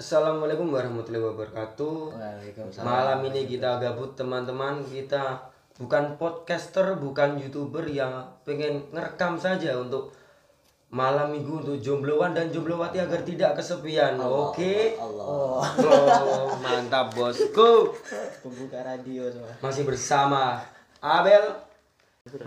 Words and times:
Assalamualaikum 0.00 0.72
warahmatullahi 0.72 1.28
wabarakatuh. 1.28 2.16
Waalaikumsalam. 2.16 2.88
Malam 2.88 3.20
ini 3.28 3.44
kita 3.44 3.76
gabut 3.76 4.16
teman-teman. 4.16 4.80
Kita 4.80 5.44
bukan 5.76 6.16
podcaster, 6.16 6.96
bukan 6.96 7.36
youtuber 7.36 7.84
yang 7.84 8.24
pengen 8.48 8.80
ngerekam 8.96 9.36
saja 9.36 9.76
untuk 9.76 10.16
malam 10.88 11.36
minggu 11.36 11.60
untuk 11.60 11.76
jombloan 11.84 12.32
dan 12.32 12.48
jomblowati 12.48 12.96
agar 12.96 13.20
tidak 13.28 13.60
kesepian. 13.60 14.16
Oke. 14.16 14.96
Allah. 14.96 15.68
Oh, 15.68 16.48
mantap 16.64 17.12
bosku. 17.12 17.92
Pembuka 18.40 18.80
radio 18.80 19.28
semua. 19.28 19.52
Masih 19.60 19.84
bersama 19.84 20.64
Abel. 21.04 21.44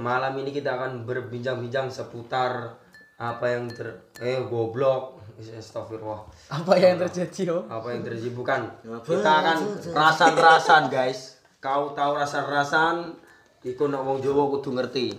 Malam 0.01 0.41
ini 0.41 0.49
kita 0.49 0.73
akan 0.73 1.05
berbincang-bincang 1.05 1.93
seputar 1.93 2.81
apa 3.21 3.45
yang 3.45 3.69
ter 3.69 4.09
eh 4.25 4.41
goblok. 4.41 5.12
Astagfirullah. 5.33 6.21
Apa 6.47 6.73
yang 6.77 7.01
terjadi, 7.01 7.49
Om? 7.57 7.65
apa 7.65 7.87
yang 7.89 8.01
terjadi 8.05 8.29
bukan 8.37 8.61
kita 9.01 9.31
akan 9.41 9.57
rasan-rasan 9.91 10.83
guys 10.93 11.41
kau 11.57 11.95
tahu 11.97 12.11
rasan-rasan 12.19 13.15
iku 13.63 13.87
nek 13.87 14.03
wong 14.03 14.19
Jawa 14.19 14.51
kudu 14.51 14.75
ngerti 14.75 15.15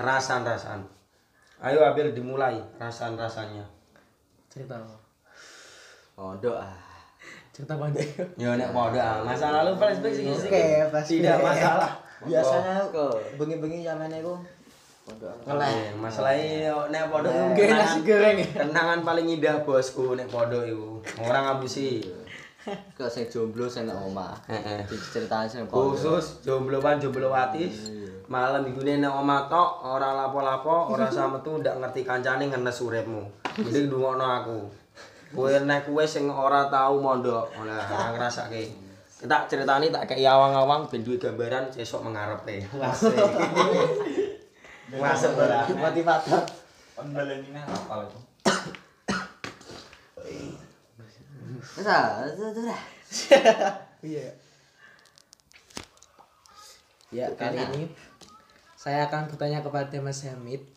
rasan-rasan 0.00 0.82
ayo 1.62 1.84
Abil 1.84 2.10
dimulai 2.10 2.58
rasan-rasannya 2.80 3.62
Cerita 4.48 4.76
apa? 4.76 4.96
Pondok 6.12 6.56
ah. 6.60 6.76
Cerita 7.52 7.76
pandai. 7.76 8.04
ya 8.40 8.56
nek 8.56 8.72
podo 8.72 8.96
ah. 8.96 9.20
masa 9.24 9.52
lalu 9.52 9.76
flashback 9.76 10.12
sih 10.16 10.24
Oke, 10.26 10.64
flashback. 10.90 11.06
tidak 11.08 11.38
masalah 11.44 11.92
Biasanya 12.22 12.86
kok 12.94 13.18
bengi-bengi 13.34 13.82
zamane 13.82 14.22
iku 14.22 14.38
pondok. 15.02 15.34
Eh, 15.46 15.90
masalahnya 15.98 16.70
nek 16.88 17.10
podo 17.10 17.28
Oke, 17.28 17.64
nasi 17.66 17.98
goreng. 18.06 18.38
Kenangan 18.54 19.02
paling 19.02 19.26
indah 19.26 19.66
bosku 19.66 20.14
nek 20.14 20.30
podo 20.30 20.62
iku. 20.62 21.02
Orang 21.26 21.42
ngapusi. 21.46 22.02
Kok 22.94 23.10
sing 23.10 23.26
jomblo 23.26 23.66
sing 23.66 23.90
nang 23.90 23.98
omah. 23.98 24.38
Heeh. 24.46 24.86
Diceritain 24.86 25.50
sing 25.50 25.66
pondok. 25.66 25.98
khusus 25.98 26.46
jombloan 26.46 27.02
jomblowati 27.02 27.66
malam 28.30 28.62
minggu 28.62 28.86
nek 28.86 29.10
omah 29.10 29.50
tok 29.50 29.82
ora 29.82 30.14
lapo-lapo 30.14 30.94
ora 30.94 31.10
sama 31.10 31.42
tuh 31.42 31.58
ndak 31.58 31.82
ngerti 31.82 32.06
kancane 32.06 32.46
ngenes 32.46 32.78
uripmu. 32.78 33.22
Jadi 33.58 33.90
ndungokno 33.90 34.22
aku. 34.24 34.58
Kowe 35.34 35.50
nek 35.66 35.90
kowe 35.90 36.04
sing 36.06 36.30
ora 36.30 36.70
tau 36.70 37.02
mondok 37.02 37.50
ora 37.58 37.76
ora 37.90 38.14
ngrasake. 38.14 38.78
Tak 39.22 39.46
ceritani 39.46 39.94
tak 39.94 40.10
kayak 40.10 40.34
awang-awang 40.34 40.82
ben 40.90 41.06
duwe 41.06 41.14
gambaran 41.14 41.70
sesok 41.70 42.02
mengarepe 42.02 42.66
Asik. 42.74 43.14
Masuk 45.00 45.32
ora 45.40 45.64
Motivator. 45.64 46.42
Wes 51.62 51.88
ah, 51.88 52.26
itu 52.28 52.42
itu 52.52 52.60
dah. 52.66 52.82
Iya. 54.02 54.34
Ya, 57.14 57.26
kali 57.38 57.54
ini 57.54 57.86
saya 58.74 59.06
akan 59.06 59.30
bertanya 59.30 59.62
kepada 59.62 59.94
Mas 60.02 60.26
Hamid. 60.26 60.62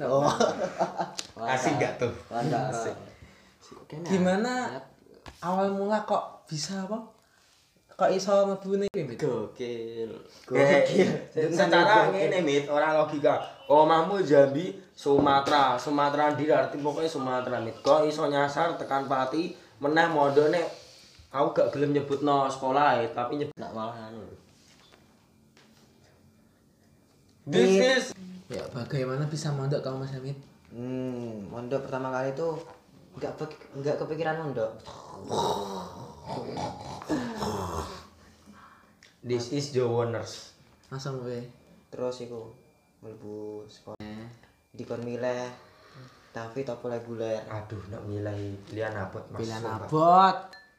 Oh. 0.00 0.24
asik 1.44 1.76
gak 1.76 2.00
tuh 2.00 2.14
Wanda. 2.32 2.72
Gimana 4.08 4.80
awal 5.44 5.68
mula 5.68 6.00
kok 6.08 6.48
bisa 6.48 6.88
apa? 6.88 6.96
Kok 8.00 8.08
iso 8.16 8.32
mlebu 8.48 8.80
nih 8.80 8.88
Mit? 9.04 9.20
Gokil. 9.20 10.08
Gokil. 10.48 11.08
Secara 11.36 12.08
ngene 12.08 12.40
mit, 12.40 12.64
ora 12.64 12.96
logika. 12.96 13.36
Omahmu 13.68 14.24
Jambi, 14.24 14.72
Sumatera, 14.96 15.76
Sumatera 15.76 16.32
ndi 16.32 16.48
arti 16.48 16.80
pokoknya 16.80 17.12
Sumatera 17.12 17.60
mit. 17.60 17.76
Kok 17.84 18.08
iso 18.08 18.24
nyasar 18.24 18.80
tekan 18.80 19.04
Pati, 19.04 19.52
meneh 19.84 20.08
mondone 20.08 20.64
aku 21.28 21.52
gak 21.52 21.76
gelem 21.76 21.92
nyebutno 21.92 22.48
sekolah 22.48 23.04
tapi 23.12 23.36
nyebut 23.36 23.52
Nak 23.60 23.72
malah 23.76 24.08
anu. 24.08 24.24
This 27.44 27.84
is 27.84 28.04
Ya, 28.50 28.66
bagaimana 28.74 29.30
bisa 29.30 29.54
mondok 29.54 29.78
kamu 29.78 30.02
Mas 30.02 30.10
Hamid? 30.16 30.34
Hmm, 30.74 31.46
mondok 31.54 31.86
pertama 31.86 32.10
kali 32.10 32.34
itu 32.34 32.48
enggak 33.14 33.38
enggak 33.78 33.94
kepikiran 34.00 34.42
mondok. 34.42 34.74
This 39.20 39.52
is 39.52 39.76
Jawoners. 39.76 40.56
Langsung 40.88 41.20
gue. 41.20 41.44
Terus 41.92 42.24
iku 42.24 42.56
mlebu 43.04 43.68
sekolah. 43.68 44.00
Dikon 44.72 45.04
milih 45.04 45.46
David 46.32 46.66
apa 46.72 46.86
reguler. 46.88 47.42
Aduh, 47.52 47.82
nak 47.92 48.02
milih 48.08 48.56
pilihan 48.64 48.96
abot 48.96 49.20
Mas. 49.28 49.44
Pilihan 49.44 49.60
abot. 49.66 50.38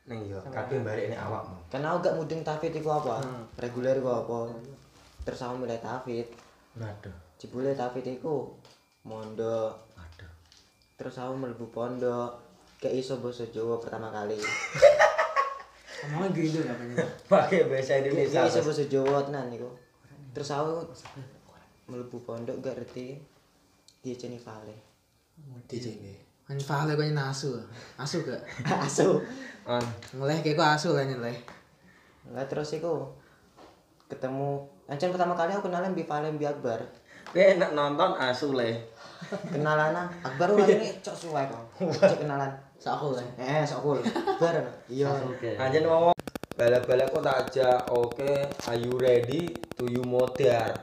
Ning 0.09 0.25
yo, 0.25 0.41
kabeh 0.50 0.81
balik 0.81 1.13
nek 1.13 1.22
awakmu. 1.22 1.58
Karena 1.69 1.94
aku 1.94 2.00
gak 2.02 2.18
mudeng 2.18 2.41
David 2.41 2.72
iku 2.81 2.90
apa? 2.97 3.22
Reguler 3.62 4.02
iku 4.02 4.09
apa? 4.09 4.38
Terus 5.22 5.40
aku 5.46 5.56
milih 5.62 5.79
David. 5.79 6.28
Aduh. 6.81 7.16
Jebule 7.38 7.78
David 7.78 8.06
iku 8.19 8.58
mondok. 9.06 9.85
Aduh. 10.02 10.31
Terus 10.97 11.16
aku 11.22 11.34
mlebu 11.38 11.69
pondok. 11.69 12.41
Kayak 12.81 13.06
iso 13.06 13.22
basa 13.22 13.46
Jawa 13.53 13.78
pertama 13.78 14.09
kali. 14.09 14.41
Ngomongnya 16.01 16.29
gitu 16.34 16.57
ya 16.66 16.73
pengen. 16.73 16.97
Pakai 17.29 17.69
bahasa 17.69 18.01
Indonesia. 18.01 18.41
Iso 18.50 18.59
basa 18.66 18.84
Jawa 18.89 19.22
tenan 19.25 19.53
iku. 19.53 19.69
Terus 20.34 20.50
aku 20.50 20.89
mlebu 21.91 22.17
pondok 22.23 22.57
gak 22.63 22.79
ngerti 22.79 23.19
dia 24.01 24.16
jenis 24.17 24.41
vale. 24.41 24.78
DJ 25.69 26.01
gue. 26.01 26.17
Kan 26.47 26.57
vale 26.57 26.97
kau 26.97 27.06
nasu. 27.13 27.53
Asu 28.01 28.25
gak? 28.25 28.41
Asu. 28.85 29.22
An. 29.69 29.85
Ngeleh 30.17 30.41
kayak 30.41 30.57
kok 30.57 30.69
asu 30.73 30.90
kan 30.97 31.06
ngeleh. 31.06 31.38
Lah 32.34 32.45
terus 32.50 32.73
iku 32.73 33.13
ketemu 34.09 34.66
Ancen 34.91 35.07
pertama 35.07 35.31
kali 35.40 35.56
aku 35.56 35.72
kenalan 35.72 35.95
Bi 35.95 36.03
Vale 36.03 36.35
Bi 36.35 36.44
Akbar. 36.44 36.84
Kowe 37.31 37.47
nek 37.56 37.72
nonton 37.72 38.11
asu 38.19 38.51
le. 38.51 38.91
Kenalan 39.47 39.95
Akbar 40.19 40.51
orang 40.51 40.67
ini 40.67 41.00
cok 41.00 41.16
suwe 41.16 41.40
kok. 41.47 41.63
Cok 42.11 42.28
kenalan. 42.28 42.51
Sakul. 42.81 43.14
Eh, 43.38 43.62
sok 43.62 43.86
cool. 43.86 44.00
Bar. 44.42 44.58
Iya. 44.90 45.14
Anjen 45.62 45.86
ngomong 45.86 46.18
balap-balap 46.58 47.14
kok 47.14 47.22
tak 47.22 47.38
ajak, 47.46 47.80
oke, 47.94 48.34
are 48.66 48.80
you 48.81 48.97
ready 48.97 49.53
to 49.78 49.86
you 49.86 50.02
modar? 50.02 50.81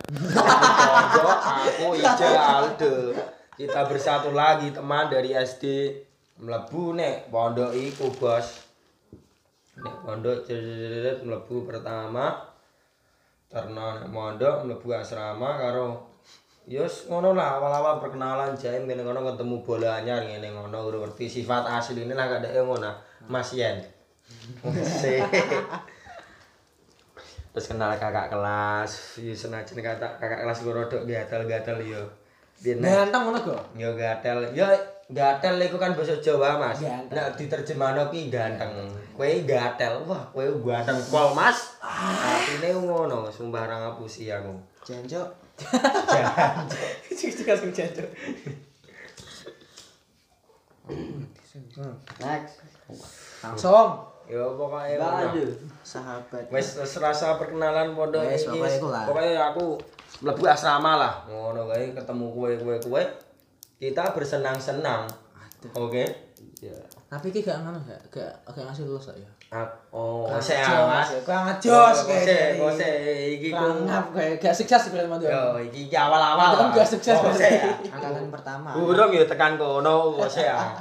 Aku 1.66 1.98
Ija 1.98 2.62
Aldo. 2.62 3.18
Kita 3.58 3.90
bersatu 3.90 4.30
lagi 4.30 4.70
teman 4.70 5.10
dari 5.10 5.34
SD. 5.34 5.90
Mlebu 6.38 6.94
nek 6.94 7.34
pondok 7.34 7.74
iku, 7.74 8.14
Bos. 8.14 8.62
Nek 9.82 9.96
pondok 10.06 10.46
jedet 10.46 11.26
mlebu 11.26 11.66
pertama. 11.66 12.46
Nek 13.50 14.06
pondok 14.14 14.70
mlebu 14.70 14.94
asrama 14.94 15.58
karo 15.58 16.07
Yus 16.68 17.08
ngono 17.08 17.32
lah 17.32 17.56
awal-awal 17.56 17.96
perkenalan 17.96 18.52
jaim 18.52 18.84
ngene 18.84 19.00
ngono 19.00 19.24
ketemu 19.24 19.64
bola 19.64 20.04
anyar 20.04 20.20
ngene 20.20 20.52
ngono 20.52 20.84
urung 20.84 21.08
ngerti 21.08 21.40
sifat 21.40 21.64
asli 21.64 22.04
ini 22.04 22.12
lah 22.12 22.28
kadake 22.28 22.60
ngono 22.60 22.92
Mas 23.24 23.56
Yen. 23.56 23.80
Terus 27.56 27.66
kenal 27.72 27.96
kakak 27.96 28.28
kelas, 28.28 29.16
yo 29.16 29.32
senajan 29.32 29.80
kata 29.80 30.20
kakak 30.20 30.44
kelas 30.44 30.58
gue 30.60 30.74
rodok 30.76 31.02
gatel-gatel 31.08 31.80
yo. 31.80 32.04
Ganteng 32.60 33.32
ngono 33.32 33.40
kok. 33.40 33.62
yo 33.72 33.96
gatel, 33.96 34.52
yo 34.52 34.68
gatel 35.08 35.56
iku 35.64 35.80
kan 35.80 35.96
bahasa 35.96 36.20
Jawa, 36.20 36.60
Mas. 36.60 36.84
Nek 36.84 37.32
diterjemahno 37.40 38.12
ki 38.12 38.28
ganteng. 38.28 38.92
Kowe 39.16 39.30
gatel, 39.48 40.04
wah 40.04 40.28
kowe 40.36 40.44
ganteng 40.68 41.00
pol, 41.08 41.32
Mas. 41.32 41.80
Artine 41.80 42.76
ngono, 42.76 43.32
sumpah 43.32 43.64
ra 43.64 43.76
ngapusi 43.88 44.28
aku. 44.28 44.52
Cik 47.18 47.42
kasih 47.42 47.70
jancuk. 47.74 48.08
Next. 52.22 52.54
Langsung. 53.42 53.88
Yo 54.28 54.44
pokoknya 54.60 55.00
ngono. 55.00 55.40
Sahabat. 55.80 56.52
Wes 56.52 56.76
wes 56.76 56.92
rasa 57.00 57.40
perkenalan 57.40 57.96
pondok 57.96 58.28
Wes, 58.28 58.44
pokoknya 58.44 58.76
iku 58.76 58.88
lah. 58.92 59.04
Pokoknya 59.08 59.32
aku 59.56 59.66
mlebu 60.20 60.44
asrama 60.44 61.00
lah. 61.00 61.14
Ngono 61.24 61.64
kae 61.72 61.96
ketemu 61.96 62.26
kowe 62.36 62.52
kowe 62.60 62.76
kowe. 62.76 63.02
Kita 63.80 64.12
bersenang-senang. 64.12 65.08
Oke. 65.72 66.04
Ya. 66.60 66.76
Tapi 67.08 67.32
iki 67.32 67.40
gak 67.46 67.64
ngono 67.64 67.80
gak 67.88 68.12
gak 68.12 68.32
gak 68.52 68.64
ngasih 68.68 68.84
lulus 68.84 69.08
ya. 69.16 69.30
Ah, 69.48 69.64
Oh, 69.88 70.28
ngejos, 70.28 70.60
Mas. 70.84 71.08
kurang 71.24 71.48
ngejos 71.48 72.04
Kose, 72.04 72.20
kayaknya. 72.20 72.60
kose 72.60 72.90
iki 73.32 73.48
ku. 73.48 73.64
Ngap 73.88 74.12
kayak 74.12 74.36
gak 74.36 74.52
sukses 74.52 74.92
berarti 74.92 75.08
Mas. 75.08 75.24
Yo, 75.24 75.44
iki 75.64 75.88
iki 75.88 75.96
awal-awal. 75.96 76.52
Lah. 76.52 76.68
gak 76.76 76.84
sukses 76.84 77.16
ya. 77.16 77.64
Angkatan 77.88 78.28
pertama. 78.28 78.76
Burung 78.76 79.08
yo 79.08 79.24
tekan 79.24 79.56
kono 79.56 80.12
kose 80.12 80.44
ya. 80.44 80.76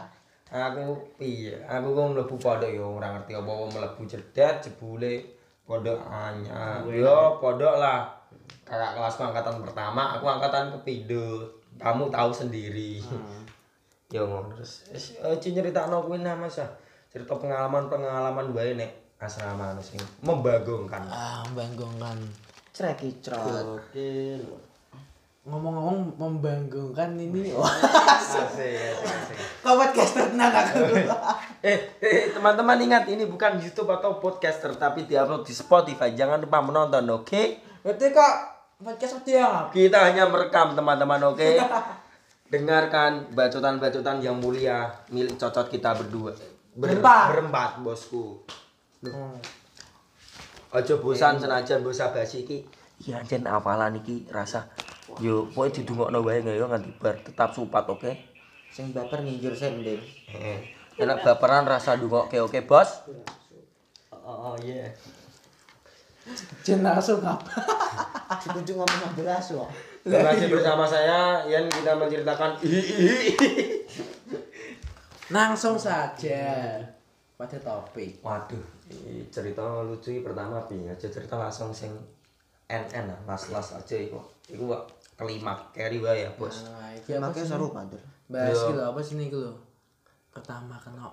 Aku 0.48 1.00
piye? 1.16 1.56
Aku 1.64 1.96
kok 1.96 2.08
mlebu 2.12 2.36
pondok 2.36 2.68
yo 2.68 3.00
ora 3.00 3.16
ngerti 3.16 3.36
apa 3.36 3.52
mlebu 3.68 4.04
cedet 4.04 4.60
jebule 4.60 5.24
pondok 5.64 5.96
anyar. 6.04 6.84
Yo 6.88 7.40
pondok 7.40 7.80
lah. 7.80 8.04
Kakak 8.68 9.00
kelasku 9.00 9.24
angkatan 9.24 9.64
pertama, 9.64 10.20
aku 10.20 10.28
angkatan 10.28 10.76
kepindho. 10.76 11.40
Kamu 11.80 12.12
tahu 12.12 12.36
sendiri. 12.36 13.00
Yo 14.08 14.24
ngono 14.24 14.52
terus 14.52 14.92
eh, 14.92 15.36
ci 15.40 15.52
nyeritakno 15.52 16.04
kuwi 16.04 16.20
nah 16.20 16.36
Mas. 16.36 16.60
Cerita 17.08 17.34
pengalaman-pengalaman 17.40 18.52
bae 18.52 18.76
nek 18.76 18.92
asrama 19.18 19.74
anu 19.74 19.82
sing 19.82 19.98
membagongkan. 20.22 21.02
Ah, 21.10 21.42
banggongkan. 21.58 22.18
Creki 22.70 23.18
crot. 23.26 23.82
Ngomong-ngomong 25.48 26.20
membanggongkan 26.20 27.16
ini. 27.16 27.56
Asik, 27.56 28.44
asik, 28.52 29.00
asik. 29.00 29.38
kok 29.64 29.76
podcast 29.80 30.14
tenang 30.20 30.52
aku. 30.52 30.84
Eh, 31.64 31.98
eh, 32.04 32.30
teman-teman 32.36 32.78
ingat 32.84 33.10
ini 33.10 33.26
bukan 33.26 33.58
YouTube 33.58 33.90
atau 33.90 34.20
podcaster 34.20 34.76
tapi 34.76 35.08
diupload 35.08 35.48
di 35.48 35.56
Spotify. 35.56 36.12
Jangan 36.14 36.44
lupa 36.44 36.60
menonton, 36.60 37.08
oke? 37.10 37.44
Berarti 37.82 38.06
kok 38.12 38.34
podcast 38.84 39.24
dia 39.26 39.72
Kita 39.72 40.12
hanya 40.12 40.28
merekam 40.28 40.76
teman-teman, 40.76 41.34
oke? 41.34 41.50
Dengarkan 42.52 43.32
bacotan-bacotan 43.32 44.20
yang 44.20 44.38
mulia 44.38 44.92
milik 45.10 45.40
cocot 45.40 45.72
kita 45.72 45.96
berdua. 45.96 46.57
Ber- 46.78 46.94
Berempat. 46.94 47.26
Berempat, 47.34 47.72
bosku. 47.82 48.46
Ojo 50.78 50.94
bosan 51.02 51.42
senajan 51.42 51.82
bosa 51.82 52.14
basi 52.14 52.46
iki. 52.46 52.62
Iya 53.02 53.18
jen 53.26 53.50
apalan 53.50 53.98
iki 53.98 54.30
rasa. 54.30 54.70
Yo, 55.18 55.50
pokoke 55.50 55.82
didungokno 55.82 56.22
wae 56.22 56.46
yo 56.46 56.70
nganti 56.70 56.94
bar 57.02 57.18
tetap 57.18 57.50
supat, 57.50 57.90
oke? 57.90 58.14
Sing 58.70 58.94
baper 58.94 59.26
nginjur 59.26 59.58
sending. 59.58 59.98
Heeh. 60.30 60.60
Enak 61.02 61.26
baperan 61.26 61.66
rasa 61.66 61.98
dungokke, 61.98 62.38
oke, 62.38 62.62
Bos? 62.70 63.10
Oh, 64.14 64.54
oh 64.54 64.56
iya. 64.62 64.94
Jen 66.62 66.86
langsung 66.86 67.24
apa? 67.26 67.42
Dikunjung 68.44 68.78
ngomong 68.84 69.14
belas 69.18 69.50
kok. 69.50 69.70
Masih 70.08 70.48
bersama 70.48 70.88
saya 70.88 71.44
Yan 71.48 71.68
kita 71.68 71.96
menceritakan 71.96 72.56
Langsung 75.28 75.76
saja 75.76 76.80
pada 77.36 77.58
topik. 77.60 78.24
Waduh, 78.24 78.64
ini 78.88 79.28
cerita 79.28 79.84
lucu 79.84 80.16
ini 80.16 80.24
pertama 80.24 80.64
pi 80.64 80.88
aja 80.88 81.08
cerita 81.12 81.36
langsung 81.36 81.76
sing 81.76 81.92
NN 82.68 83.12
lah, 83.12 83.20
las-las 83.28 83.76
aja 83.76 83.96
iku. 84.00 84.24
Iku 84.48 84.72
kelima 85.20 85.60
carry 85.76 86.00
wae 86.00 86.24
ya, 86.24 86.32
Bos. 86.40 86.64
Nah, 86.64 86.96
Makanya 86.96 87.44
sih? 87.44 87.52
seru 87.52 87.76
pantur. 87.76 88.00
Bahas 88.32 88.56
lho, 88.72 88.84
apa 88.84 89.00
sih 89.04 89.20
ini 89.20 89.28
lho? 89.28 89.52
Pertama 90.32 90.80
kena 90.80 91.12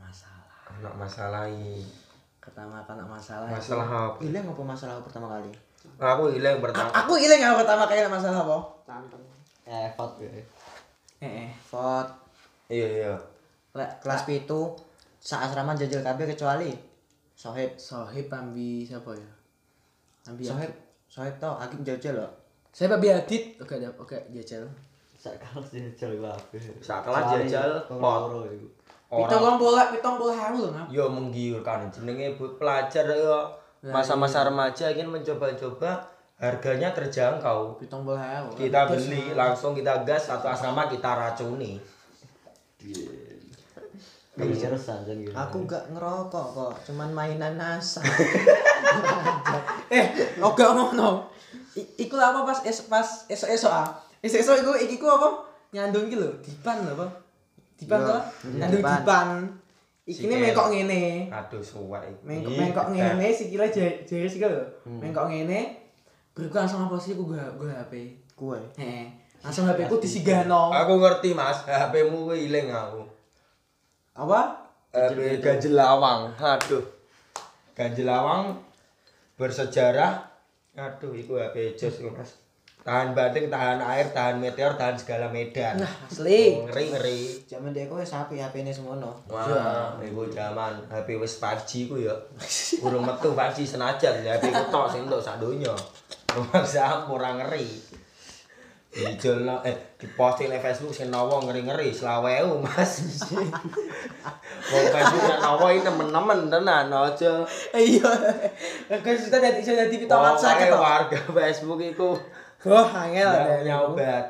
masalah. 0.00 0.56
Anak 0.80 0.94
masalah 0.96 1.44
ini. 1.48 1.84
Pertama 2.40 2.80
kena 2.88 3.04
masalah. 3.04 3.52
Masalah 3.52 3.86
apa? 3.86 4.18
Ilang 4.24 4.48
apa 4.48 4.62
masalah 4.64 4.96
pertama 5.04 5.28
kali? 5.28 5.52
Aku 6.00 6.32
hilang 6.32 6.64
pertama. 6.64 6.88
Aku 7.04 7.20
ilang 7.20 7.40
yang 7.40 7.56
pertama 7.56 7.84
kali 7.84 8.00
kena 8.00 8.16
masalah 8.16 8.48
apa? 8.48 8.58
Eh, 9.68 9.88
fot. 9.92 10.16
Eh, 10.24 10.44
eh. 11.20 11.48
Fot 11.60 12.25
Iya, 12.66 12.86
iya. 12.86 13.14
Lek 13.76 13.90
kelas 14.02 14.26
pitu 14.26 14.74
sak 15.20 15.46
asrama 15.50 15.76
jajal 15.76 16.02
kabeh 16.02 16.26
kecuali 16.34 16.70
Sohib. 17.36 17.76
Sohib 17.76 18.26
ambi 18.32 18.82
siapa 18.82 19.12
ya? 19.12 19.30
Ambi 20.32 20.42
Sohib, 20.42 20.72
Sohib 21.06 21.36
tau 21.36 21.54
Akib 21.60 21.84
jajal 21.84 22.16
loh. 22.16 22.32
Saya 22.72 22.92
Babi 22.96 23.12
Adit. 23.12 23.60
Oke, 23.60 23.76
oke 24.00 24.16
jajal. 24.32 24.64
Sak 25.16 25.36
kelas 25.40 25.68
jajal 25.72 26.12
kabeh. 26.20 26.60
Sakelas 26.80 27.24
jajal 27.36 27.70
pot. 27.88 28.32
Pitong 29.06 29.38
Orang 29.38 29.56
bola, 29.62 29.86
pitong 29.94 30.18
bola 30.18 30.34
haru 30.34 30.66
lho, 30.66 30.70
Ngap. 30.74 30.90
yo 30.90 31.06
menggiurkan 31.06 31.86
jenenge 31.94 32.34
pelajar 32.58 33.06
yo 33.06 33.54
masa-masa 33.86 34.42
remaja 34.42 34.90
ingin 34.90 35.06
mencoba-coba 35.06 36.02
harganya 36.42 36.90
terjangkau. 36.90 37.78
Pitong 37.78 38.02
bola 38.02 38.18
haru. 38.18 38.50
Kita 38.58 38.90
beli 38.90 39.30
langsung 39.30 39.78
kita 39.78 40.02
gas 40.02 40.26
satu 40.26 40.50
asrama 40.50 40.90
kita 40.90 41.06
racuni. 41.06 41.78
Aku 45.32 45.64
gak 45.64 45.88
ngerokok 45.96 46.46
kok, 46.52 46.72
cuman 46.84 47.08
mainan 47.12 47.56
NASA. 47.56 48.04
Eh, 49.86 50.06
oga 50.42 50.74
ngono. 50.74 51.30
Iku 51.76 52.18
apa 52.18 52.42
pas 52.42 52.58
es 52.66 52.82
pas 52.90 53.06
esok-esok 53.30 53.70
ah. 53.70 53.86
Esok-esok 54.18 54.56
iku 54.66 54.72
iki 54.82 54.96
ku 54.98 55.06
apa? 55.06 55.46
Nyandung 55.70 56.10
iki 56.10 56.18
lho, 56.18 56.34
dipan 56.42 56.82
lho 56.82 56.98
apa? 56.98 57.06
Dipan 57.78 58.00
Yo, 58.02 58.08
to? 58.08 58.18
Nyandung 58.58 58.82
dipan. 58.82 59.28
Iki 60.06 60.22
Sikil. 60.26 60.38
mengkok 60.42 60.68
ngene. 60.74 61.30
Aduh 61.30 61.62
suwek 61.62 62.02
iki. 62.08 62.22
Mengkok 62.26 62.50
Ih, 62.50 62.58
mengkok 62.58 62.86
getar. 62.90 62.94
ngene 63.14 63.26
sikile 63.30 63.66
jari 63.70 64.28
sikile 64.30 64.50
lho. 64.54 64.64
Mengkok 64.86 65.26
ngene. 65.30 65.60
Beriku 66.34 66.54
langsung 66.58 66.82
apa 66.86 66.96
sih 66.98 67.14
ku 67.14 67.30
gak 67.30 67.54
gua 67.58 67.74
HP. 67.86 67.92
Kue. 68.34 68.58
Heeh. 68.76 69.06
Langsung 69.44 69.68
HP 69.68 69.88
ku 69.88 69.96
disigano. 70.00 70.72
Aku 70.72 71.00
ngerti 71.00 71.36
Mas, 71.36 71.64
HP-mu 71.66 72.30
kuwi 72.30 72.48
ilang 72.48 72.72
aku. 72.72 73.02
Apa? 74.16 74.64
HP 74.92 75.44
ganjel 75.44 75.76
lawang. 75.76 76.32
Aduh. 76.40 76.84
Ganjel 77.76 78.08
lawang 78.08 78.56
bersejarah. 79.36 80.24
Aduh, 80.76 81.12
iku 81.12 81.36
HP 81.36 81.76
jos 81.76 82.00
iku 82.00 82.12
Mas. 82.16 82.46
Tahan 82.86 83.18
banting, 83.18 83.50
tahan 83.50 83.82
air, 83.82 84.14
tahan 84.14 84.38
meteor, 84.38 84.78
tahan 84.78 84.94
segala 84.94 85.26
medan. 85.26 85.74
Nah, 85.74 85.90
asli. 86.06 86.54
ngeri 86.70 86.94
ngeri. 86.94 87.20
Zaman 87.42 87.74
dia 87.74 87.90
kue 87.90 88.06
sapi 88.06 88.38
HP 88.38 88.62
ini 88.62 88.70
semono. 88.70 89.26
Wah, 89.26 89.98
iku 89.98 90.30
zaman 90.30 90.86
HP 90.86 91.18
wis 91.18 91.42
5G 91.42 91.90
ku 91.90 91.98
ya. 91.98 92.14
Urung 92.86 93.02
metu 93.02 93.34
5G 93.34 93.66
senajan, 93.66 94.22
HP 94.22 94.54
ku 94.54 94.64
tok 94.70 94.86
sing 94.86 95.02
entuk 95.02 95.18
sak 95.18 95.42
donya. 95.42 95.74
Rumah 96.30 97.10
ora 97.10 97.34
ngeri. 97.42 97.66
Dijolno 98.96 99.60
eh 99.60 99.76
diposting 100.00 100.48
di 100.48 100.56
Facebook 100.56 100.96
sing 100.96 101.12
nawa 101.12 101.44
ngeri-ngeri 101.44 101.92
selaweu 101.92 102.64
Mas. 102.64 103.04
Wong 104.72 104.86
Facebook 104.88 105.24
yang 105.28 105.40
nawa 105.44 105.68
ini 105.68 105.84
nemen-nemen 105.84 106.48
tenan 106.48 106.88
aja. 106.88 107.44
Iya. 107.76 108.08
Kan 108.88 109.14
sudah 109.20 109.36
dadi 109.36 109.60
sudah 109.60 109.84
dadi 109.84 110.00
pitong 110.00 110.16
WhatsApp 110.16 110.72
to. 110.72 110.78
warga 110.80 111.18
Facebook 111.44 111.80
iku 111.84 112.16
Wah, 112.64 112.88
angel 113.04 113.28
nggak 113.28 113.44
ada. 113.44 113.56
punya 113.60 113.76
obat. 113.84 114.24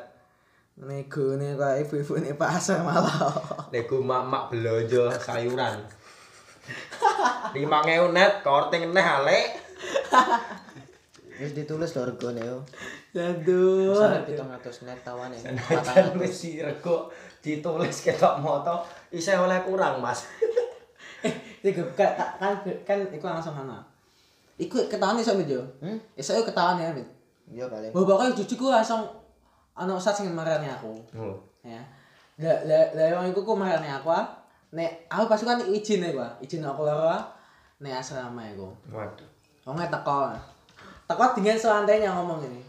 Nego 0.77 1.39
nih 1.39 1.57
kok 1.57 1.73
ibu-ibu 1.87 2.13
nih 2.21 2.35
pasar 2.35 2.83
malah. 2.83 3.33
Nego 3.73 4.03
mak-mak 4.03 4.51
belanja 4.51 5.15
sayuran. 5.17 5.79
Lima 7.55 7.79
ngewu 7.87 8.11
net, 8.11 8.43
korting 8.43 8.91
neh 8.91 9.01
alek. 9.01 9.57
Terus 11.37 11.53
ditulis 11.55 11.93
lho 11.95 12.03
regone 12.03 12.41
yo. 12.43 12.57
Aduh. 13.17 13.97
Misalnya 13.97 14.21
pitung 14.23 14.49
atus 14.53 14.85
net 14.85 15.01
tawane. 15.01 15.33
Senajan 15.33 16.13
wis 16.21 16.37
dirego 16.45 17.09
ditulis 17.41 18.05
ketok 18.05 18.39
moto 18.39 18.85
isih 19.09 19.41
oleh 19.41 19.57
kurang, 19.65 19.97
Mas. 19.99 20.29
Iku 21.65 21.81
kan 21.97 22.13
kan 22.37 22.53
kan 22.85 22.97
iku 23.09 23.25
langsung 23.25 23.57
ana. 23.57 23.81
Iku 24.57 24.85
ketahuan 24.89 25.17
iso 25.21 25.33
Mit 25.33 25.49
yo. 25.49 25.61
Hmm? 25.81 25.97
Iso 26.13 26.37
ketahuan 26.45 26.81
ya 26.81 26.93
Mit. 26.93 27.05
Iya 27.49 27.65
kali. 27.69 27.89
Bahwa 27.93 28.05
pokoknya 28.05 28.37
cucuku 28.37 28.65
langsung 28.69 29.05
ana 29.77 29.93
usah 29.97 30.13
sing 30.13 30.29
marani 30.33 30.69
aku. 30.69 30.93
Oh. 31.17 31.37
Ya. 31.65 31.81
Lah 32.37 32.57
lah 32.65 32.83
lah 32.93 33.21
wong 33.21 33.33
iku 33.33 33.41
ku 33.45 33.53
marani 33.57 33.89
aku. 33.89 34.13
ah. 34.13 34.25
Nek 34.73 35.07
aku 35.07 35.31
pas 35.31 35.39
kan 35.39 35.63
izin 35.63 36.03
ya 36.03 36.11
gua, 36.11 36.27
izin 36.43 36.59
aku 36.59 36.83
loro 36.83 37.07
ah. 37.07 37.23
nek 37.79 38.03
asrama 38.03 38.43
iku. 38.51 38.67
Waduh. 38.91 39.29
Wong 39.63 39.79
teko. 39.79 40.35
Teko 41.07 41.23
dengan 41.39 41.55
selantainya 41.55 42.11
ngomong 42.11 42.43
ini. 42.43 42.66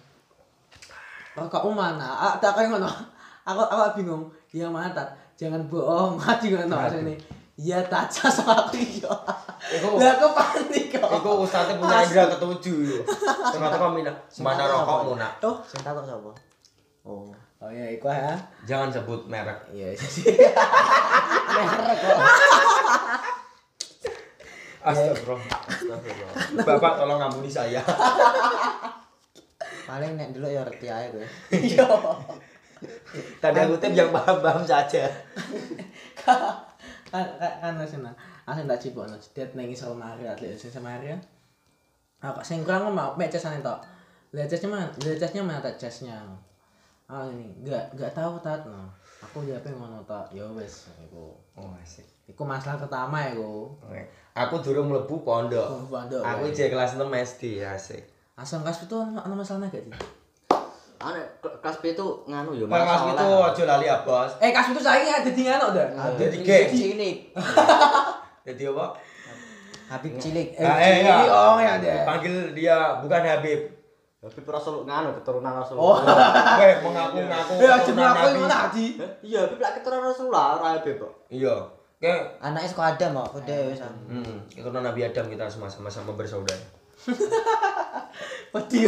Rokokmu 1.39 1.73
mana? 1.73 2.09
Ah, 2.09 2.35
tak 2.37 2.53
kayak 2.53 2.75
ngono. 2.75 2.91
Aku 3.49 3.63
aku 3.63 3.97
bingung. 3.97 4.29
Yang 4.51 4.69
mana 4.69 4.91
tat? 4.93 5.09
Jangan 5.35 5.63
bohong. 5.67 6.17
Mati 6.21 6.51
ngono 6.51 6.77
asline. 6.77 7.17
Iya 7.59 7.83
tak 7.91 8.07
cas 8.07 8.39
aku 8.39 8.79
yo. 8.79 9.11
Iku- 9.67 9.99
Lah 9.99 10.15
aku 10.15 10.31
panik 10.31 10.95
kok. 10.95 11.11
Iku 11.11 11.43
ustaznya 11.43 11.75
punya 11.75 12.07
indra 12.07 12.31
ketujuh 12.31 12.77
yo. 12.87 13.01
Tengah-tengah 13.51 13.91
mina, 13.91 14.13
mana 14.47 14.63
rokokmu 14.63 15.19
nak? 15.19 15.43
Oh. 15.43 15.59
Sing 15.67 15.83
takok 15.83 16.07
sapa? 16.07 16.31
Oh. 17.03 17.35
Oh 17.59 17.71
ya 17.75 17.91
iku 17.91 18.07
ya. 18.07 18.39
Jangan 18.63 18.95
sebut 18.95 19.27
merek. 19.27 19.59
Iya 19.75 19.91
jadi. 19.91 20.39
Astagfirullah. 24.79 25.59
Bapak 26.63 26.93
tolong 26.97 27.19
ampuni 27.19 27.51
saya. 27.51 27.83
Paling 29.89 30.21
nek 30.21 30.37
dulu 30.37 30.53
ya 30.53 30.61
reti 30.69 30.93
ae 30.93 31.09
kowe. 31.09 31.25
Iya. 31.57 31.89
Tanda 33.41 33.65
kutip 33.65 33.97
yang 33.97 34.13
paham-paham 34.13 34.63
saja. 34.69 35.09
kan 37.09 37.25
kan 37.41 37.73
kan 37.73 37.89
sana. 37.89 38.13
Asin 38.45 38.69
tak 38.69 38.77
cipok 38.77 39.09
no. 39.09 39.17
Dia 39.33 39.49
nengi 39.57 39.73
soal 39.73 39.97
Maria, 39.97 40.37
atlet 40.37 40.53
sing 40.53 40.69
sama 40.69 40.93
Maria. 40.93 41.17
Aku 42.21 42.45
sing 42.45 42.61
kurang 42.69 42.93
mau 42.93 43.17
mek 43.17 43.33
tok. 43.33 43.81
Lah 44.37 44.45
casnya 44.45 44.69
mana? 44.69 44.93
Casnya 44.93 45.41
mana 45.41 45.65
tak 45.65 45.81
casnya? 45.81 46.21
Ah 47.09 47.25
ini 47.33 47.49
enggak 47.65 47.97
enggak 47.97 48.13
tahu 48.13 48.37
tat 48.45 48.61
no. 48.69 48.93
Aku 49.25 49.49
di 49.49 49.57
HP 49.57 49.73
ngono 49.73 50.05
tok. 50.05 50.29
Ya 50.37 50.45
wis 50.53 50.93
iku. 51.01 51.33
Oh, 51.57 51.73
asik. 51.81 52.05
Iku 52.29 52.45
masalah 52.45 52.77
pertama. 52.77 53.25
Oke. 53.33 54.05
Aku 54.37 54.61
durung 54.61 54.93
mlebu 54.93 55.25
pondok. 55.25 55.89
Aku 56.23 56.45
jek 56.53 56.71
kelas 56.77 57.01
6 57.01 57.09
SD 57.09 57.65
asik. 57.65 58.18
Asal 58.39 58.63
kas 58.63 58.87
itu 58.87 58.95
ana 58.95 59.35
masalah 59.35 59.67
gak 59.67 59.75
sih? 59.77 59.91
ane 60.99 61.23
kelas 61.63 61.79
itu 61.81 62.07
nganu 62.27 62.51
ya 62.53 62.67
Pas 62.67 62.83
masalah. 62.83 63.15
itu 63.15 63.27
aja 63.45 63.63
lali 63.69 63.87
ya, 63.87 63.97
Bos. 64.03 64.33
Eh 64.39 64.51
kas 64.51 64.67
itu 64.69 64.81
saya 64.81 65.03
ada 65.15 65.27
di 65.29 65.43
ngono 65.43 65.67
dah. 65.71 65.87
Jadi 66.15 66.43
geng. 66.43 66.67
cilik 66.69 67.17
Jadi 68.47 68.63
apa? 68.65 68.87
Habib 69.89 70.13
cilik 70.19 70.49
Eh, 70.53 70.61
Ah, 70.61 70.77
eh, 70.77 71.01
ya. 71.01 71.15
oh, 71.25 71.57
ya 71.57 71.79
ada. 71.79 72.03
Panggil 72.05 72.51
dia 72.53 72.99
bukan 72.99 73.23
Habib. 73.23 73.61
Tapi 74.19 74.43
Rasul 74.45 74.83
nganu 74.85 75.15
keturunan 75.15 75.55
Rasul. 75.55 75.79
Oh. 75.79 76.03
Weh, 76.61 76.75
mengaku-ngaku. 76.81 77.53
Eh 77.57 77.65
aja 77.65 77.79
keturunan 77.81 78.11
aku 78.11 78.27
Nabi. 78.27 78.39
ngono 78.41 78.57
adi. 78.61 78.87
Iya, 79.23 79.41
tapi 79.47 79.61
lek 79.61 79.73
keturunan 79.79 80.05
Rasulullah 80.05 80.47
ora 80.57 80.69
Habib 80.75 80.95
kok. 80.97 81.13
Iya. 81.29 81.55
Oke. 81.95 82.15
anaknya 82.39 82.69
sekolah 82.69 82.95
Adam 82.95 83.11
kok 83.17 83.31
udah 83.37 83.59
wis 83.69 83.83
Hmm, 83.83 84.39
keturunan 84.49 84.83
Nabi 84.85 85.01
Adam 85.05 85.27
kita 85.27 85.47
semua 85.47 85.67
sama-sama 85.67 86.11
bersaudara. 86.13 86.59
Wedi 88.55 88.79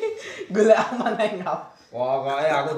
golek 0.54 0.78
aman 0.78 1.14
ae 1.16 1.40
ngap. 1.40 1.60
Pokoknya 1.86 2.52
aku 2.60 2.72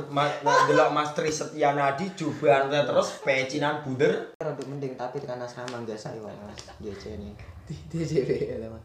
delok 0.71 0.91
Mas 0.95 1.11
Tri 1.11 1.31
Setyanadi 1.33 2.07
jubahan 2.15 2.71
terus 2.71 3.19
pecinan 3.27 3.83
bunder. 3.83 4.31
Rodok 4.39 4.67
mending 4.71 4.95
tapi 4.95 5.19
tekan 5.19 5.43
asrama 5.43 5.83
enggak 5.83 5.99
saya 5.99 6.19
kok 6.23 6.31
Mas 6.47 6.63
Di 6.79 7.75
DJP 7.91 8.61
teman. 8.63 8.81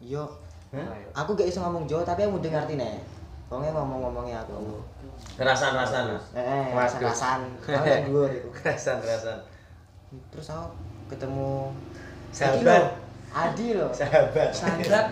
yo 0.00 0.22
aku 1.16 1.34
gak 1.34 1.50
iso 1.50 1.58
ngomong 1.62 1.88
Jawa 1.90 2.06
tapi 2.06 2.22
aku 2.22 2.38
udah 2.38 2.52
ngerti 2.52 2.78
nih 2.78 3.00
Pokoknya 3.46 3.70
ngomong-ngomongnya 3.78 4.42
aku 4.42 4.82
Kerasan-kerasan. 5.38 6.18
Eh, 6.34 6.66
Waduh. 6.76 7.06
rasan 7.06 7.40
Aku 7.62 7.86
yang 7.86 8.04
dhuwur 8.10 8.30
iku. 8.30 8.48
Kerasan-kerasan. 8.50 9.38
Terus 10.34 10.46
aku 10.50 10.66
ketemu 11.08 11.70
Sahabat. 12.34 12.98
Adi 13.30 13.78
loh. 13.78 13.90
Sahabat. 13.94 14.50
Sahabat. 14.50 15.06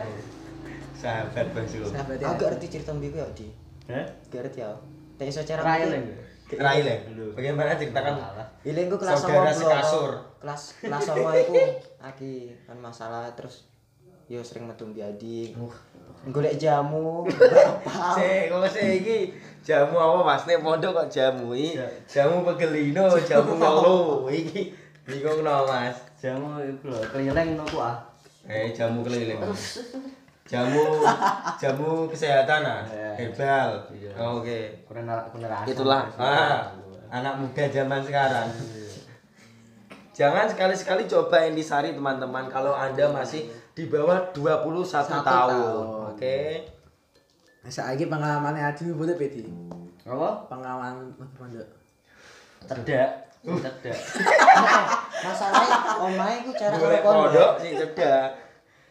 Sahabat 1.04 1.46
Bang 1.52 1.66
Sul. 1.68 1.84
Sahabat 1.84 2.16
ya. 2.16 2.32
Aku 2.32 2.42
ngerti 2.48 2.66
cerita 2.72 2.90
mbiku 2.96 3.20
ya, 3.20 3.28
Di. 3.36 3.48
Heh? 3.92 4.04
Gak 4.32 4.40
ngerti 4.40 4.58
ya. 4.64 4.72
Tak 5.20 5.26
iso 5.28 5.40
cara? 5.44 5.60
Rail 6.54 6.84
ya? 6.84 6.96
Bagaimana 7.34 7.74
ceritakan 7.76 8.14
Ileng 8.64 8.88
ku 8.88 8.96
kelas 8.96 9.20
Saudara 9.20 9.50
9 9.52 9.60
sekasur. 9.60 10.10
Kelas 10.40 10.62
kelas 10.80 11.02
9 11.12 11.44
iku 11.48 11.56
aki 12.00 12.32
kan 12.68 12.76
masalah 12.80 13.28
terus 13.36 13.68
yo 14.28 14.40
sering 14.40 14.64
metu 14.68 14.88
mbi 14.88 15.04
Adi. 15.04 15.52
Golek 16.24 16.56
jamu? 16.56 17.28
Sik, 18.16 18.48
kok 18.48 18.64
sik 18.72 19.04
iki 19.04 19.36
jamu 19.60 20.00
apa 20.00 20.24
Mas? 20.24 20.48
Nek 20.48 20.64
pondok 20.64 21.04
kok 21.04 21.08
jamu 21.12 21.52
iki. 21.52 21.76
Jamu 22.08 22.40
pegelino, 22.48 23.12
jamu 23.20 23.56
ngolo. 23.60 23.96
Iki 24.32 24.72
bingung 25.04 25.44
no 25.44 25.68
Mas. 25.68 26.00
Jamu 26.16 26.60
iku 26.64 26.88
lho, 26.88 27.00
keliling 27.12 27.60
nopo 27.60 27.84
ah. 27.84 28.00
Eh, 28.48 28.72
jamu 28.72 29.04
keliling. 29.04 29.40
Jamu 30.44 31.00
jamu 31.56 32.04
kesehatan 32.04 32.60
ah, 32.68 32.84
Iya. 32.84 33.08
herbal. 33.16 33.70
Iya. 33.96 34.12
Oke. 34.20 34.60
Kurang 34.84 35.08
kurang 35.32 35.48
rasa. 35.48 35.72
Itulah 35.72 36.02
ah, 36.20 36.68
anak 37.08 37.40
muda 37.40 37.64
zaman 37.72 38.04
sekarang. 38.04 38.48
Jangan 40.14 40.46
sekali-sekali 40.46 41.08
coba 41.08 41.48
intisari 41.48 41.96
teman-teman 41.96 42.46
kalau 42.46 42.76
Anda 42.76 43.08
masih 43.10 43.48
di 43.74 43.88
bawah 43.90 44.30
21 44.30 44.84
Satu 44.84 45.24
tahun. 45.24 45.24
tahun. 45.24 45.84
Oke. 46.14 46.38
Saiki 47.64 48.06
pengalamannya 48.06 48.68
Adi 48.68 48.92
boleh 48.92 49.16
pedi. 49.16 49.48
Apa? 50.04 50.44
Pengalaman 50.52 51.08
pondok. 51.34 51.66
Cedak. 52.68 53.32
Cedak. 53.42 53.98
Masalahnya 55.24 55.76
omahe 56.04 56.44
ku 56.44 56.52
cara 56.52 56.76
pondok 57.00 57.56
sing 57.56 57.72
cedak. 57.80 58.43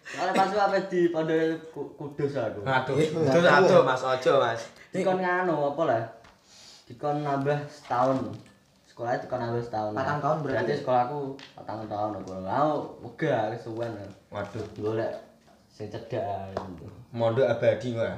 Kalau 0.03 0.31
pas 0.35 0.51
apa 0.51 0.77
di 0.91 1.09
pondok 1.09 1.39
Ku- 1.71 1.91
kudus 1.95 2.35
aku. 2.35 2.59
Aduh, 2.67 2.95
itu 2.99 3.39
satu 3.39 3.75
Mas 3.87 4.03
Ojo, 4.03 4.33
Mas. 4.43 4.61
Dikon 4.91 5.17
nganu 5.23 5.73
apa 5.73 5.81
lah? 5.87 6.03
Dikon 6.85 7.23
nambah 7.23 7.57
setahun. 7.71 8.19
Sekolah 8.83 9.17
itu 9.17 9.25
kan 9.25 9.39
nambah 9.41 9.63
setahun. 9.63 9.95
Patang 9.95 10.19
tahun 10.21 10.37
berarti? 10.43 10.53
Berarti 10.53 10.73
sekolahku 10.83 11.19
patang 11.57 11.79
tahun 11.89 12.11
aku. 12.21 12.29
Aku 12.45 12.73
wegah 13.07 13.41
kesuwen. 13.55 13.91
Waduh, 14.29 14.65
Golek 14.77 15.11
sing 15.73 15.89
cedak 15.89 16.53
mondok 17.09 17.49
abadi 17.49 17.97
Wak. 17.97 18.13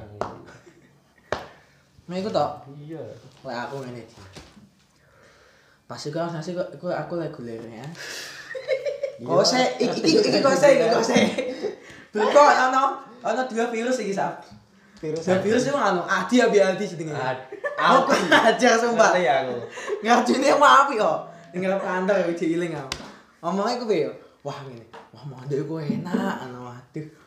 Nah 2.12 2.16
iku 2.20 2.28
tok. 2.28 2.68
Iya. 2.76 3.00
Lek 3.48 3.58
aku 3.70 3.76
ngene 3.88 4.04
iki. 4.04 4.20
Pas 5.88 6.02
iku 6.04 6.20
aku 6.20 6.92
aku 6.92 7.14
lek 7.22 7.32
gulernya. 7.32 7.86
Kok 9.24 9.46
se 9.48 9.62
iki 9.80 10.00
iki 10.04 10.20
iki 10.28 10.40
kok 10.44 10.56
se 10.58 10.68
iki 10.76 10.86
kok 10.92 11.04
se. 11.06 11.16
Buka 12.12 12.44
ono 12.68 12.84
ono 13.24 13.42
dua 13.48 13.66
virus 13.72 14.00
iki 14.04 14.12
sap. 14.12 14.44
virus. 15.00 15.24
Dua 15.24 15.38
virus 15.44 15.64
itu 15.68 15.78
anu 15.78 16.02
Adi 16.04 16.36
abi 16.42 16.58
Adi 16.60 16.84
jenenge. 16.88 17.14
Ad- 17.16 17.48
Aku 17.76 18.12
ajar 18.32 18.80
sumpah. 18.80 19.12
Ngerti 19.12 19.28
aku. 19.28 19.56
Ngerjine 20.04 20.56
mau 20.56 20.88
api 20.88 20.96
kok. 20.96 21.20
Tinggal 21.52 21.80
kantor 21.80 22.16
ya 22.24 22.28
diiling 22.32 22.72
aku. 22.76 22.92
Omongnya 23.44 23.78
aku 23.80 23.86
piye? 23.88 24.10
Wah 24.44 24.58
ngene. 24.66 24.86
Wah 25.14 25.24
mondok 25.28 25.60
iku 25.64 25.76
enak 25.80 26.44
anu 26.48 26.65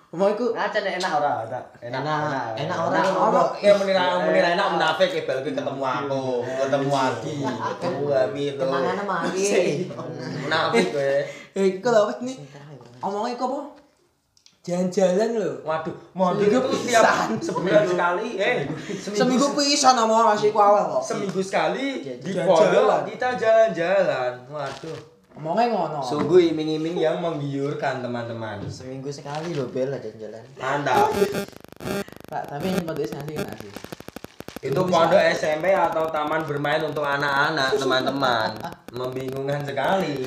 Omong 0.09 0.33
iku 0.33 0.57
Ngaca 0.57 0.79
nek 0.81 0.95
enak 0.97 1.13
ora? 1.21 1.33
Enak. 1.45 1.65
Enak, 1.85 2.57
enak 2.57 2.79
ora. 2.81 3.01
Omong 3.13 3.49
Ya 3.61 3.77
menira 3.77 4.17
menira 4.25 4.49
enak 4.57 4.67
munafik 4.73 5.13
ya 5.13 5.23
balik 5.29 5.53
ketemu 5.53 5.85
aku, 5.85 6.25
ketemu 6.49 6.89
Adi, 6.97 7.37
ketemu 7.45 8.05
Amin. 8.17 8.53
Kenangannya 8.57 9.05
mari. 9.05 9.45
Munafik 10.41 10.87
kowe. 10.97 11.13
eh 11.53 11.65
iku 11.77 11.89
lho 11.93 12.01
wis 12.09 12.19
nih. 12.25 12.37
Omongnya 13.05 13.37
iku 13.37 13.45
apa? 13.53 13.61
Jalan-jalan 14.65 15.31
lho. 15.37 15.53
Waduh, 15.61 15.97
Seminggu 16.13 16.45
itu 16.45 16.59
tiap 16.89 17.05
sebulan 17.41 17.85
sekali, 17.85 18.29
eh 18.37 18.65
Seminggu 19.13 19.47
pisan 19.53 19.97
omong 19.97 20.25
masih 20.25 20.49
ku 20.53 20.61
awal 20.61 20.89
kok. 20.89 21.03
seminggu 21.05 21.41
sekali 21.45 22.01
di 22.01 22.33
pondok 22.33 23.05
kita 23.05 23.37
jalan-jalan. 23.37 24.33
Waduh. 24.49 25.18
Omongnya 25.39 25.71
ngono. 25.71 26.01
Sungguh 26.03 26.51
iming-iming 26.51 26.99
yang 26.99 27.23
menggiurkan 27.23 28.03
teman-teman. 28.03 28.59
Seminggu 28.67 29.07
sekali 29.15 29.55
loh 29.55 29.71
bel 29.71 29.95
ada 29.95 30.11
jalan. 30.19 30.43
Mantap. 30.59 31.15
Pak, 32.27 32.43
tapi 32.51 32.75
ini 32.75 32.83
nasi 32.83 33.15
kan 33.15 33.23
nasi. 33.47 33.71
Itu 34.59 34.83
pondok 34.91 35.23
SMP 35.31 35.71
atau 35.71 36.11
taman 36.11 36.43
bermain 36.43 36.83
untuk 36.83 37.07
anak-anak, 37.07 37.79
teman-teman. 37.79 38.51
Membingungkan 38.99 39.63
sekali. 39.63 40.27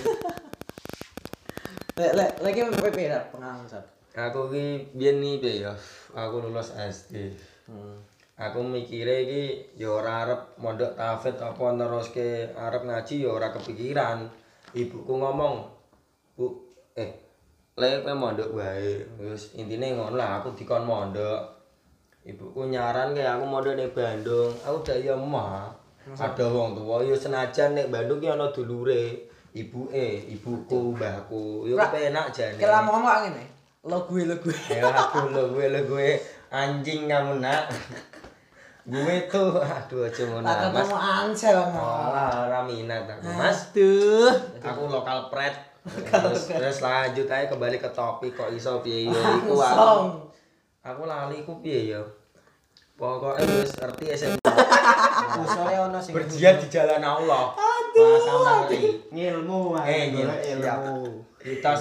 Lek 2.00 2.12
lek 2.16 2.32
lagi 2.40 2.60
PP 2.72 2.98
lah 3.12 3.28
pengalaman. 3.36 3.68
Aku 4.16 4.48
ki 4.48 4.96
biyen 4.96 5.20
nih 5.20 5.44
piye 5.44 5.68
ya. 5.68 5.76
Aku 6.16 6.40
lulus 6.40 6.72
SD. 6.72 7.36
Hmm. 7.68 8.00
Aku 8.40 8.64
mikire 8.64 9.28
iki 9.28 9.44
ya 9.76 9.92
ora 9.92 10.24
arep 10.24 10.42
mondok 10.56 10.96
tafid 10.96 11.36
apa 11.38 11.76
neruske 11.76 12.56
arep 12.56 12.88
ngaji 12.88 13.28
ya 13.28 13.30
ora 13.30 13.52
kepikiran. 13.52 14.41
Ibuku 14.72 15.12
ngomong, 15.20 15.68
"Bu, 16.40 16.48
eh 16.96 17.12
lek 17.76 18.08
kowe 18.08 18.16
mondok 18.16 18.56
wae." 18.56 19.04
Wis 19.20 19.52
intine 19.60 19.96
ngono 19.96 20.16
lah 20.16 20.40
aku 20.40 20.56
dikon 20.56 20.88
mondok. 20.88 21.44
Ibuku 22.24 22.72
nyaran 22.72 23.12
kayak 23.12 23.42
aku 23.42 23.46
mondok 23.50 23.76
ning 23.76 23.92
Bandung. 23.92 24.54
Aku 24.64 24.80
dak 24.86 25.04
ya 25.04 25.18
emah. 25.18 25.74
Ada 26.18 26.46
wong 26.50 26.74
tuwa 26.78 27.04
ya 27.04 27.14
senajan 27.18 27.76
nek 27.76 27.92
Bandung 27.92 28.24
ki 28.24 28.32
ana 28.32 28.48
dulure. 28.54 29.28
Ibuke, 29.52 30.32
ibuku, 30.32 30.96
mbahku. 30.96 31.68
Ya 31.68 31.76
kepenak 31.92 32.32
jane. 32.32 32.56
Kira 32.56 32.88
ngomong 32.88 33.04
ngene. 33.28 33.44
Lo 33.84 34.08
gue 34.08 34.24
lo 34.24 34.40
gue. 34.40 34.56
Ya 34.72 34.88
aku 34.88 35.28
lo 35.34 35.52
gue 35.52 35.68
lo 35.68 35.82
gue 35.84 36.16
anjing 36.48 37.12
kamu 37.12 37.44
nak. 37.44 37.68
gue 38.82 39.16
tuh 39.30 39.62
aduh 39.62 40.10
aja 40.10 40.24
ngono 40.26 40.46
Tak 40.46 40.74
Mas. 40.74 40.90
ngomong. 40.90 41.86
Olah 42.10 42.30
ora 42.50 42.60
minat 42.66 43.06
aku. 43.06 43.30
Mas, 43.30 43.70
Aduh. 43.70 44.34
aku 44.58 44.82
lokal 44.90 45.30
pret. 45.30 45.54
Terus, 45.82 46.50
terus 46.50 46.78
lanjut 46.82 47.26
aja 47.26 47.46
kembali 47.50 47.78
ke 47.82 47.90
topik 47.90 48.38
kok 48.38 48.54
iso 48.54 48.82
piye 48.82 49.10
ya 49.10 49.22
iku 49.42 49.54
aku. 49.54 49.62
Langsung. 49.62 50.06
Aku 50.82 51.02
lali 51.06 51.42
iku 51.46 51.62
piye 51.62 51.94
ya. 51.94 52.02
Pokoknya 52.98 53.66
wis 53.66 53.74
ngerti 53.78 54.06
SMP 54.14 54.38
Usole 55.42 55.74
ono 55.74 55.98
sing 55.98 56.14
berjihad 56.14 56.62
di 56.62 56.68
jalan 56.70 57.02
Allah. 57.02 57.54
Aduh. 57.58 58.18
ngeri. 58.70 59.10
Ngilmu 59.10 59.74
ah. 59.74 59.86
Eh, 59.86 60.14
ngilmu. 60.14 61.10
Kita 61.42 61.74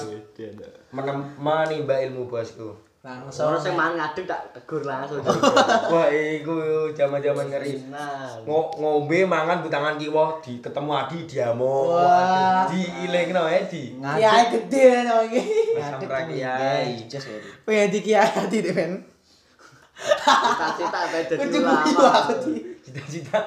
menimba 1.37 1.97
ilmu 2.01 2.25
bosku. 2.25 2.90
Langsung. 3.01 3.49
Orang 3.49 3.65
sing 3.65 3.73
makan 3.73 3.97
ngadeg 3.97 4.29
tak 4.29 4.53
tegur 4.53 4.85
langsung. 4.85 5.25
Wah, 5.93 6.09
iku 6.13 6.85
jaman-jaman 6.93 7.49
ngeri. 7.49 7.81
Ng 7.89 8.45
ngombe 8.77 9.25
mangan 9.25 9.65
butangan 9.65 9.97
kiwa, 9.97 10.37
di 10.45 10.61
ketemu 10.61 10.91
adi, 10.93 11.19
diamo 11.25 11.57
mau. 11.57 11.97
Wah. 11.97 12.69
Di 12.69 13.09
ileng 13.09 13.33
di. 13.73 13.97
Ngaduk. 13.97 14.21
Ya, 14.21 14.33
gede 14.53 14.83
ya 14.85 15.01
no, 15.09 15.17
ini. 15.25 15.81
Ngaduk 15.81 16.11
lagi 16.13 16.37
ya. 16.45 16.55
Pengen 17.65 17.89
di 17.89 18.01
kia 18.05 18.21
adi 18.21 18.59
deh, 18.61 18.73
men. 18.77 19.01
Cita-cita 19.97 20.99
apa 21.01 21.19
jadi 21.25 21.59
lama. 21.65 22.13
Cita-cita. 22.85 23.41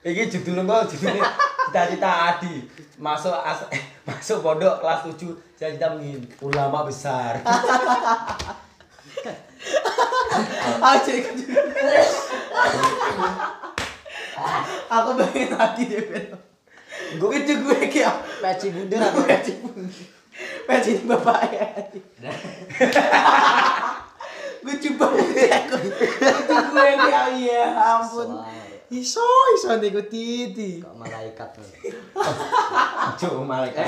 iki 0.00 0.32
judul 0.32 0.64
lo, 0.64 0.80
judulnya. 0.88 1.28
Cita-cita 1.68 2.10
adi. 2.32 2.64
Masuk, 2.96 3.36
masuk 4.08 4.40
pondok 4.40 4.80
kelas 4.80 5.04
7. 5.12 5.49
Cita-cita 5.60 5.92
menjadi 5.92 6.24
ulama 6.40 6.88
besar. 6.88 7.36
Aja 10.80 11.12
ikut. 11.12 11.36
Aku 14.88 15.20
pengen 15.20 15.52
hati 15.52 15.84
deh. 15.84 16.32
Gue 17.20 17.44
itu 17.44 17.60
gue 17.60 17.76
kayak 17.92 18.24
Peci 18.40 18.72
bundar 18.72 19.12
peci 19.28 19.60
pun. 19.60 19.84
Peci 20.64 21.04
bapak 21.04 21.52
ya. 21.52 21.68
Gue 24.60 24.74
coba 24.78 25.06
aku. 25.10 25.76
Itu 25.80 26.54
gue 26.68 26.88
kayak 27.00 27.26
ya 27.36 27.64
ampun. 27.72 28.28
Iso 28.90 29.22
iso 29.54 29.70
nih 29.72 29.88
gue 29.88 30.06
titi. 30.06 30.82
Kok 30.82 30.94
malaikat 30.94 31.48
tuh. 31.54 31.62
Cuk 33.20 33.32
malaikat. 33.42 33.86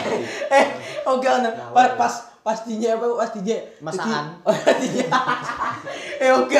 Eh, 0.48 0.66
oke 1.04 1.26
ana 1.26 1.50
pas 1.70 1.98
pas 1.98 2.14
pastinya 2.40 2.94
apa 2.94 3.06
pastinya 3.18 3.58
Masakan. 3.80 4.24
Oh, 4.42 4.54
pastinya. 4.66 5.06
eh 6.18 6.30
oke. 6.30 6.54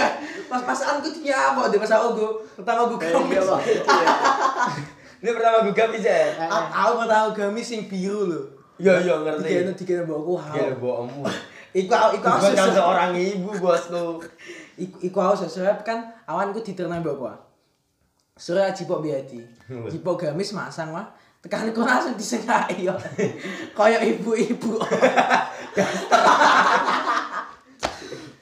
Pas 0.47 0.61
pasan 0.61 1.01
gue 1.01 1.15
tinya 1.15 1.55
apa 1.55 1.71
deh 1.71 1.79
pas 1.79 1.93
aku 1.95 2.43
pertama 2.59 2.91
gue 2.91 2.99
gamis. 2.99 3.47
Ini 5.23 5.31
pertama 5.31 5.57
gue 5.63 5.73
gamis 5.73 6.03
ya. 6.03 6.35
Aku 6.51 6.93
pertama 7.01 7.31
gamis 7.31 7.65
sing 7.65 7.87
biru 7.87 8.27
lho. 8.27 8.43
Iya 8.77 8.99
iya 9.01 9.15
ngerti. 9.23 9.47
Dikene 9.47 9.73
dikene 9.73 10.03
mbokku 10.03 10.35
Ya 10.53 10.75
hau. 10.75 10.83
bohongmu. 10.83 11.23
Iku 11.73 11.89
aku 11.89 12.21
iku 12.21 12.29
aku 12.29 12.53
kan 12.53 12.69
seorang 12.69 13.17
ibu 13.17 13.49
bosku. 13.57 14.21
Iku 14.77 14.97
iku 15.01 15.19
aku 15.25 15.49
sesep 15.49 15.81
kan 15.81 16.13
awanku 16.29 16.61
diterna 16.61 17.01
mbokku. 17.01 17.33
Surya 18.37 18.77
jipok 18.77 19.01
biadi. 19.01 19.41
Jipok 19.89 20.21
gamis 20.21 20.53
masang 20.53 20.93
wah. 20.93 21.09
Tekan 21.43 21.75
kok 21.75 21.83
langsung 21.83 22.15
disengai 22.15 22.87
yo. 22.87 22.95
Kayak 23.77 24.07
ibu-ibu. 24.15 24.79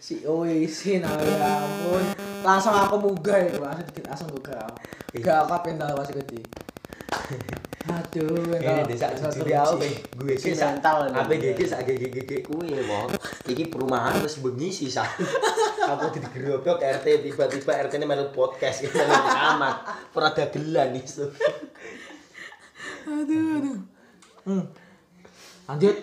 si 0.04 0.26
oi 0.26 0.66
sin 0.66 1.06
ya 1.06 1.49
ampun. 1.64 2.04
Langsung 2.44 2.75
aku 2.75 2.99
munggah 2.99 3.46
iku, 3.46 3.62
langsung 3.62 3.87
dikit 3.88 4.04
langsung 4.10 4.28
buka. 4.34 4.58
Gak 5.16 5.38
apa 5.46 5.56
pendal 5.64 5.96
pas 5.96 6.10
gede. 6.10 6.42
Aduh, 7.81 8.61
Ini 8.61 8.85
desa 8.87 9.11
jujur 9.17 9.43
gue 9.43 10.35
Mental 10.37 10.97
ini. 11.09 11.17
apa 11.17 11.33
gigi 11.33 11.64
sak 11.64 11.88
gigi 11.88 12.12
gigi 12.12 12.38
kuwi 12.45 12.76
lho. 12.76 13.09
Iki 13.49 13.73
perumahan 13.73 14.21
wis 14.21 14.38
bengi 14.38 14.69
sih 14.69 14.87
sak. 14.87 15.09
Aku 15.88 16.12
digerobok 16.12 16.79
RT 16.79 17.07
tiba-tiba 17.25 17.73
RT 17.88 17.99
ini 17.99 18.07
melu 18.07 18.31
podcast 18.31 18.85
gitu 18.85 19.00
amat. 19.00 19.83
Ora 20.12 20.31
dagelan 20.31 20.93
iso. 20.95 21.26
Aduh, 23.09 23.59
aduh. 23.59 23.79
Hmm. 24.45 24.64
Lanjut. 25.67 25.97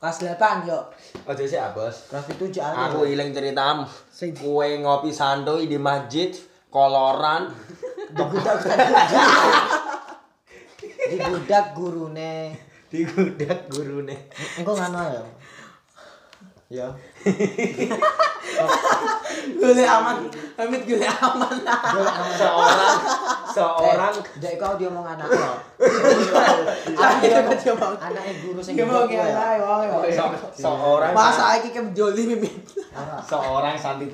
Kelas 0.00 0.16
8 0.24 0.64
yuk. 0.64 0.84
Ojo 1.28 1.44
sih 1.44 1.60
ah, 1.60 1.76
Bos. 1.76 2.08
Kelas 2.08 2.24
itu 2.32 2.48
jauh. 2.56 2.72
Aku 2.72 3.04
ilang 3.04 3.36
ceritamu. 3.36 3.84
Sing- 4.08 4.32
Kue 4.32 4.80
ngopi 4.80 5.12
santuy 5.12 5.68
di 5.68 5.76
masjid, 5.76 6.32
koloran, 6.72 7.52
dibudak 11.08 11.32
dibudak 11.32 11.64
gurune 11.72 12.34
digudak 12.90 13.60
gurune. 13.72 14.16
engko 14.60 14.72
ngono 14.76 15.00
ya 15.08 15.22
ya 16.70 16.88
Gue 19.60 19.84
aman. 19.84 20.26
Amit 20.58 20.82
gue 20.86 21.02
aman. 21.02 21.56
Seorang 22.34 22.96
seorang 23.50 24.14
Dek 24.40 24.54
kau 24.58 24.74
dia 24.78 24.90
mau 24.90 25.04
anak 25.06 25.28
lo. 25.28 25.54
Ayo 27.00 27.14
kita 27.20 27.54
coba. 27.70 27.86
Anak 28.00 28.22
guru 28.42 28.60
sing 28.62 28.74
Gue 28.78 28.86
mau 28.86 29.04
ya. 29.06 29.54
seorang 30.54 31.12
Masa 31.12 31.58
iki 31.60 31.70
ke 31.74 31.80
joli 31.94 32.34
mimit. 32.34 32.54
Ora. 32.90 33.22
seorang 33.22 33.74
santri 33.78 34.10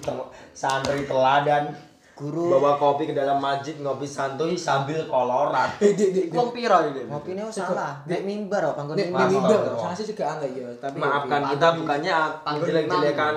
santri 0.53 1.09
teladan 1.09 1.73
Guru 2.17 2.49
bawa 2.49 2.81
kopi 2.81 3.05
ke 3.05 3.13
dalam 3.13 3.37
masjid 3.37 3.77
ngopi 3.77 4.09
santuy 4.09 4.57
sambil 4.57 5.05
koloran. 5.05 5.69
Eh. 5.85 6.33
Wong 6.33 6.49
piro 6.49 6.89
iki? 6.89 7.05
ngopine 7.05 7.45
salah. 7.53 8.01
Nek 8.09 8.25
mimbar 8.25 8.73
kok 8.73 8.77
panggon 8.81 8.97
Nek 8.97 9.13
mimbar. 9.13 9.77
saya 9.77 9.93
sih 9.93 10.09
juga 10.09 10.25
aneh 10.33 10.49
ya, 10.57 10.65
tapi 10.81 10.97
Maafkan 10.97 11.45
kita 11.53 11.77
bukannya 11.77 12.17
menjelek-jelekan 12.41 13.35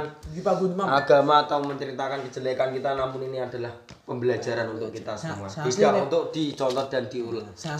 agama 0.88 1.44
atau 1.44 1.60
menceritakan 1.60 2.24
kejelekan 2.32 2.72
kita 2.72 2.96
namun 2.96 3.20
ini 3.28 3.44
adalah 3.44 3.76
pembelajaran 4.08 4.72
untuk 4.72 4.96
kita 4.96 5.12
semua. 5.12 5.52
Sa- 5.52 5.60
sa- 5.60 5.68
Tidak 5.68 5.92
asli, 5.92 6.04
untuk 6.08 6.24
dicontoh 6.32 6.86
dan 6.88 7.04
diulang. 7.12 7.52
Saya 7.52 7.76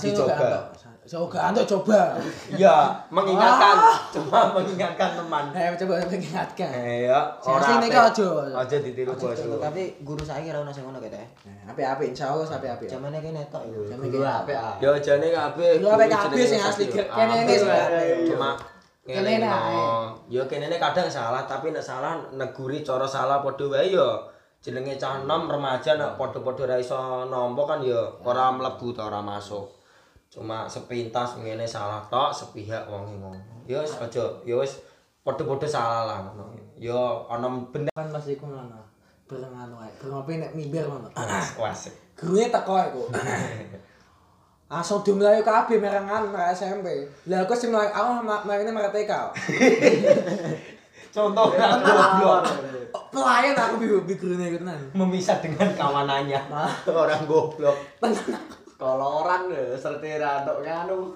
Saya 1.10 1.26
enggak 1.26 1.42
antok 1.42 1.66
coba. 1.66 2.14
Iya, 2.54 2.94
mengingatkan, 3.10 3.78
cuma 4.14 4.54
mengingatkan 4.54 5.18
teman. 5.18 5.50
Eh, 5.58 5.74
coba 5.74 5.98
mengingatkan. 6.06 6.70
Eh 6.70 7.10
ya, 7.10 7.18
Saya 7.42 7.58
sih 7.66 7.76
nek 7.82 7.98
aja. 7.98 8.30
Aja 8.54 8.78
ditiru 8.78 9.18
bosku. 9.18 9.58
Tapi 9.58 9.98
guru 10.06 10.22
saiki 10.22 10.54
ora 10.54 10.62
ono 10.62 10.70
sing 10.70 10.86
ngono 10.86 11.02
kete. 11.02 11.18
Api-api 11.66 12.14
insyaallah 12.14 12.46
api-api. 12.46 12.86
Jamane 12.86 13.18
kene 13.26 13.42
tok 13.50 13.66
iku. 13.66 13.90
Jamane 13.90 14.06
Guru 14.14 14.22
apik 14.22 14.54
ah. 14.54 14.78
Ya 14.78 14.94
jane 15.02 15.34
kabeh. 15.34 15.82
Lu 15.82 15.90
apik 15.90 16.14
kabeh 16.14 16.46
sing 16.46 16.62
asli 16.62 16.86
kene 16.94 17.34
ini 17.42 17.54
sing 17.58 17.74
apik. 17.74 18.30
Cuma 18.30 18.54
Kene 19.02 19.32
ini 19.42 19.50
ae. 19.50 19.82
Ya 20.30 20.46
kene 20.46 20.70
kadang 20.78 21.10
salah 21.10 21.42
tapi 21.50 21.74
nek 21.74 21.82
salah 21.82 22.22
neguri 22.38 22.86
cara 22.86 23.10
salah 23.10 23.42
padha 23.42 23.66
wae 23.66 23.98
ya. 23.98 24.30
Jenenge 24.62 24.94
cah 25.02 25.26
enom 25.26 25.50
remaja 25.50 25.98
nek 25.98 26.22
padha-padha 26.22 26.70
ra 26.70 26.78
iso 26.78 27.26
nampa 27.26 27.66
kan 27.66 27.82
ya 27.82 27.98
ora 28.22 28.54
mlebu 28.54 28.94
ta 28.94 29.10
ora 29.10 29.26
masuk. 29.26 29.79
Cuma 30.30 30.70
sepintas 30.70 31.42
ngene 31.42 31.66
salah 31.66 32.06
tok 32.06 32.30
sepihak 32.30 32.86
wong 32.86 33.18
ngono. 33.18 33.34
Ya 33.66 33.82
wis 33.82 33.98
aja, 33.98 34.22
ya 34.46 34.56
wis 34.62 34.78
padha-padha 35.26 35.66
salah 35.66 36.06
lah 36.06 36.18
ngono. 36.22 36.54
Ya 36.78 36.94
ana 37.26 37.50
bener 37.74 37.90
Kan 37.98 38.14
pas 38.14 38.22
iku 38.30 38.46
ngono. 38.46 38.78
Berengan 39.26 39.74
wae. 39.74 39.90
Berengopi 39.98 40.38
nek 40.38 40.54
mimbar 40.54 40.86
ngono. 40.86 41.10
klasik. 41.58 41.94
Gurune 42.14 42.54
teko 42.54 42.78
iku. 42.78 43.04
Asal 44.70 45.02
dimlayu 45.02 45.42
kabeh 45.42 45.82
merengan 45.82 46.30
merek 46.30 46.54
SMP. 46.54 47.10
Lah 47.26 47.42
aku 47.42 47.58
sing 47.58 47.74
mlayu 47.74 47.90
aku 47.90 48.22
mlayune 48.22 48.70
merek 48.70 48.94
TK. 48.94 49.14
Contoh 51.18 51.58
goblok. 51.58 52.46
Pelayan 53.10 53.58
aku 53.58 53.82
bi 54.06 54.14
gurune 54.14 54.46
iku 54.46 54.62
tenan. 54.62 54.78
memisah 54.94 55.42
dengan 55.42 55.74
kawanannya 55.74 56.38
orang 56.86 57.26
goblok 57.26 57.74
Koloran 58.80 59.52
lho, 59.52 59.76
sertira 59.76 60.48
tok 60.48 60.64
nganu. 60.64 61.12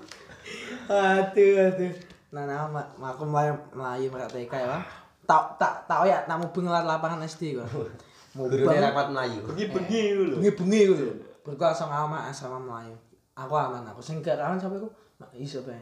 Aduh, 0.92 1.56
aduh. 1.72 1.94
Nah, 2.36 2.44
nah, 2.44 2.68
ma- 2.68 2.92
ma- 3.00 3.16
aku 3.16 3.24
melayu 3.24 3.56
melayu 3.72 4.12
merek 4.12 4.28
TK 4.36 4.54
ya. 4.60 4.84
Tak 5.24 5.56
tak 5.56 5.88
tak 5.88 6.04
ya, 6.04 6.20
tak 6.28 6.36
mubeng 6.36 6.68
lewat 6.68 6.84
lapangan 6.84 7.24
SD 7.24 7.56
kok. 7.56 7.64
guru 7.72 7.88
Mubeng. 8.36 8.82
rapat 8.82 9.08
melayu 9.14 9.40
Bengi-bengi 9.48 10.02
lho. 10.12 10.36
Bengi-bengi 10.42 10.82
ku 10.90 10.94
lho. 11.00 11.14
Berku 11.48 11.64
sama 11.72 12.04
ama 12.04 12.28
asrama 12.28 12.60
melayu. 12.60 12.98
Aku 13.40 13.54
aman 13.56 13.88
aku 13.88 14.04
sing 14.04 14.20
gak 14.20 14.36
kawan 14.36 14.60
sampe 14.60 14.84
ku 14.84 14.90
mak 15.16 15.32
iso 15.32 15.64
bae. 15.64 15.80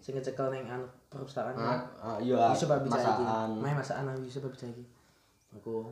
Sing 0.00 0.16
ngecekel 0.16 0.48
ning 0.48 0.64
anu 0.64 0.88
perpustakaan. 1.12 1.52
Ah, 1.60 1.82
ah, 2.00 2.16
iya, 2.16 2.54
iso 2.56 2.64
bae 2.64 2.80
bisa 2.80 2.96
iki. 2.96 3.24
Main 3.60 3.76
masakan 3.76 4.08
aku 4.08 4.24
iso 4.24 4.40
bae 4.40 4.54
bisa 4.56 4.66
iki. 4.72 4.84
Aku 5.60 5.90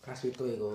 kelas 0.00 0.24
itu 0.24 0.44
iku. 0.48 0.72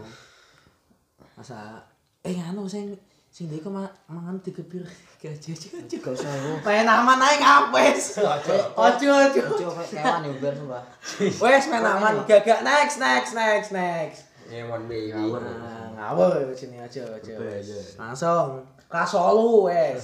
Masa 1.33 1.81
eh 2.21 2.37
anu 2.37 2.69
sing 2.69 2.93
sing 3.39 3.47
dia 3.47 3.63
kok 3.63 3.71
ma- 3.71 3.87
mangan 4.11 4.35
digebir 4.43 4.83
gaji 5.15 5.55
aja 5.55 5.95
Gak 5.95 6.11
usah 6.11 6.27
iku. 6.27 6.59
Main 6.59 6.83
aman 6.83 7.23
ae 7.23 7.39
ngapes. 7.39 8.19
Ojo 8.19 9.07
ojo. 9.07 9.41
Ojo 9.55 9.67
kayak 9.79 9.95
kewan 9.95 10.27
ya 10.27 10.31
bar 10.43 10.53
sumpah. 10.59 10.83
Wes 11.47 11.63
main 11.71 11.87
aman 11.87 12.19
gagak 12.27 12.67
next 12.67 12.99
next 12.99 13.31
next 13.31 13.71
next. 13.71 14.27
Nyemon 14.51 14.91
baby 14.91 15.15
Nah, 15.15 15.87
ngawur 15.95 16.51
sini 16.51 16.83
aja 16.83 17.07
aja. 17.15 17.31
Langsung 17.95 18.59
kelas 18.91 19.07
8 19.15 19.71
wes. 19.71 20.03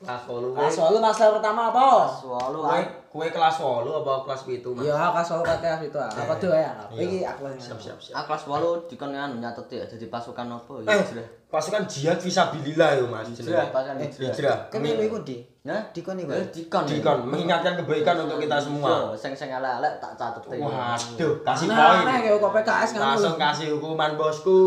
kelas 0.00 0.22
8 0.24 0.56
Kelas 0.56 0.74
8 0.80 1.04
masalah 1.04 1.32
pertama 1.36 1.68
apa? 1.68 1.84
Kue 2.16 2.64
ah. 2.64 2.80
Kue 3.14 3.30
kelas 3.30 3.56
8 3.56 3.86
apa 3.86 4.26
kelas 4.26 4.42
7 4.42 4.74
mas 4.74 4.82
Iya, 4.82 4.98
kelas 5.06 5.28
8 5.38 5.62
kelas 5.62 5.80
itu. 5.80 5.98
Aku 6.02 6.34
tuh 6.36 6.50
ya. 6.50 6.74
Iki 6.90 7.22
aku 7.22 7.46
yang 7.46 7.54
siap 7.56 7.78
siap 7.78 7.94
siap 7.96 8.10
Ah 8.12 8.26
kelas 8.26 8.42
8 8.44 8.90
dikon 8.90 9.14
anu 9.14 9.38
nyatet 9.38 9.70
ya 9.70 9.84
jadi 9.86 10.10
pasukan 10.10 10.42
apa 10.48 10.72
ya 10.82 10.90
eh 10.90 11.26
pasukan 11.46 11.86
jihad 11.86 12.18
visabilillah 12.18 12.98
yo 12.98 13.06
mas 13.06 13.30
jenenge. 13.30 13.70
pasukan 13.70 13.96
Eh, 13.96 14.10
hijrah. 14.10 14.26
hijrah 14.28 14.58
Kan 14.66 14.82
iku 14.82 15.02
iku 15.04 15.18
di. 15.22 15.38
Ya, 15.62 15.78
Dikon 15.88 16.18
iku. 16.18 16.28
Eh, 16.28 16.44
dikon. 16.50 16.82
ya? 16.82 16.90
Dikon 16.90 17.18
mengingatkan 17.24 17.72
kebaikan 17.78 18.16
untuk 18.20 18.36
kita 18.36 18.58
semua 18.58 18.90
Yo, 18.90 19.16
Sing 19.16 19.32
sing 19.32 19.48
elek 19.48 19.96
tak 19.96 20.12
catet 20.12 20.44
ya. 20.50 20.60
waduh 20.60 21.32
kasih 21.40 21.66
Nah, 21.70 21.78
poin 21.78 22.04
nah 22.04 22.16
kayak 22.18 22.36
kok 22.36 22.52
PKS 22.52 22.90
kan. 22.90 23.00
langsung 23.00 23.34
kasih 23.38 23.66
hukuman 23.72 24.12
bosku 24.12 24.60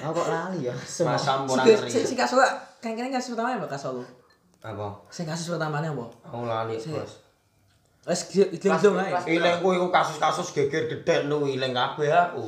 Aku 0.00 0.12
kok 0.14 0.28
lali 0.28 0.64
ya. 0.64 0.74
Sumpah. 0.78 1.18
masam 1.18 1.38
Si 1.42 1.48
kurang 1.50 1.66
si 1.66 1.74
ngeri 1.76 2.06
si 2.06 2.14
kasus 2.14 2.40
kan 2.78 2.92
kan 2.94 3.10
kasus 3.10 3.34
pertama 3.34 3.52
ya 3.52 3.60
kelas 3.60 3.84
8. 3.84 4.23
Apa 4.64 4.88
Sing 5.12 5.28
kasus 5.28 5.52
pertamanya 5.52 5.92
apa? 5.92 6.08
aku 6.24 6.48
lali 6.48 6.80
bos 6.80 7.12
Wes 8.04 8.20
gelem 8.28 8.76
dong 8.84 9.00
ae. 9.00 9.12
Ileng 9.32 9.64
kuwi 9.64 9.80
iku 9.80 9.88
kasus-kasus 9.88 10.52
geger 10.52 10.92
geden 10.92 11.32
nu 11.32 11.48
ileng 11.48 11.72
kabeh 11.72 12.12
aku. 12.12 12.44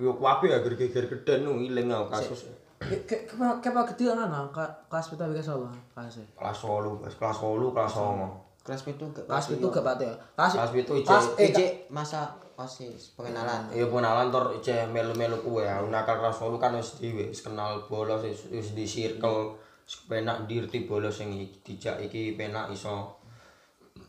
Yo 0.00 0.16
kabeh 0.16 0.56
agar 0.56 0.72
geger 0.72 1.04
geden 1.04 1.44
nu 1.44 1.60
ileng 1.60 1.92
aku 1.92 2.08
kasus. 2.08 2.48
Kayak 2.80 3.28
kayak 3.60 3.84
gede 3.92 4.08
kan 4.08 4.24
ana 4.24 4.48
kelas 4.88 5.12
pertama 5.12 5.36
kelas 5.36 5.52
8 5.52 5.68
kelas 5.92 6.16
Kelas 6.32 6.58
8, 6.64 6.96
Bos. 6.96 7.12
kelas 7.20 7.36
8, 7.36 7.76
kelas 7.76 7.92
9. 7.92 8.64
Kelas 8.64 8.80
itu 8.88 9.04
gak 9.12 9.24
Kelas 9.28 9.44
pasti, 9.44 9.52
itu 9.60 9.66
yo. 9.68 9.72
gak 9.72 9.84
pati 9.84 10.04
ya. 10.08 10.14
Kelas 10.32 10.52
Kelas 10.56 10.70
pitu 10.72 10.92
ije. 10.96 11.08
Kelas 11.12 11.26
eh 11.36 11.48
Ije 11.52 11.66
masa 11.92 12.20
osis 12.56 13.12
pengenalan. 13.20 13.68
Ya 13.76 13.84
pengenalan 13.84 14.32
tor 14.32 14.48
ije 14.56 14.88
melu-melu 14.88 15.36
kuwe 15.44 15.68
ya. 15.68 15.76
Nakal 15.84 16.24
kelas 16.24 16.40
8 16.40 16.56
kan 16.56 16.72
wis 16.72 16.96
dhewe 16.96 17.28
wis 17.28 17.44
kenal 17.44 17.84
bola 17.84 18.16
wis 18.16 18.48
wis 18.48 18.72
di 18.72 18.88
circle 18.88 19.52
Wis 19.52 19.69
penak 20.06 20.46
dirti 20.46 20.86
bola 20.86 21.10
sing 21.10 21.34
dijak 21.66 21.98
iki 21.98 22.38
penak 22.38 22.70
iso 22.70 23.10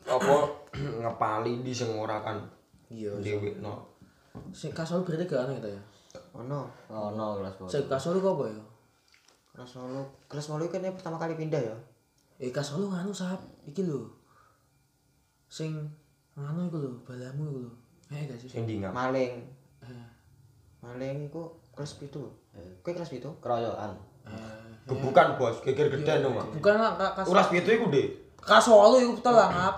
apa 0.06 0.36
ngepali 1.02 1.66
di 1.66 1.74
sing 1.74 1.90
ora 1.98 2.22
kan. 2.22 2.38
Iya. 2.92 3.18
Dhewe 3.18 3.58
no. 3.64 3.90
sing 4.56 4.72
kelas 4.72 4.88
solo 4.96 5.04
berarti 5.04 5.28
gak 5.28 5.48
gitu 5.60 5.70
ya. 5.72 5.82
Ono. 6.38 6.68
Oh 6.88 7.12
no 7.12 7.42
kelas 7.42 7.54
bawah. 7.60 7.72
Sing 7.72 7.84
kelas 7.90 8.04
solo 8.04 8.18
kok 8.22 8.34
apa 8.40 8.44
ya? 8.48 8.62
Kelas 9.58 9.70
solo. 9.70 10.02
Kelas 10.30 10.46
solo 10.48 10.64
kan 10.72 10.86
pertama 10.94 11.18
kali 11.20 11.36
pindah 11.36 11.60
ya. 11.60 11.76
Eh 12.40 12.50
kelas 12.54 12.74
solo 12.74 12.88
nganu 12.90 13.12
sap, 13.12 13.42
iki 13.68 13.84
lho. 13.84 14.08
Sing 15.52 15.76
nganu 16.38 16.72
iku 16.72 16.78
lho, 16.80 16.92
balamu 17.04 17.44
iku 17.52 17.60
lho. 17.68 17.72
Eh 18.12 18.28
gak 18.30 18.40
sih? 18.40 18.50
Sing 18.52 18.64
dingap. 18.64 18.96
Maling. 18.96 19.44
Eh, 19.84 20.08
Maling 20.84 21.28
iku 21.28 21.52
kelas 21.76 22.00
pitu. 22.00 22.24
Kowe 22.84 22.92
kelas 22.96 23.12
pitu? 23.12 23.30
Keroyokan. 23.44 23.96
eh, 24.28 24.61
Bukan 24.90 25.28
bos, 25.38 25.62
geger 25.62 25.88
gede 25.94 26.26
no. 26.26 26.34
Bukan 26.58 26.76
lah 26.76 26.98
Kak, 26.98 27.22
kelas 27.22 27.26
Kelas 27.30 27.48
pitu 27.54 27.70
iku, 27.70 27.86
kelas 28.42 28.64
solo 28.66 28.98
iku 28.98 29.14
betul 29.22 29.34
lah 29.38 29.50
ngap. 29.54 29.76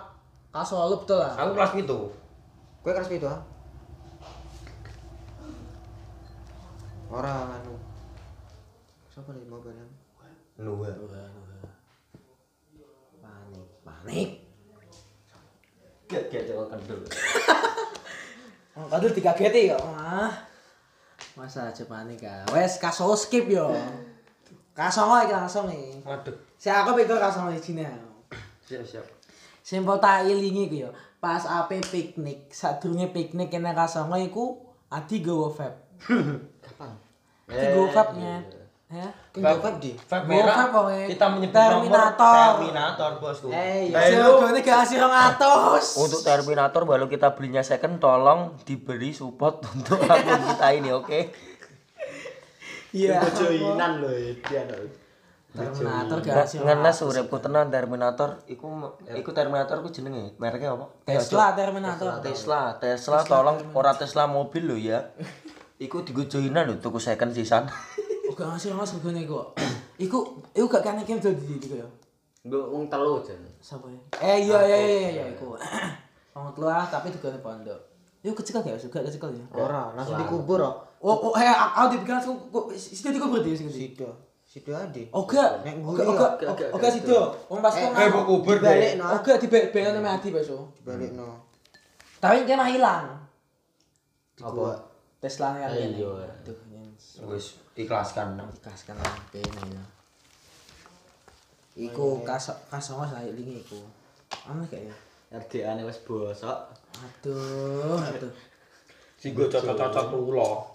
Kelas 0.55 0.67
solo 0.71 0.95
betul 1.03 1.19
lah. 1.19 1.33
Aku 1.35 1.51
kelas 1.53 1.71
pitu. 1.75 1.99
Kowe 2.79 2.91
kelas 2.95 3.11
pitu 3.11 3.25
ah? 3.27 3.39
Ora 7.13 7.45
anu. 7.59 7.75
Siapa 9.11 9.29
nih 9.35 9.45
mau 9.45 9.61
bareng? 9.61 9.91
Nuha. 10.63 10.89
Panik, 13.21 13.67
panik. 13.85 14.29
Gak 16.09 16.23
gak 16.31 16.43
coba 16.49 16.63
kendul. 16.75 17.01
Oh, 18.73 18.89
kadul 18.89 19.13
digageti 19.13 19.69
kok. 19.69 19.77
Ah. 19.85 20.33
Masa 21.37 21.69
aja 21.69 21.85
panik 21.85 22.25
ah. 22.25 22.41
Wes 22.49 22.81
solo 22.81 23.13
skip 23.13 23.45
yo. 23.45 23.69
Solo 24.73 25.21
iki 25.21 25.33
langsung 25.33 25.69
iki. 25.69 26.01
Waduh. 26.01 26.33
Si 26.57 26.67
aku 26.71 26.97
pikir 26.97 27.17
di 27.21 27.59
sini. 27.61 27.85
Siap, 28.65 28.81
siap. 28.87 29.05
Simpel 29.63 30.01
tak 30.01 30.25
ilingi 30.25 30.67
ku 30.67 30.75
yo. 30.87 30.89
Pas 31.21 31.45
ape 31.47 31.79
piknik, 31.79 32.51
sadurunge 32.51 33.13
piknik 33.15 33.47
kene 33.47 33.71
kasongo 33.71 34.19
iku 34.19 34.59
adi 34.91 35.23
gowo 35.23 35.47
vape. 35.53 36.03
Kapan? 36.65 36.91
Adi 37.47 37.65
gowo 37.71 37.87
vape-nya. 37.87 38.43
Ya. 38.93 39.09
Kau 39.33 39.41
jawab 39.41 39.81
di. 39.81 39.97
Vape 39.97 40.25
Gua 40.29 40.43
merah. 40.45 40.69
pokoknya. 40.69 41.05
Kita 41.09 41.25
menyebut 41.33 41.57
Terminator. 41.57 42.35
Terminator, 42.37 43.11
bosku. 43.17 43.47
Eh, 43.49 43.89
iya. 43.89 43.97
Eh, 44.05 44.21
lu 44.21 44.37
Segone 44.37 44.59
gak 44.61 44.79
asih 44.85 44.97
200. 45.01 46.03
Untuk 46.05 46.21
Terminator 46.21 46.81
baru 46.85 47.05
kita 47.09 47.33
belinya 47.33 47.63
second 47.65 47.97
tolong 47.97 48.53
diberi 48.67 49.09
support 49.15 49.65
untuk 49.73 49.97
akun 50.05 50.41
kita 50.45 50.67
ini 50.77 50.93
oke 50.93 51.19
Iya. 52.93 53.25
Joinan 53.33 53.99
loh 53.99 54.13
dia 54.13 54.61
loh. 54.69 55.03
Terminator 55.53 56.17
gak 56.25 56.49
asih. 56.49 56.65
ngenes 56.65 56.97
uripku 57.05 57.37
tenan 57.37 57.69
Terminator 57.69 58.41
iku 58.49 58.89
iku 59.05 59.29
Terminator 59.37 59.85
ku 59.85 59.93
jenenge 59.93 60.33
mereknya 60.41 60.73
apa 60.73 60.89
Tesla 61.05 61.53
Terminator. 61.53 62.25
Tesla 62.25 62.73
Tesla 62.81 63.21
tolong 63.21 63.61
ora 63.77 63.93
Tesla 63.93 64.25
mobil 64.25 64.65
lo 64.65 64.73
ya 64.73 65.13
iku 65.77 66.01
digo 66.01 66.25
joinan 66.25 66.65
lho 66.65 66.81
tuku 66.81 66.97
second 66.97 67.37
sisan 67.37 67.69
Oh 68.23 68.33
gak 68.33 68.57
asih 68.57 68.73
200 68.73 68.97
segone 68.97 69.19
iku. 69.29 69.53
Iku 70.01 70.41
iku 70.57 70.65
gak 70.65 70.81
kene 70.81 71.05
kim 71.05 71.21
dadi 71.21 71.53
iku 71.53 71.85
yo. 71.85 71.87
Gue 72.41 72.65
wong 72.65 72.89
telu 72.89 73.21
jen. 73.21 73.37
Sapa 73.61 73.85
ya? 73.85 73.99
Eh 74.25 74.49
iya 74.49 74.59
iya 74.65 74.77
iya 74.79 75.09
iya 75.13 75.25
iku. 75.37 75.53
Wong 76.33 76.49
tua 76.57 76.81
tapi 76.89 77.13
digone 77.13 77.37
pondok. 77.37 77.77
Iku 78.25 78.33
kecil 78.41 78.65
gak 78.65 78.81
suka 78.81 79.05
kecil 79.05 79.37
ya. 79.37 79.45
Ora, 79.53 79.93
langsung 79.93 80.17
dikubur 80.17 80.65
oh. 80.65 80.81
Oh, 81.03 81.19
oh, 81.19 81.33
eh, 81.35 81.51
aku 81.51 81.99
tipe 81.99 82.07
kan, 82.07 82.23
aku, 82.23 82.71
situ 82.79 83.11
tiga 83.11 83.27
berarti 83.27 83.51
ya, 83.51 83.59
situ. 83.59 84.07
Situ, 84.47 84.71
oke 85.11 85.35
oh, 85.35 85.51
nek 85.65 85.75
Oke, 85.83 85.99
oke, 85.99 86.45
oke, 86.47 86.65
oke, 86.71 86.87
situ. 86.87 87.11
Om 87.51 87.59
pas 87.59 87.75
kok 87.75 87.91
eh 87.91 88.07
aku 88.07 88.39
berbalik, 88.39 88.95
no. 88.95 89.19
Oke, 89.19 89.35
tipe, 89.35 89.67
tipe 89.67 89.83
yang 89.83 89.99
namanya 89.99 90.23
Adi, 90.23 90.31
besok. 90.31 90.71
Balik, 90.87 91.11
hmm. 91.11 91.19
no. 91.19 91.51
Tapi 92.23 92.47
dia 92.47 92.55
mah 92.55 92.71
hilang. 92.71 93.19
Apa? 94.39 94.79
Tesla 95.19 95.59
nya 95.59 95.67
kali 95.67 95.91
ini. 95.91 96.07
Iya, 96.07 96.31
Wes, 97.27 97.59
ikhlaskan, 97.75 98.39
no. 98.39 98.47
Ikhlaskan, 98.63 98.95
oke, 98.95 99.43
ini 99.43 99.75
ya. 99.75 99.83
Iku 101.83 102.23
kasok, 102.23 102.55
kasok, 102.71 102.95
kasok, 103.03 103.19
kasok, 103.19 103.35
kasok, 103.35 103.43
kasok, 103.43 103.83
kasok, 103.83 104.79
kasok, 105.33 105.51
kasok, 105.51 105.67
kasok, 105.67 105.83
kasok, 105.83 106.19
kasok, 106.31 106.57
Aduh, 106.93 107.97
kasok, 107.99 108.21
kasok, 108.21 108.31
kasok, 109.17 109.51
kasok, 109.51 109.91
kasok, 109.91 110.31
kasok, 110.31 110.72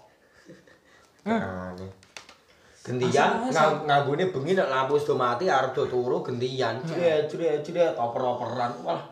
Gentian 2.79 3.45
Asal- 3.45 3.51
ngang 3.53 3.75
nganggone 3.85 4.23
bengi 4.33 4.57
nek 4.57 4.71
lampu 4.71 4.97
wis 4.97 5.05
do 5.05 5.13
mati 5.13 5.45
arep 5.45 5.75
do 5.77 5.85
turu 5.85 6.25
gentian. 6.25 6.81
Jret 6.81 7.29
jret 7.29 7.61
jret 7.61 7.93
oper-operan 7.93 8.71
wah 8.81 9.03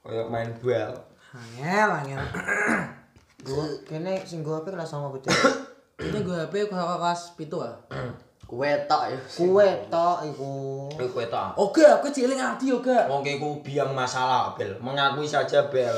kaya 0.00 0.24
main 0.30 0.48
bal. 0.62 0.96
Angel, 1.36 1.88
angel. 1.92 2.22
Gua 3.46 3.64
kene 3.84 4.24
sing 4.24 4.40
gua 4.40 4.64
apa 4.64 4.72
kelas 4.72 4.88
sama 4.88 5.12
betul. 5.12 5.34
Ini 5.98 6.22
gue 6.22 6.36
HP 6.46 6.70
kelas 6.70 7.34
pitu 7.36 7.58
ah. 7.58 7.74
Kue 8.50 8.70
tok 8.88 9.12
ya. 9.12 9.18
Kue 9.36 9.68
tok 9.92 10.24
iku. 10.24 10.52
Kowe 10.96 11.06
kowe 11.12 11.24
ta. 11.28 11.52
Oke, 11.52 11.84
aku 11.84 12.08
cilik 12.08 12.40
Adi 12.40 12.72
oke. 12.72 12.96
Wong 13.12 13.20
ku 13.20 13.60
biang 13.60 13.92
masalah 13.92 14.56
Bel. 14.56 14.72
Mengakui 14.80 15.28
saja 15.28 15.68
Bel. 15.68 15.92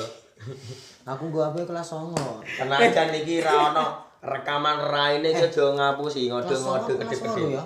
Aku 1.07 1.31
gua 1.31 1.55
apa 1.55 1.63
kelas 1.63 1.87
songo. 1.87 2.43
Tenajan 2.43 3.15
iki 3.15 3.39
ra 3.39 3.71
ono 3.71 4.10
rekaman 4.21 4.79
raine 4.85 5.33
eh, 5.33 5.49
aja 5.49 5.65
ngapusi 5.73 6.29
ngode-ngode 6.29 7.01
gede-gede. 7.01 7.57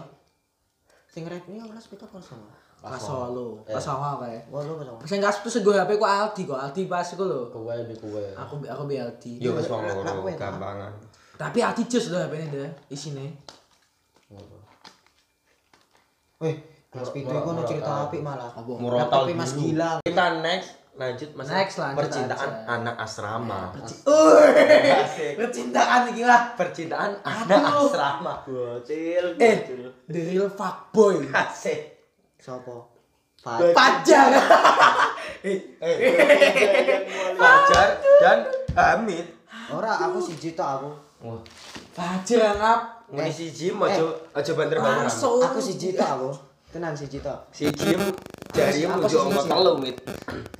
Sing 1.10 1.26
rek 1.26 1.46
iki 1.46 1.58
ora 1.58 1.78
spek 1.78 2.06
apa 2.06 2.18
sono. 2.22 2.46
Pas 2.84 3.00
lo, 3.32 3.64
pas 3.64 3.80
apa 3.80 4.28
kae? 4.28 4.38
Walu 4.52 4.76
pas. 4.76 5.08
Sing 5.08 5.18
gas 5.18 5.40
tuh 5.40 5.50
gue 5.64 5.72
HP 5.72 5.96
ku 5.96 6.04
Aldi 6.04 6.42
kok, 6.44 6.60
Aldi 6.60 6.84
pas 6.84 7.06
iku 7.08 7.24
lho. 7.24 7.48
Kowe 7.48 7.74
bi 7.88 7.94
kowe. 7.96 8.22
Aku 8.36 8.60
aku 8.60 8.82
bi 8.84 9.00
Aldi. 9.00 9.40
Yo 9.40 9.56
wis 9.56 9.66
wong 9.72 9.82
ngono 9.82 10.28
gampangan. 10.36 10.92
Tapi 11.40 11.58
Aldi 11.64 11.82
jos 11.88 12.12
lho 12.12 12.18
HP-ne 12.22 12.46
dhe, 12.52 12.66
isine. 12.92 13.26
Weh, 16.44 16.54
kelas 16.92 17.08
pitu 17.08 17.32
iku 17.32 17.48
ono 17.56 17.64
cerita 17.64 18.04
apik 18.06 18.20
malah. 18.20 18.52
Tapi 18.52 19.32
Mas 19.32 19.56
Gilang. 19.56 20.04
Kita 20.04 20.44
next 20.44 20.83
lanjut 20.94 21.30
Mas. 21.34 21.46
Next, 21.50 21.76
lanjut 21.76 21.98
percintaan 22.06 22.50
aja. 22.54 22.70
anak 22.70 22.94
asrama. 22.98 23.60
Percintaan 25.38 26.00
iki 26.10 26.22
lah. 26.22 26.54
Percintaan 26.54 27.18
anak 27.22 27.60
Aduh. 27.66 27.90
asrama. 27.90 28.34
Bocil. 28.46 29.26
Eh, 29.38 29.56
the 30.06 30.20
real 30.22 30.46
fuckboy. 30.48 31.26
Asik. 31.30 31.98
Sopo? 32.38 32.94
Pajar. 33.44 34.30
Eh, 35.44 35.60
Fajar 37.36 37.88
dan 38.16 38.38
Hamid. 38.72 39.28
Ora, 39.68 39.92
aku 40.00 40.16
siji 40.16 40.56
tok 40.56 40.80
aku. 40.80 40.90
Wah, 41.20 41.36
Pajar 41.92 42.56
ngap. 42.56 42.80
ngene 43.12 43.28
si 43.28 43.52
Jim 43.52 43.76
aja 43.84 44.00
aja 44.32 44.52
banter 44.56 44.80
banget. 44.80 45.12
Aku 45.12 45.60
siji 45.60 45.92
tok 45.92 46.08
aku. 46.08 46.30
Tenan 46.72 46.96
siji 46.96 47.20
tok. 47.20 47.44
Si 47.52 47.68
Jim 47.76 48.00
jari 48.54 48.80
muncul 48.86 49.08
sih 49.10 49.18
omong 49.18 49.42
sih. 49.42 49.50
telu 49.50 49.72
mit. 49.82 49.96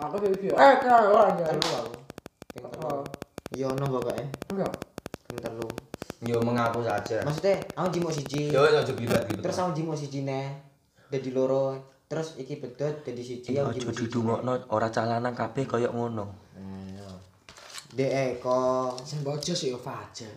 Aku 0.03 0.17
baby. 0.19 0.47
Eh, 0.51 0.75
kenal 0.83 1.05
ora 1.15 1.31
aja. 1.31 1.45
Ping 1.47 1.63
telu. 1.63 2.99
Iya 3.55 3.67
ono 3.71 3.85
pokoke. 3.87 4.17
Enggak. 4.51 4.73
Ping 5.31 5.39
telu. 5.39 5.69
Yo 6.25 6.37
mengaku 6.43 6.81
saja. 6.83 7.23
Maksudnya, 7.23 7.63
aku 7.79 7.87
jimo 7.95 8.09
siji. 8.11 8.51
Yo 8.51 8.67
aja 8.67 8.83
glibat 8.91 9.31
gitu. 9.31 9.41
Terus 9.41 9.57
aku 9.63 9.71
jimo 9.79 9.93
siji 9.95 10.27
ne. 10.27 10.43
Dadi 11.07 11.31
loro. 11.31 11.95
Terus 12.05 12.37
iki 12.37 12.61
bedot 12.61 13.07
dadi 13.07 13.23
siji 13.23 13.57
aku 13.57 13.71
aja 13.71 13.79
jimo 13.79 13.91
siji. 13.95 14.01
didungokno 14.11 14.53
ora 14.75 14.89
calanan 14.91 15.33
kabeh 15.33 15.65
kaya 15.65 15.89
ngono. 15.95 16.27
Dek 17.95 18.43
Eko. 18.43 18.91
Sing 19.07 19.23
bojos 19.23 19.55
ya 19.63 19.79
Fajar. 19.79 20.35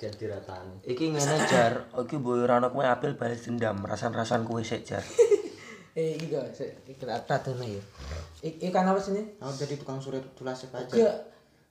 Jadi 0.00 0.26
ratani. 0.26 0.82
Iki 0.82 1.14
ngene 1.14 1.36
jar, 1.46 1.86
iki 1.94 2.18
mbok 2.18 2.44
ora 2.44 2.58
ana 2.58 2.68
kowe 2.68 2.82
apil 2.82 3.14
balas 3.14 3.46
dendam, 3.46 3.78
rasan-rasan 3.86 4.42
kowe 4.42 4.58
sik 4.58 4.82
jar. 4.82 5.04
Eh, 5.90 6.14
sik 6.54 6.70
iki 6.86 7.02
rata 7.02 7.34
tuh 7.38 7.58
ya. 7.58 7.82
Iki 8.40 8.70
kan 8.70 8.86
apa 8.86 8.96
sini? 8.96 9.26
Aku 9.36 9.50
jadi 9.52 9.74
tukang 9.74 9.98
surat 9.98 10.22
tulas 10.32 10.62
aja. 10.62 10.78
Enggak. 10.78 11.16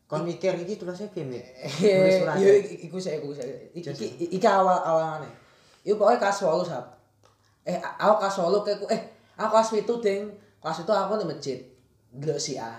Kon 0.05 0.25
mikir 0.25 0.57
iki 0.57 0.75
tulasnya 0.75 1.07
piye, 1.07 1.23
Mit? 1.23 1.45
Eh, 1.79 2.19
iya 2.35 2.51
iku 2.83 2.97
sik 2.97 3.21
iku 3.21 3.31
sik. 3.31 3.45
Iki 3.71 3.89
iki- 3.95 4.29
iki 4.35 4.47
awal 4.47 4.75
awalane. 4.75 5.29
Iku 5.81 5.95
pokoknya 5.95 6.19
kelas 6.19 6.41
8 6.41 6.65
sap. 6.65 6.85
Eh 7.63 7.77
a- 7.77 7.95
aku 7.95 8.13
kelas 8.19 8.35
8 8.35 8.65
kayak 8.65 8.79
eh 8.89 9.01
aku 9.37 9.49
kelas 9.53 9.69
7 9.71 10.03
ding. 10.03 10.21
Kelas 10.59 10.77
itu 10.79 10.91
aku 10.91 11.13
di 11.15 11.25
masjid. 11.25 11.59
Delok 12.11 12.39
si 12.41 12.57
A. 12.57 12.73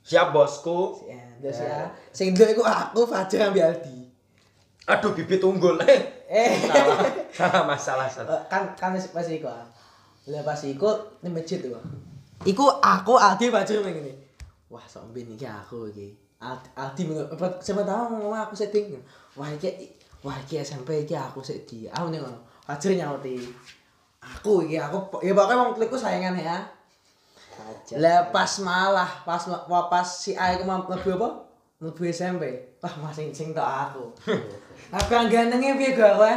Siap 0.00 0.30
bosku. 0.30 0.94
Si 0.96 1.10
A, 1.10 1.20
delok 1.42 1.52
si 1.52 1.64
A. 1.66 1.90
Sing 2.08 2.32
delok 2.32 2.54
iku 2.54 2.62
aku 2.62 3.04
Fajar 3.04 3.50
ambil 3.50 3.68
Aldi. 3.68 3.98
Aduh 4.86 5.10
bibit 5.12 5.42
unggul. 5.42 5.76
Eh, 5.82 6.13
Eh, 6.28 6.50
salah. 6.64 6.98
Salah 7.28 7.62
masalah. 7.68 8.06
salah. 8.08 8.32
Eh, 8.36 8.42
kan 8.48 8.62
kan 8.78 8.96
pas 8.96 9.26
iku. 9.28 9.48
ah. 9.48 9.66
Lah 10.30 10.40
pas 10.40 10.60
iku 10.64 10.88
di 11.20 11.28
masjid 11.28 11.60
tuh. 11.60 11.76
Iku 12.48 12.64
aku 12.80 13.16
Aldi 13.20 13.52
Fajri 13.52 13.80
nang 13.80 13.92
ngene. 13.92 14.12
Wah, 14.72 14.84
sok 14.88 15.12
ben 15.12 15.28
iki 15.32 15.44
aku 15.44 15.92
iki. 15.92 16.16
Aldi, 16.76 17.08
siapa 17.60 17.84
tahu 17.84 18.02
ngomong 18.16 18.36
aku 18.36 18.56
setting. 18.56 18.96
Wah, 19.36 19.48
iki 19.52 19.92
wah 20.24 20.36
iki 20.40 20.60
SMP 20.64 21.04
iki 21.04 21.12
aku 21.12 21.44
sik 21.44 21.68
di. 21.68 21.88
Aku 21.88 22.08
ning 22.08 22.24
ngono. 22.24 22.40
Fajri 22.64 22.96
nyauti. 22.96 23.36
Aku 24.24 24.64
iki 24.64 24.80
aku 24.80 25.20
ya 25.20 25.36
pokoknya 25.36 25.60
wong 25.60 25.70
klikku 25.76 25.96
sayangan 26.00 26.36
ya. 26.40 26.58
Lah 28.00 28.32
pas 28.32 28.50
malah 28.64 29.22
pas 29.22 29.40
pas 29.68 30.08
si 30.08 30.32
A 30.34 30.56
iku 30.56 30.64
mau 30.64 30.84
mlebu 30.88 31.20
apa? 31.20 31.28
Mlebu 31.84 32.02
SMP. 32.08 32.76
Wah, 32.80 32.94
masing 33.04 33.32
sing 33.32 33.52
tok 33.52 33.64
aku. 33.64 34.04
Aku 34.94 35.10
yang 35.10 35.26
gantengnya 35.26 35.74
piye 35.74 35.90
gak 35.98 36.14
kowe? 36.14 36.34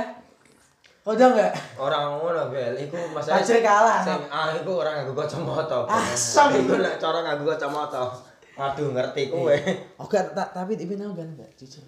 Kodong 1.05 1.37
enggak? 1.37 1.53
Orang 1.79 2.19
ngono 2.19 2.51
bel, 2.51 2.73
iku 2.75 2.97
masalah 3.15 3.39
Fajri 3.39 3.63
kalah. 3.63 4.01
Sing 4.03 4.19
ah 4.27 4.51
iku 4.51 4.81
orang 4.83 5.05
nganggo 5.05 5.15
kacamata. 5.15 5.87
Asam 5.87 6.51
iku 6.57 6.75
nek 6.81 6.99
cara 6.99 7.23
nganggo 7.23 7.47
kacamata. 7.47 8.11
Aduh 8.59 8.91
ngerti 8.91 9.31
kowe. 9.31 9.55
Oke, 10.03 10.19
ta- 10.35 10.51
tapi 10.51 10.75
tapi 10.75 10.99
nang 10.99 11.15
ganteng 11.15 11.39
enggak 11.39 11.53
jujur. 11.55 11.85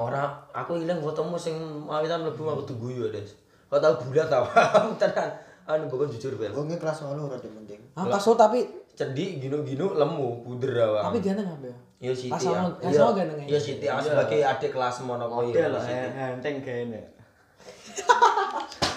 Ora, 0.00 0.42
aku 0.50 0.80
ilang 0.80 0.98
fotomu 1.04 1.36
sing 1.38 1.54
mawitan 1.86 2.24
mlebu 2.24 2.42
aku 2.48 2.62
tuh 2.66 2.76
guyu, 2.80 3.12
Des. 3.12 3.36
Kok 3.70 3.78
tau 3.78 3.94
bulat 4.00 4.26
tau? 4.26 4.42
Tenan. 5.00 5.30
Anu 5.68 5.86
bukan 5.86 6.10
jujur 6.10 6.34
bel. 6.34 6.50
Wong 6.50 6.66
iki 6.66 6.82
kelas 6.82 7.06
8 7.06 7.14
ora 7.14 7.38
penting. 7.38 7.78
Ah, 7.94 8.08
kaso 8.10 8.34
tapi 8.34 8.66
cedi 9.02 9.42
gino 9.42 9.66
gino 9.66 9.98
lemu 9.98 10.46
puder 10.46 10.72
awan 10.78 11.10
tapi 11.10 11.18
ganteng 11.18 11.50
apa 11.50 11.66
ya 11.66 11.78
Yo 12.02 12.10
Siti. 12.10 12.34
pas 12.34 12.42
sama 12.42 12.66
pas 12.82 12.90
sama 12.90 13.14
ganteng 13.14 13.46
ya. 13.46 13.54
Iya 13.54 13.60
sih, 13.62 13.78
dia 13.78 13.94
sebagai 14.02 14.42
adik 14.42 14.74
kelas 14.74 15.06
mono 15.06 15.30
kau 15.30 15.46
ya. 15.46 15.70
lah, 15.70 15.78
henteng 15.86 16.58
kayaknya. 16.58 16.98
Eh. 16.98 17.06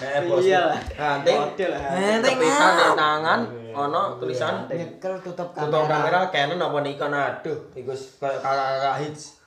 eh 0.02 0.26
iya 0.42 0.74
lah. 0.74 0.80
Henteng, 0.90 1.54
henteng. 1.54 2.34
Tulisan 2.34 2.74
eh, 2.74 2.92
tangan, 2.98 3.40
ono 3.78 4.18
tulisan. 4.18 4.66
Nyekel 4.66 5.22
tutup 5.22 5.54
kamera. 5.54 5.70
Tutup 5.70 5.86
kamera, 5.86 6.20
Canon 6.34 6.58
apa 6.58 6.78
Nikon? 6.82 7.14
Aduh, 7.14 7.70
ikus 7.78 8.18
kakak 8.18 9.06
hits. 9.06 9.38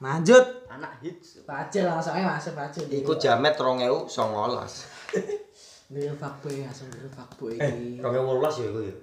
Lanjut. 0.00 0.64
Anak 0.72 0.96
hits. 1.04 1.44
Pacel 1.44 1.84
langsungnya 1.84 2.24
masuk 2.24 2.56
pacil. 2.56 2.88
Iku 2.88 3.20
jamet 3.20 3.52
rongeu 3.60 4.08
songolas. 4.08 4.88
Dia 5.92 6.12
fuckboy 6.16 6.64
langsung 6.64 6.88
dia 6.88 7.04
fuckboy 7.12 7.60
Eh, 7.60 7.68
iki. 7.68 8.00
2018 8.00 8.64
ya 8.64 8.66
iku 8.72 8.80
ya. 8.80 8.94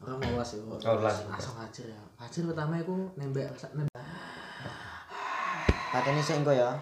Orang 0.00 0.18
mau 0.18 0.42
sih. 0.42 0.58
Oh, 0.58 0.96
las. 0.98 1.22
Langsung 1.28 1.54
pacil 1.54 1.86
ya. 1.92 2.00
Pacil 2.18 2.42
pertama 2.50 2.82
aku 2.82 3.14
nembak 3.14 3.52
nembak. 3.76 3.94
Patene 5.90 6.22
sik 6.22 6.42
engko 6.42 6.50
ya. 6.50 6.74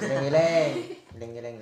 Eling-eling. 0.00 0.72
Eling-eling. 1.16 1.56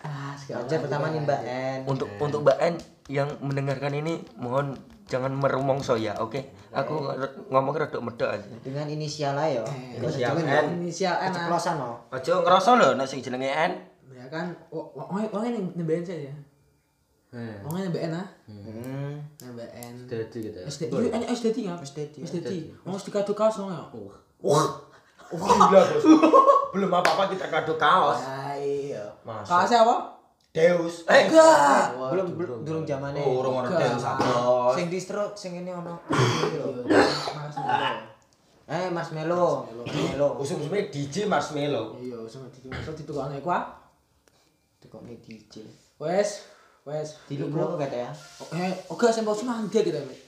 Ah, 0.00 0.32
pertama 0.56 1.12
nih 1.12 1.20
Mbak 1.20 1.40
N. 1.44 1.78
Untuk 1.84 2.08
untuk 2.16 2.40
Mbak 2.40 2.58
N 2.60 2.74
yang 3.12 3.28
mendengarkan 3.44 3.92
ini 3.92 4.24
mohon 4.40 4.80
jangan 5.10 5.34
merumongso 5.34 5.98
ya, 6.00 6.16
oke? 6.16 6.40
Aku 6.72 7.04
ngomong 7.50 7.74
rada 7.74 7.98
medok 7.98 8.30
aja. 8.30 8.46
dengan 8.62 8.86
inisial 8.86 9.34
aja 9.36 9.60
ya. 9.60 9.64
Inisial 9.98 10.38
Jangan 10.38 10.44
N. 10.46 10.48
ya. 10.48 10.60
Inisial 10.78 11.14
N. 11.18 11.20
ah. 11.20 11.28
Keceplosan 11.28 11.74
no. 11.76 11.90
Aja 12.14 12.32
ngerasa 12.40 12.68
lho 12.78 12.88
nek 12.96 13.06
sing 13.10 13.20
jenenge 13.20 13.50
N. 13.50 13.72
Ya 14.30 14.38
kan, 14.38 14.46
wong 14.70 15.26
wong 15.26 15.42
ini 15.42 15.58
nembakin 15.74 16.06
saya. 16.06 16.30
Hmm. 17.34 17.66
Wong 17.66 17.82
ini 17.82 17.90
nembakin 17.90 18.14
ah. 18.14 18.26
Hmm. 18.46 19.18
Nembakin. 19.42 20.06
Jadi 20.06 20.38
gitu 20.38 20.58
ya. 20.62 20.70
Iya, 20.70 21.18
ini 21.18 21.26
SD 21.34 21.66
ya? 21.66 21.74
Wong 22.86 22.94
SD 22.94 23.10
kado 23.10 23.34
kaos 23.34 23.58
wong 23.58 23.74
ya. 23.74 23.82
Wah. 24.38 24.70
Gila, 25.34 25.82
Bos. 25.82 26.04
Belum 26.78 26.94
apa-apa 26.94 27.26
kita 27.34 27.50
kado 27.50 27.74
kaos. 27.74 28.22
Ah, 28.22 28.54
iya. 28.54 29.02
Kaosnya 29.26 29.82
apa? 29.82 30.14
Deus. 30.54 31.10
Eh, 31.10 31.26
Enggak. 31.26 31.98
Belum 32.14 32.38
belum 32.38 32.58
durung 32.62 32.86
zamane. 32.86 33.18
Oh, 33.18 33.42
urung 33.42 33.58
ono 33.58 33.66
Enggak. 33.66 33.98
Deus. 33.98 34.06
Bos. 34.06 34.78
Sing 34.78 34.86
distro 34.86 35.34
sing 35.34 35.58
ini 35.58 35.74
ono. 35.74 35.98
Makasih. 36.06 37.66
Eh 38.70 38.86
marshmallow. 38.94 39.66
Marshmallow. 39.82 40.38
Usum-usumnya 40.38 40.86
DJ 40.86 41.26
Marshmallow. 41.26 41.98
Iya, 41.98 42.22
sing 42.30 42.46
ditukar 42.54 42.94
ditukar 42.94 43.34
iku 43.34 43.50
ah. 43.50 43.79
Tekok 44.90 45.06
nih 45.06 45.22
DJ. 45.22 45.62
Wes, 46.02 46.50
wes. 46.82 47.14
Tilu 47.30 47.46
bro 47.46 47.78
kata 47.78 47.94
ya. 47.94 48.10
Eh, 48.58 48.74
oke 48.90 49.06
sing 49.14 49.22
bos 49.22 49.38
mandi 49.46 49.86
kita 49.86 50.02
Mit. 50.02 50.18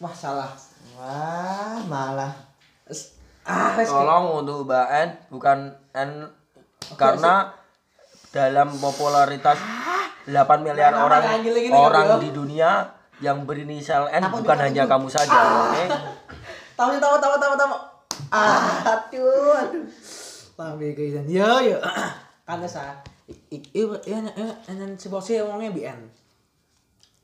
Wah, 0.00 0.08
salah. 0.08 0.56
Wah, 0.96 1.84
malah. 1.84 2.32
Ah, 3.44 3.76
wes. 3.76 3.92
Tolong 3.92 4.40
untuk 4.40 4.64
Mbak 4.64 4.88
N 4.88 5.08
bukan 5.28 5.58
N 5.92 6.32
karena 6.96 7.52
dalam 8.32 8.72
popularitas 8.80 9.60
8 10.32 10.32
miliar 10.64 10.96
orang 10.96 11.44
orang 11.68 12.24
di 12.24 12.32
dunia 12.32 12.88
yang 13.20 13.44
berinisial 13.44 14.08
N 14.08 14.32
bukan 14.32 14.48
dia 14.48 14.64
hanya 14.64 14.84
kamu 14.88 15.12
saja, 15.12 15.68
oke? 15.68 15.84
Tahu 16.72 16.96
tahu 16.96 17.16
tahu 17.20 17.34
tahu 17.36 17.52
tahu. 17.52 17.74
Ah, 18.32 18.80
aduh, 18.80 19.52
aduh. 19.60 19.84
Tapi 20.56 20.96
kaitan. 20.96 21.28
Yo 21.28 21.52
yo. 21.60 21.76
Kan 22.48 22.64
sa. 22.64 23.12
Ik 23.24 23.72
ik 23.72 23.88
ya 24.04 24.20
ya 24.20 24.84
si 25.00 25.08
bosnya 25.08 25.48
ngomongnya 25.48 25.72
BN. 25.72 26.00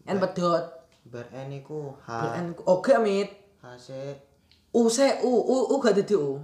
N 0.09 0.17
pedot. 0.17 0.65
Bar 1.13 1.27
N 1.29 1.53
iku 1.53 1.93
H. 2.01 2.09
BN 2.09 2.57
oke 2.65 2.95
mit. 3.05 3.29
H 3.61 3.67
C. 3.77 3.89
U 4.73 4.89
C 4.89 5.21
U 5.21 5.33
U 5.33 5.57
U 5.73 5.75
gak 5.77 5.99
dadi 5.99 6.17
U. 6.17 6.41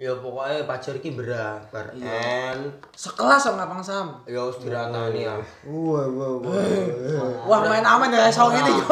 Ya 0.00 0.16
pokoknya 0.16 0.64
pacar 0.64 0.96
iki 0.96 1.12
berah 1.12 1.60
bar 1.72 1.92
N. 1.96 2.72
Sekelas 2.92 3.40
sama 3.40 3.64
ngapang 3.64 3.80
sam. 3.80 4.20
Ya 4.28 4.44
wis 4.44 4.60
diratani 4.60 5.28
ya. 5.28 5.36
Wah, 5.68 6.04
wah, 6.08 6.40
wah. 6.40 7.44
Wah 7.44 7.58
main 7.68 7.84
aman 7.84 8.12
ya 8.12 8.28
song 8.32 8.52
ini 8.52 8.80
yo. 8.80 8.88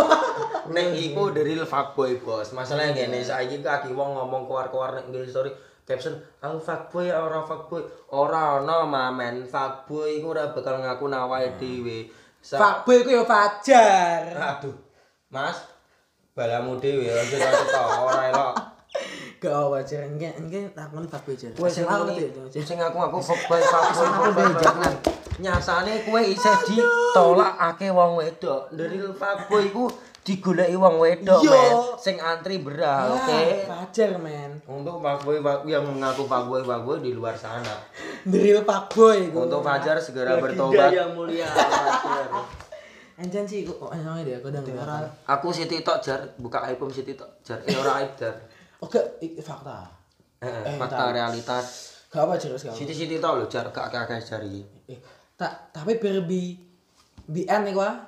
Nek 0.68 0.92
iku 1.00 1.32
dari 1.32 1.56
fuckboy 1.56 2.20
bos. 2.20 2.52
Masalahnya 2.52 2.92
gini, 3.08 3.24
saiki 3.24 3.64
kaki 3.64 3.96
wong 3.96 4.16
ngomong 4.16 4.44
keluar-keluar 4.44 5.00
nek 5.00 5.08
story 5.28 5.48
caption 5.88 6.12
aku 6.44 6.61
fuckboy 6.61 7.09
ya 7.09 7.24
ora 7.24 7.40
fuckboy. 7.40 7.81
Ora 8.12 8.61
ono 8.61 8.85
mamen 8.85 9.48
fuckboy 9.48 10.20
iku 10.20 10.37
ora 10.37 10.53
bakal 10.53 10.85
ngaku 10.85 11.09
nawae 11.09 11.57
dhewe. 11.57 12.12
Sa- 12.44 12.61
Fuckboy 12.61 13.09
ku 13.09 13.11
yo 13.16 13.24
Fajar. 13.24 14.37
Aduh. 14.37 14.77
Mas, 15.33 15.64
balamu 16.37 16.77
dhewe 16.77 17.09
aja 17.09 17.37
tak 17.40 17.88
ora 18.05 18.29
elok. 18.29 18.55
Gak 19.38 19.55
apa 19.55 19.79
Jar, 19.87 20.03
enggak 20.03 20.35
enggak 20.35 20.74
takon 20.74 21.07
fuckboy 21.07 21.35
Jar. 21.38 21.55
Sing 21.70 21.87
aku 21.87 22.11
sing 22.59 22.79
aku 22.83 22.98
aku 22.98 23.18
fuckboy 23.22 23.62
fuckboy 23.72 24.05
Aku 24.05 24.35
fuckboy. 24.35 24.92
Nyasane 25.38 26.03
kowe 26.03 26.18
isih 26.18 26.57
ditolak 26.66 27.55
akeh 27.55 27.94
wong 27.94 28.18
wedok. 28.18 28.66
Dari 28.74 28.98
fuckboy 28.98 29.70
iku 29.70 29.87
digoleki 30.20 30.74
wong 30.74 30.96
wedok, 30.96 31.40
Iya. 31.40 31.50
men. 31.50 31.74
Sing 31.96 32.16
antri 32.16 32.59
berah, 32.59 33.09
oke? 33.11 33.40
Fajar 33.64 34.16
men. 34.16 34.61
Untuk 34.64 34.98
fuckboy 34.98 35.38
fuckboy 35.38 35.68
yang 35.68 35.83
mengaku 35.83 36.24
fuckboy 36.24 36.61
fuckboy 36.61 36.98
di 36.98 37.11
luar 37.11 37.33
sana. 37.33 37.74
Drill 38.22 38.61
fuckboy 38.61 39.28
ku. 39.28 39.44
Untuk 39.44 39.61
Fajar 39.61 39.96
segera 39.98 40.37
Baginda 40.37 40.68
bertobat. 40.68 40.90
yang 40.90 41.11
mulia. 41.12 41.48
Anjan 43.18 43.42
sih 43.42 43.66
ku 43.66 43.74
oh 43.74 43.90
namanya 43.90 44.22
dia 44.24 44.38
kodang 44.38 44.62
dia. 44.62 44.78
Aku 45.26 45.50
Siti 45.50 45.81
tok 45.81 45.98
jar, 45.98 46.22
buka 46.37 46.62
aibum 46.62 46.87
Siti 46.87 47.12
tok 47.12 47.42
jar. 47.42 47.59
Eh 47.64 47.74
ora 47.74 47.98
aib 47.98 48.14
jar. 48.14 48.35
Oke, 48.78 49.00
iki 49.18 49.42
fakta. 49.42 49.90
Eh, 50.38 50.46
Eh, 50.46 50.78
fakta 50.78 50.96
tahu. 51.02 51.11
realitas. 51.12 51.66
Gak 52.09 52.22
apa 52.22 52.38
jelas 52.38 52.62
gak. 52.62 52.70
apa. 52.70 52.78
Siti 52.78 52.94
Siti 52.94 53.16
tok 53.18 53.35
lho 53.35 53.46
jar 53.46 53.66
gak 53.68 53.90
akeh 53.90 54.22
jar 54.22 54.38
iki. 54.40 54.62
Eh, 54.87 54.98
tak 55.35 55.72
tapi 55.72 55.98
berbi 55.98 56.62
BN 57.24 57.68
iku 57.68 57.83
ah. 57.83 58.07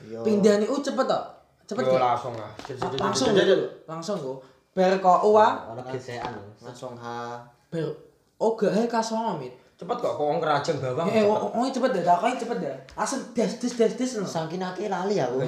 Pindah 0.00 0.54
nih 0.60 0.68
U 0.68 0.80
cepet 0.80 1.06
tok. 1.06 1.24
Cepet 1.68 1.84
Yo 1.86 1.98
langsung 2.00 2.34
ah. 2.40 2.50
Langsung 2.98 3.30
dulu. 3.36 3.66
Langsung 3.86 4.16
ku. 4.18 4.32
Ber 4.72 4.96
kok 4.98 5.20
U 5.26 5.36
ah. 5.36 5.70
Ono 5.70 5.82
gesekan. 5.86 6.34
Langsung 6.60 6.96
H. 6.96 7.04
Ber 7.68 8.10
Oh 8.40 8.56
gak 8.56 8.72
he 8.72 8.88
kasong 8.88 9.36
mit. 9.36 9.52
Cepet 9.76 9.96
kok 10.00 10.16
kok 10.16 10.24
wong 10.24 10.40
kerajang 10.40 10.80
bawang. 10.80 11.08
Eh, 11.12 11.24
oh, 11.24 11.52
oh, 11.56 11.64
cepet 11.68 11.92
deh, 11.92 12.04
takoi 12.04 12.36
cepet 12.36 12.56
deh. 12.56 12.76
Langsung 12.96 13.20
des 13.36 13.48
des 13.60 13.72
des 13.76 13.92
des 13.96 14.10
no. 14.16 14.24
Saking 14.24 14.64
akeh 14.64 14.88
lali 14.88 15.20
aku. 15.20 15.44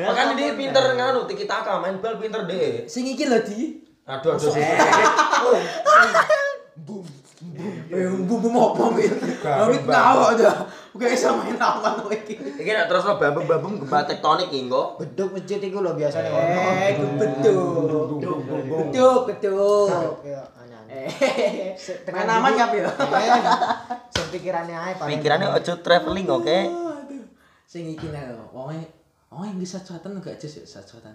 Makanya 0.00 0.32
dia 0.36 0.52
pinter 0.52 0.84
nganu 0.96 1.24
tiki 1.24 1.48
taka 1.48 1.80
main 1.80 1.96
bal 2.00 2.20
pinter 2.20 2.44
deh. 2.44 2.84
Sing 2.84 3.08
iki 3.08 3.24
lho 3.24 3.40
di. 3.40 3.84
Aduh 4.04 4.36
aduh. 4.36 4.52
Eh, 7.92 8.08
bumbu 8.24 8.48
apa 8.52 8.84
mit? 8.96 9.12
Amit 9.44 9.84
ngawak 9.88 10.40
dah. 10.40 10.56
Oke, 10.94 11.10
iso 11.10 11.34
main 11.34 11.58
aman 11.58 12.06
kowe 12.06 12.14
iki. 12.14 12.38
Iki 12.38 12.70
nek 12.70 12.86
terus 12.86 13.02
lo 13.02 13.18
babem-babem 13.18 13.82
gempa 13.82 14.06
tektonik 14.06 14.46
iki 14.46 14.70
engko. 14.70 14.94
Beduk 15.02 15.34
masjid 15.34 15.58
iku 15.58 15.82
lho 15.82 15.90
biasane 15.98 16.30
ono. 16.30 16.60
Eh, 16.70 16.92
betul. 17.18 17.56
Betul, 18.70 19.14
betul. 19.26 19.90
Yo, 20.22 20.42
aneh-aneh. 20.54 21.06
Eh, 21.10 22.14
main 22.14 22.30
aman 22.30 22.54
ya, 22.54 22.70
Pio? 22.70 22.86
Eh, 22.86 23.42
Sing 24.14 24.26
pikirane 24.30 24.70
ae. 24.70 24.94
Pikirannya 24.94 25.50
ojo 25.50 25.72
traveling 25.82 26.30
oke. 26.30 26.58
Sing 27.66 27.90
iki 27.90 28.14
nek 28.14 28.30
wonge 28.54 29.02
Oh, 29.34 29.42
yang 29.42 29.58
bisa 29.58 29.82
suratan 29.82 30.22
gak 30.22 30.38
aja 30.38 30.46
sih 30.46 30.62
suratan. 30.62 31.10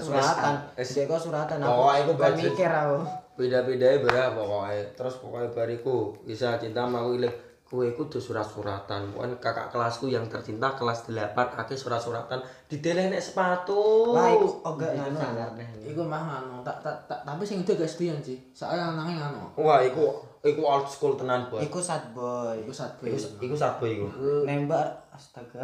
suratan. 0.00 0.54
Gede 0.80 1.04
kok 1.04 1.20
suratan 1.20 1.60
aku. 1.60 1.68
Oh, 1.76 1.92
budget. 2.16 2.56
mikir 2.56 2.72
aku. 2.72 3.04
Beda-bedanya 3.36 4.00
berapa 4.00 4.32
pokoknya. 4.32 4.96
Terus 4.96 5.20
pokoknya 5.20 5.52
bariku 5.52 6.16
bisa 6.24 6.56
cinta 6.56 6.88
aku 6.88 7.20
ilang 7.20 7.36
Kowe 7.70 7.86
kudu 7.94 8.18
surat-suratan. 8.18 9.14
Kan 9.14 9.30
kakak 9.38 9.70
kelasku 9.70 10.10
yang 10.10 10.26
tercinta 10.26 10.74
kelas 10.74 11.06
8 11.06 11.38
akeh 11.54 11.78
surat-suratan 11.78 12.42
dideleh 12.66 13.14
nek 13.14 13.22
sepatu. 13.22 14.10
Lah 14.10 14.26
iku 14.34 14.58
ogak 14.66 14.90
Itu 14.90 15.06
ngono. 15.06 15.18
sangar. 15.22 15.48
Iku 15.86 16.02
mah 16.02 16.20
ngono, 16.26 16.66
tak 16.66 16.82
tak 16.82 16.98
tak 17.06 17.22
tapi 17.22 17.46
sing 17.46 17.62
itu 17.62 17.78
gak 17.78 17.86
setuju 17.86 18.18
sih. 18.26 18.38
Soalnya 18.50 18.90
anaknya 18.98 19.30
ngono. 19.30 19.54
Wah, 19.54 19.78
iku 19.86 20.18
iku 20.42 20.66
old 20.66 20.90
school 20.90 21.14
tenan, 21.14 21.46
Bos. 21.46 21.62
Iku 21.62 21.78
sad 21.78 22.10
boy. 22.10 22.58
Iku 22.66 22.74
satu. 22.74 23.06
Iku 23.06 23.18
iku 23.38 23.54
satu 23.54 23.86
iku. 23.86 24.06
Nembak 24.42 25.06
astaga. 25.14 25.62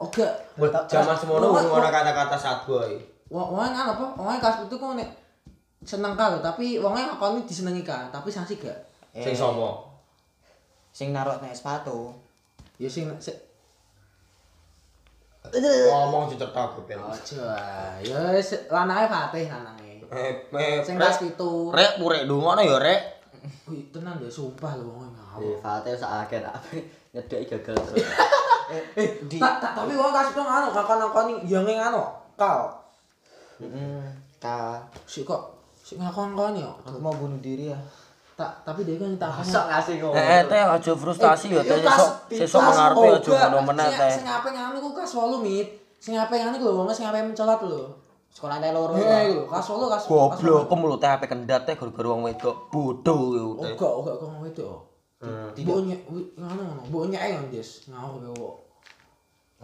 Oke. 0.00 0.24
Buat 0.56 0.88
zaman 0.88 1.12
semono 1.12 1.52
urung 1.52 1.76
ana 1.76 1.92
kata-kata 1.92 2.40
sad 2.40 2.64
boy. 2.64 2.96
Wong 3.28 3.52
wong 3.52 3.68
kan 3.68 3.92
apa? 3.92 4.16
Wong 4.16 4.40
kelas 4.40 4.64
itu 4.64 4.80
kok 4.80 4.96
nek 4.96 5.12
seneng 5.84 6.16
karo 6.16 6.40
tapi 6.40 6.80
wongnya 6.80 7.12
ngakoni 7.12 7.44
disenengi 7.44 7.84
kan, 7.84 8.08
tapi 8.08 8.32
sanksi 8.32 8.56
gak. 8.56 8.80
Sing 9.12 9.36
somo? 9.36 9.93
Sing 10.94 11.10
narok 11.10 11.42
nek 11.42 11.58
sepatu. 11.58 12.14
Ya 12.78 12.86
sing 12.86 13.10
sing 13.18 13.34
Ngomong 15.54 16.30
dicetak 16.30 16.78
bel. 16.86 16.98
Ojo 17.02 17.42
ah. 17.44 17.98
Ya 18.00 18.32
wis 18.32 18.54
lanange 18.70 19.06
Fatih 19.10 19.44
lanange. 19.50 20.06
Eh, 20.14 20.32
eh, 20.54 20.78
Sing 20.86 20.94
rek, 20.94 21.10
kelas 21.10 21.18
pitu. 21.20 21.74
rek 21.74 21.98
purek 21.98 22.30
dungono 22.30 22.62
ya, 22.62 22.78
rek. 22.78 23.00
Wih, 23.68 23.90
tenan 23.92 24.16
deh 24.22 24.30
sumpah 24.30 24.78
lho 24.78 24.88
wong 24.88 25.10
ngawur. 25.12 25.42
Di 25.42 25.48
Fatih 25.60 25.94
sak 25.98 26.30
akeh 26.30 26.40
tak 26.40 26.54
nyedeki 27.12 27.58
gagal 27.58 27.76
terus. 27.90 28.06
Eh, 28.64 29.20
tak 29.36 29.60
tak 29.60 29.76
tapi 29.76 29.92
wong 29.92 30.08
kelas 30.08 30.32
pitu 30.32 30.40
ngono 30.40 30.72
kakon 30.72 30.96
ngakoni 30.96 31.34
ya 31.44 31.60
ngono. 31.60 32.16
Kau. 32.32 32.72
Heeh. 33.60 34.00
Ta 34.40 34.80
Sik 35.04 35.28
kok 35.28 35.60
sik 35.84 36.00
ngakon-ngakoni 36.00 36.64
yo. 36.64 36.72
aku 36.80 36.96
mau 36.96 37.12
bunuh 37.12 37.36
diri 37.44 37.68
ya. 37.68 37.78
Tak 38.34 38.66
tapi 38.66 38.82
dia 38.82 38.98
kan 38.98 39.14
ditanya. 39.14 39.42
Sok 39.46 39.64
ngasih 39.70 39.94
ngono. 40.02 40.18
Eh, 40.18 40.42
teh 40.50 40.58
aja 40.58 40.92
frustasi 40.92 41.46
ya, 41.54 41.62
teh 41.62 41.78
Iya, 41.78 41.86
Kelas- 41.86 41.98
sesuk 42.26 42.34
sesuk 42.34 42.60
kelas 42.60 42.74
ngarepe 42.74 43.06
aja 43.14 43.30
ngono 43.46 43.58
meneh 43.62 43.86
Sing- 43.86 44.00
teh. 44.02 44.12
Sing 44.18 44.26
ape 44.26 44.48
nganu 44.50 44.76
ku 44.82 44.88
kelas 44.90 45.12
8 45.14 45.38
mit. 45.38 45.68
Sing 46.02 46.14
ape 46.18 46.34
nganu 46.34 46.56
ku 46.58 46.64
lho 46.66 46.74
wong 46.74 46.90
sing 46.90 47.06
ape 47.06 47.18
mencolot 47.22 47.60
lho. 47.62 47.82
Sekolah 48.34 48.58
teh 48.58 48.70
loro. 48.74 48.92
Eh, 48.98 49.30
iku 49.30 49.34
lho, 49.38 49.44
kelas 49.46 49.66
8 49.70 49.86
kelas 49.86 50.02
Goblok, 50.10 50.62
kamu 50.66 50.84
lho 50.90 50.96
teh 50.98 51.10
ape 51.14 51.26
kendat 51.30 51.62
teh 51.62 51.74
gara-gara 51.78 52.08
wong 52.10 52.22
wedok 52.26 52.56
bodoh 52.74 53.22
iku 53.38 53.52
teh. 53.62 53.72
Oga, 53.78 53.88
oga 54.02 54.10
kok 54.18 54.26
ngomong 54.26 54.50
itu. 54.50 54.66
Hmm. 55.22 55.48
Mbok 55.54 55.78
nyek 55.86 56.00
ngono 56.36 56.62
ngono, 56.66 56.82
mbok 56.90 57.04
nyek 57.08 57.22
kan, 57.22 57.44
Des. 57.54 57.86
Ngawur 57.86 58.18
ya 58.20 58.30
kok. 58.34 58.54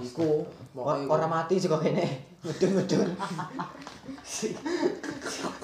Iku 0.01 0.45
Ora 1.11 1.27
mati 1.27 1.59
sih 1.59 1.67
kok 1.67 1.83
kene. 1.83 2.07
Medun-medun. 2.41 3.11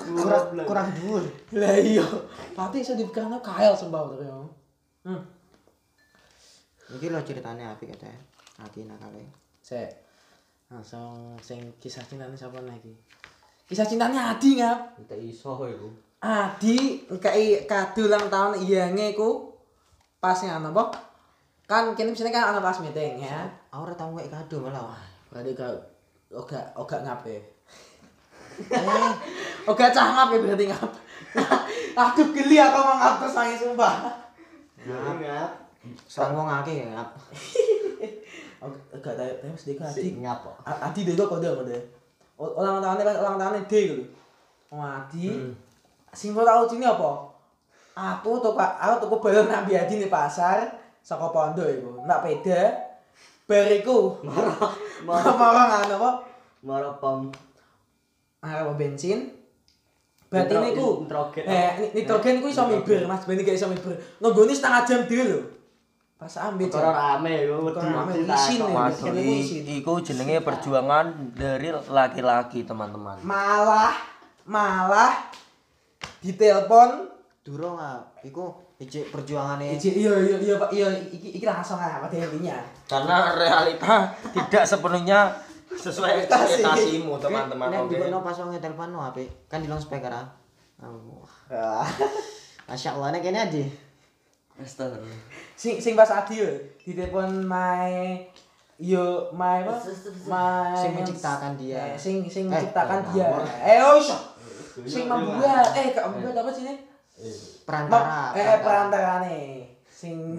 kurang 0.06 0.44
kurang 0.66 0.88
dhuwur. 0.98 1.24
Lah 1.56 1.76
iya. 1.78 2.04
Pati 2.52 2.82
iso 2.82 2.92
dipikirno 2.98 3.38
kael 3.40 3.72
sembah 3.72 4.00
to 4.12 4.24
yo. 4.26 4.38
Hmm. 5.06 5.22
Iki 6.98 7.06
lho 7.10 7.20
ceritane 7.22 7.62
apik 7.64 7.94
kata. 7.94 8.10
Aki 8.66 8.86
nakale. 8.86 9.24
Sek. 9.62 9.90
Langsung 10.66 11.38
sing 11.38 11.62
kisah 11.78 12.02
cintane 12.02 12.34
sapa 12.34 12.58
lagi? 12.62 12.90
Kisah 13.66 13.86
cintanya 13.86 14.34
Adi 14.34 14.58
ngap. 14.58 14.98
Tak 15.06 15.18
iso 15.22 15.54
iku. 15.66 15.88
Adi 16.22 17.06
ngkai 17.06 17.70
kado 17.70 18.10
ulang 18.10 18.26
tahun 18.26 18.62
iyange 18.66 19.14
ku 19.14 19.54
pas 20.18 20.38
ngono 20.42 20.74
apa? 20.74 20.84
Kan 21.66 21.98
kene 21.98 22.14
misalnya 22.14 22.38
kan 22.38 22.54
ana 22.54 22.62
pas 22.62 22.78
meeting 22.78 23.26
ya. 23.26 23.42
Aku 23.74 23.82
ora 23.82 23.94
tau 23.98 24.14
ngek 24.14 24.30
kado 24.30 24.62
malah. 24.62 25.02
Berarti 25.34 25.50
kau 25.58 25.74
oga 26.30 26.62
oga 26.78 26.96
ngape? 27.02 27.36
eh, 28.70 29.10
oga 29.70 29.86
cah 29.90 30.06
ngape 30.14 30.46
berarti 30.46 30.64
ngap. 30.70 30.90
Aduh 32.06 32.28
geli 32.30 32.56
aku 32.62 32.78
mau 32.78 32.96
ngap 33.02 33.14
terus 33.18 33.34
nangis 33.34 33.60
sumpah. 33.66 33.94
Ngap. 34.86 35.50
Serang 36.06 36.38
wong 36.38 36.46
akeh 36.46 36.86
ngap. 36.86 37.10
Oga 38.66 39.10
tahu 39.12 39.30
tahu 39.44 39.54
sedih 39.54 39.76
kan 39.78 39.92
Adi. 39.92 40.16
ngap 40.22 40.40
Adi 40.64 41.04
deh 41.04 41.14
kok 41.18 41.28
kode 41.28 41.46
kode. 41.50 41.78
Ulang 42.38 42.80
tahunnya 42.80 43.04
pas 43.04 43.18
ulang 43.20 43.36
tahunnya 43.36 43.68
D 43.68 43.72
gitu. 43.90 44.04
Adi. 44.72 45.26
Simbol 46.14 46.48
tahu 46.48 46.64
sini 46.70 46.86
apa? 46.88 47.28
Aku 47.96 48.40
tuh 48.44 48.52
pak, 48.52 48.76
aku 48.76 49.08
tuh 49.08 49.20
balon 49.20 49.48
nabi 49.48 49.76
Adi 49.76 50.00
di 50.00 50.08
pasar. 50.08 50.85
Saka 51.06 51.30
pondo 51.30 51.62
iku. 51.62 52.02
Nak 52.02 52.26
peda. 52.26 52.74
Bariku. 53.46 54.18
Marah. 54.26 54.74
Marah 55.06 55.64
ngano 55.70 55.94
apa? 56.02 56.10
Maro 56.66 56.98
pom. 56.98 57.30
Arep 58.42 58.74
bensin. 58.74 59.30
Berarti 60.26 60.54
niku 60.58 61.06
nitrogen. 61.06 61.44
Eh, 61.46 61.70
ni- 61.78 62.02
nitrogen 62.02 62.42
ku 62.42 62.50
iso 62.50 62.66
miber, 62.66 63.06
Mas. 63.06 63.22
Ben 63.22 63.38
gak 63.38 63.54
iso 63.54 63.70
miber. 63.70 63.94
Nunggoni 64.18 64.50
setengah 64.50 64.82
jam 64.82 65.00
dhewe 65.06 65.24
lho. 65.30 65.40
Pas 66.18 66.32
ambil 66.42 66.66
Karo 66.72 66.90
rame 66.90 67.44
wedi 67.44 68.24
isin 68.26 68.66
i- 69.14 69.38
isin. 69.38 69.62
iku 69.78 70.00
jenenge 70.00 70.42
perjuangan 70.42 71.36
dari 71.36 71.70
laki-laki, 71.70 72.64
teman-teman. 72.64 73.20
Malah 73.22 73.94
malah 74.42 75.12
ditelepon 76.18 77.14
Durung 77.46 77.78
ngap. 77.78 78.26
Iku 78.26 78.65
ijik 78.76 79.08
perjuangane. 79.08 79.72
Iji, 79.80 80.04
iya 80.04 80.12
iya 80.20 80.36
iya 80.36 80.54
Pak 80.60 80.68
iya 80.68 80.88
iki 81.08 81.40
iki 81.40 81.46
langsung 81.48 81.80
ah 81.80 82.04
pada 82.04 82.12
intinya. 82.12 82.60
Karena 82.84 83.32
realita 83.32 84.12
tidak 84.36 84.64
sepenuhnya 84.68 85.32
sesuai 85.72 86.24
ekspektasimu, 86.24 87.16
teman-teman. 87.16 87.68
Nek 87.72 87.80
Oke. 87.88 87.96
dikono 87.96 88.20
pas 88.20 88.36
wong 88.36 88.52
telepon 88.60 88.92
no 88.92 89.00
apik. 89.00 89.48
Kan 89.48 89.64
di 89.64 89.68
long 89.68 89.80
speaker 89.80 90.12
ah. 90.12 90.28
Masya 92.68 92.98
Allah 92.98 93.16
nek 93.16 93.24
kene 93.24 93.38
adi. 93.48 93.64
Astagfirullah. 94.60 95.20
Sing 95.56 95.80
sing 95.80 95.96
pas 95.96 96.08
Adi 96.12 96.44
yo 96.44 96.48
ditelepon 96.84 97.48
my 97.48 98.20
yo 98.76 99.32
my 99.32 99.64
apa? 99.64 99.76
My 100.28 100.76
Sing 100.76 100.92
menciptakan 100.96 101.56
dia. 101.56 101.80
Eh, 101.80 101.96
sing 101.96 102.28
sing 102.28 102.48
Eh, 102.48 102.60
menciptakan 102.60 103.00
eh, 103.00 103.08
dia. 103.12 103.28
Eh 103.64 103.80
oh. 103.80 104.00
Sing 104.84 105.08
membuat 105.08 105.72
eh 105.72 105.96
kak 105.96 106.12
membuat 106.12 106.44
apa 106.44 106.52
sih 106.52 106.68
Perantara. 107.64 108.30
Eh 108.32 108.44
eh, 108.44 108.58
perantarane. 108.60 109.38
Sing 109.88 110.36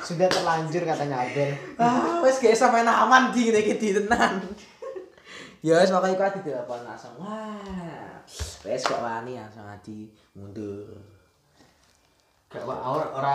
Sudah 0.00 0.24
terlanjur 0.24 0.88
katanya 0.88 1.20
Abel. 1.20 1.52
ah 1.76 2.24
wes 2.24 2.40
gak 2.40 2.56
sampe 2.56 2.80
aman 2.80 3.28
di 3.28 3.44
ngene 3.44 3.60
iki 3.60 3.74
di 3.76 3.88
tenan. 3.92 4.40
Ya 5.60 5.76
wes 5.76 5.90
pokoke 5.90 6.14
iku 6.14 6.22
Adi 6.22 6.40
ditelepon 6.40 6.80
langsung. 6.80 7.12
Wah. 7.20 8.24
Wes 8.64 8.80
kok 8.80 9.02
wani 9.02 9.36
langsung 9.36 9.66
Adi 9.66 10.08
mundur. 10.32 10.88
Gak 12.48 12.64
wa- 12.64 12.80
ora 12.80 13.04
ora 13.12 13.34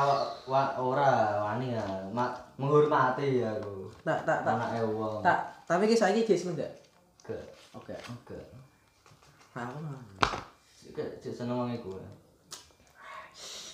wa- 0.50 0.76
ora 0.82 1.10
wani 1.46 1.78
ya. 1.78 1.86
Ma- 2.10 2.34
menghormati 2.58 3.44
ya 3.44 3.54
aku. 3.54 3.92
Tak 4.02 4.26
tak 4.26 4.42
tak. 4.42 4.56
Anake 4.58 4.82
wong. 4.90 5.22
Tak, 5.22 5.40
tapi 5.70 5.86
ki 5.86 5.94
saiki 5.94 6.26
Jes 6.26 6.50
ndak? 6.50 6.74
Ke. 7.22 7.38
Oke. 7.78 7.94
Oke. 7.94 8.40
Nah, 9.54 9.70
aku 9.70 9.78
Sik 10.84 11.00
sik 11.24 11.32
seneng 11.32 11.56
wong 11.56 11.72
iku. 11.72 11.96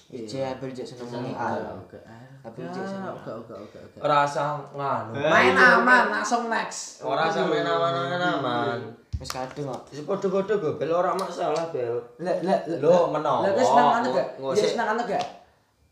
Ije 0.09 0.45
Abel 0.45 0.69
jek 0.69 0.85
seneng 0.85 1.33
al. 1.33 1.81
Oke. 1.81 1.97
Tapi 2.45 2.59
cek 2.69 2.85
seneng. 2.85 3.13
Oke, 3.13 3.29
oke, 3.33 3.53
oke, 3.53 3.77
oke. 3.77 3.97
Rasa 4.01 4.61
nganu. 4.73 5.17
Main 5.17 5.57
aman, 5.57 6.13
langsung 6.13 6.49
next. 6.53 7.01
Ora 7.01 7.29
sampe 7.29 7.61
aman-aman. 7.61 8.77
Wis 9.21 9.29
kadung 9.33 9.69
kok. 9.69 9.81
Wis 9.91 10.05
padha-padha 10.05 10.55
go 10.61 10.77
bel 10.77 10.89
ora 10.93 11.11
masalah 11.13 11.73
bel. 11.73 11.97
Lah, 12.21 12.37
lah, 12.45 12.57
Lho, 12.77 13.09
menawa. 13.11 13.45
Lah, 13.45 13.51
wis 13.57 13.67
seneng 13.67 13.89
anu 13.99 14.07
gak? 14.13 14.27
Nggo- 14.39 14.53
seneng 14.55 14.87
anu 14.95 15.01
gak? 15.05 15.25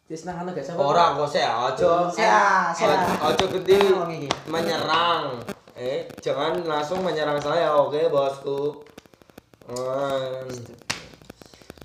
Ya 0.07 0.15
seneng 0.15 0.37
anu 0.39 0.49
gak? 0.55 0.63
Siapa? 0.63 0.79
Ora 0.79 1.05
kok 1.17 1.27
sih 1.27 1.43
aja. 1.43 1.91
Saya. 2.13 2.41
Aja 3.19 3.45
gede 3.51 3.77
Wong 3.91 4.09
iki. 4.13 4.29
menyerang. 4.47 5.35
Eh, 5.77 6.09
jangan 6.23 6.57
langsung 6.65 7.05
menyerang 7.05 7.37
saya, 7.37 7.69
oke, 7.69 8.01
bosku. 8.09 8.81
Hmm. 9.69 10.47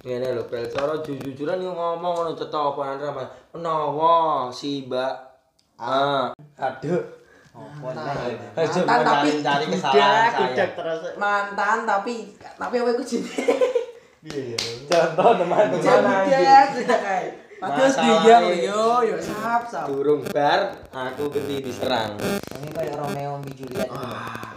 Ngene 0.02 0.34
lho, 0.34 0.42
bel 0.44 0.66
cara 0.66 0.98
jujur-jujuran 0.98 1.56
yo 1.56 1.70
ngomong 1.70 2.12
ngono 2.12 2.30
cetok 2.34 2.74
apa 2.74 2.98
apa. 2.98 3.22
Menawa 3.54 4.50
si 4.50 4.82
Mbak 4.84 5.14
Ah, 5.78 6.30
aduh. 6.56 7.02
Aja 7.52 8.80
Mantan 8.80 9.04
tapi 9.04 9.28
mencari 9.36 9.64
kesalahan 9.68 10.30
saya. 10.32 10.66
terus. 10.72 11.00
Mantan 11.14 11.78
tapi 11.84 12.12
tapi 12.38 12.74
apa 12.78 12.88
iku 12.90 13.04
jenenge? 13.04 13.44
Contoh 14.86 15.30
teman-teman 15.36 15.70
Budak, 15.74 16.66
budak 16.72 17.00
kae. 17.02 17.27
Padahal 17.58 17.87
Masalahnya- 17.87 18.42
dia 18.42 18.66
yo, 18.66 18.85
yo 19.04 19.16
sap 19.18 19.62
sap. 19.66 19.87
Durung 19.87 20.22
bar, 20.27 20.74
aku 20.90 21.31
genti 21.31 21.62
diserang. 21.62 22.18
Ini 22.58 22.68
kayak 22.70 22.94
Romeo 22.96 23.38
dan 23.38 23.52
Juliet. 23.52 23.87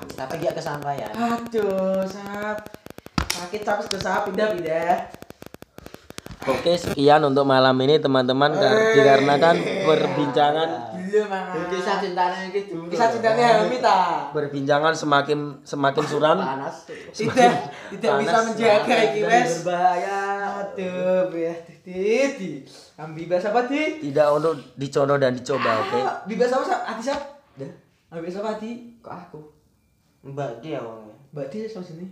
Tapi 0.09 0.36
dia 0.39 0.51
kesampaian. 0.53 1.09
Aduh, 1.13 2.01
sap. 2.01 2.65
Sakit 3.28 3.61
sap 3.61 3.78
sudah 3.84 3.99
sap 3.99 4.22
pindah 4.26 4.53
pindah. 4.53 5.14
Oke, 6.46 6.74
sekian 6.76 7.22
untuk 7.22 7.41
malam 7.43 7.74
ini 7.80 7.98
teman-teman 7.98 8.54
Kar- 8.54 8.93
dikarenakan 8.93 9.56
perbincangan 9.82 10.70
Iya. 11.06 11.24
Kisah 11.72 12.04
cintanya 12.04 12.43
iki 12.43 12.68
dulu. 12.68 12.91
Kisah 12.91 13.08
cintanya 13.08 13.64
Helmi 13.64 13.80
ta. 13.80 14.28
perbincangan 14.36 14.91
semakin 14.91 15.64
semakin 15.64 16.04
suram. 16.04 16.38
panas. 16.38 16.84
Tidak 17.16 17.52
tidak 17.93 18.12
bisa 18.20 18.38
menjaga 18.43 18.96
iki 19.06 19.22
wes. 19.24 19.64
Berbahaya. 19.64 20.20
Aduh, 20.60 21.32
ya 21.32 21.54
titi. 21.64 22.68
Ambil 22.96 23.26
bahasa 23.28 23.48
apa 23.50 23.64
di? 23.66 24.04
Tidak 24.04 24.28
untuk 24.34 24.60
dicontoh 24.76 25.16
dan 25.16 25.32
dicoba, 25.32 25.72
oke? 25.82 26.00
Ambil 26.28 26.36
bahasa 26.36 26.54
apa? 26.60 26.76
Hati 26.84 27.02
siap? 27.02 27.22
Ambil 28.12 28.22
bahasa 28.28 28.39
apa 28.43 28.50
hati? 28.60 28.72
Kok 29.00 29.14
aku? 29.16 29.39
Mbak 30.26 30.52
dia 30.60 30.84
wongnya. 30.84 31.16
Mbak 31.32 31.46
Di 31.48 31.60
sama 31.66 31.86
sini. 31.86 32.12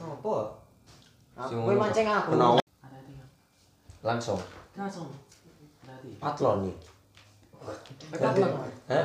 Apa? 0.00 0.34
Kowe 1.44 1.74
mancing 1.76 2.08
aku. 2.08 2.61
Hati-hati. 4.02 4.04
Langsung. 4.04 4.40
Langsung. 4.74 5.08
Hati-hati. 5.80 6.10
Patlon 6.18 6.58
nih. 6.66 6.76
Hah? 8.90 9.02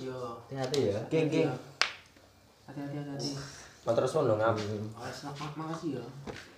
Yo. 0.00 0.16
Hati-hati 0.48 0.80
ya. 0.88 1.00
Geng 1.06 1.28
geng. 1.28 1.52
Hati-hati 2.64 2.96
hati-hati. 2.96 3.30
Ngam. 4.38 4.54
Awas, 4.96 5.18
mak- 5.28 5.56
makasih 5.58 5.98
ya. 5.98 6.04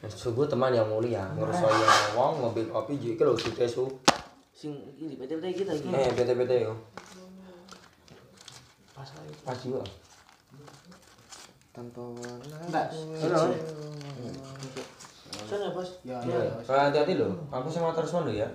Sungguh 0.07 0.45
teman 0.45 0.71
yang 0.71 0.87
mulia, 0.87 1.25
ngerusoyo 1.35 1.89
wong 2.15 2.33
ngopi 2.39 2.69
kopi 2.69 2.95
iki 2.95 3.17
lho 3.19 3.33
ditesu. 3.35 3.89
Sing 4.55 4.71
ini 4.95 5.17
PT-PT 5.17 5.45
iki. 5.75 5.89
Eh, 5.91 6.13
PT-PT 6.15 6.53
yo. 6.63 6.73
Pas 9.43 9.59
juga. 9.59 9.83
Tanpa 11.75 12.03
warna. 12.07 12.83
Sana, 15.43 15.75
Bos. 15.75 15.89
Ya, 16.07 16.17
Iya. 16.23 16.39
ya. 16.39 16.53
Kalau 16.63 16.81
hati-hati 16.87 17.13
lho, 17.19 17.29
aku 17.51 17.67
mau 17.83 17.91
terus 17.91 18.15
ngono 18.15 18.31
ya. 18.31 18.49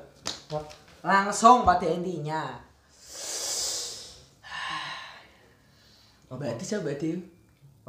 Langsung 1.04 1.68
pada 1.68 1.86
intinya. 1.86 2.56
Berarti 6.30 6.62
siapa 6.64 6.86
berarti? 6.86 7.18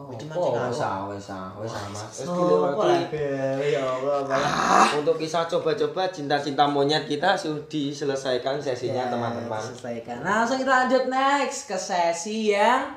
Di 0.00 0.24
mancing 0.24 0.56
wes 0.56 0.80
aku. 0.80 1.12
wes 1.12 1.28
wes 1.60 1.72
Mas. 1.92 2.24
Wes 2.24 2.24
apa 2.24 2.32
dilewati. 2.32 2.88
lagi? 2.88 3.76
Allah, 3.76 4.18
malah. 4.24 4.52
Untuk 4.96 5.20
kisah 5.20 5.44
coba-coba 5.44 6.08
cinta-cinta 6.08 6.64
monyet 6.64 7.04
kita 7.04 7.36
sudah 7.36 7.60
diselesaikan 7.68 8.56
sesinya 8.56 9.12
teman-teman. 9.12 9.60
Selesaikan. 9.60 10.24
Langsung 10.24 10.56
kita 10.56 10.72
lanjut 10.72 11.04
next 11.12 11.68
ke 11.68 11.76
sesi 11.76 12.56
yang 12.56 12.96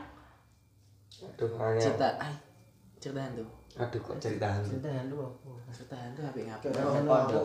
Aduh, 1.24 1.52
cerita. 1.76 2.08
Ay, 2.24 2.36
cerita 3.04 3.20
hantu. 3.20 3.44
Aduh 3.74 4.00
kok 4.06 4.18
cerita 4.22 4.46
hantu. 4.46 4.78
Cerita 4.78 4.90
lu 5.10 5.18
apa? 5.26 5.50
Cerita 5.74 5.96
hantu 5.98 6.22
apa 6.22 6.40
ngapain? 6.46 6.70
Cerita 6.70 7.14
hantu? 7.18 7.42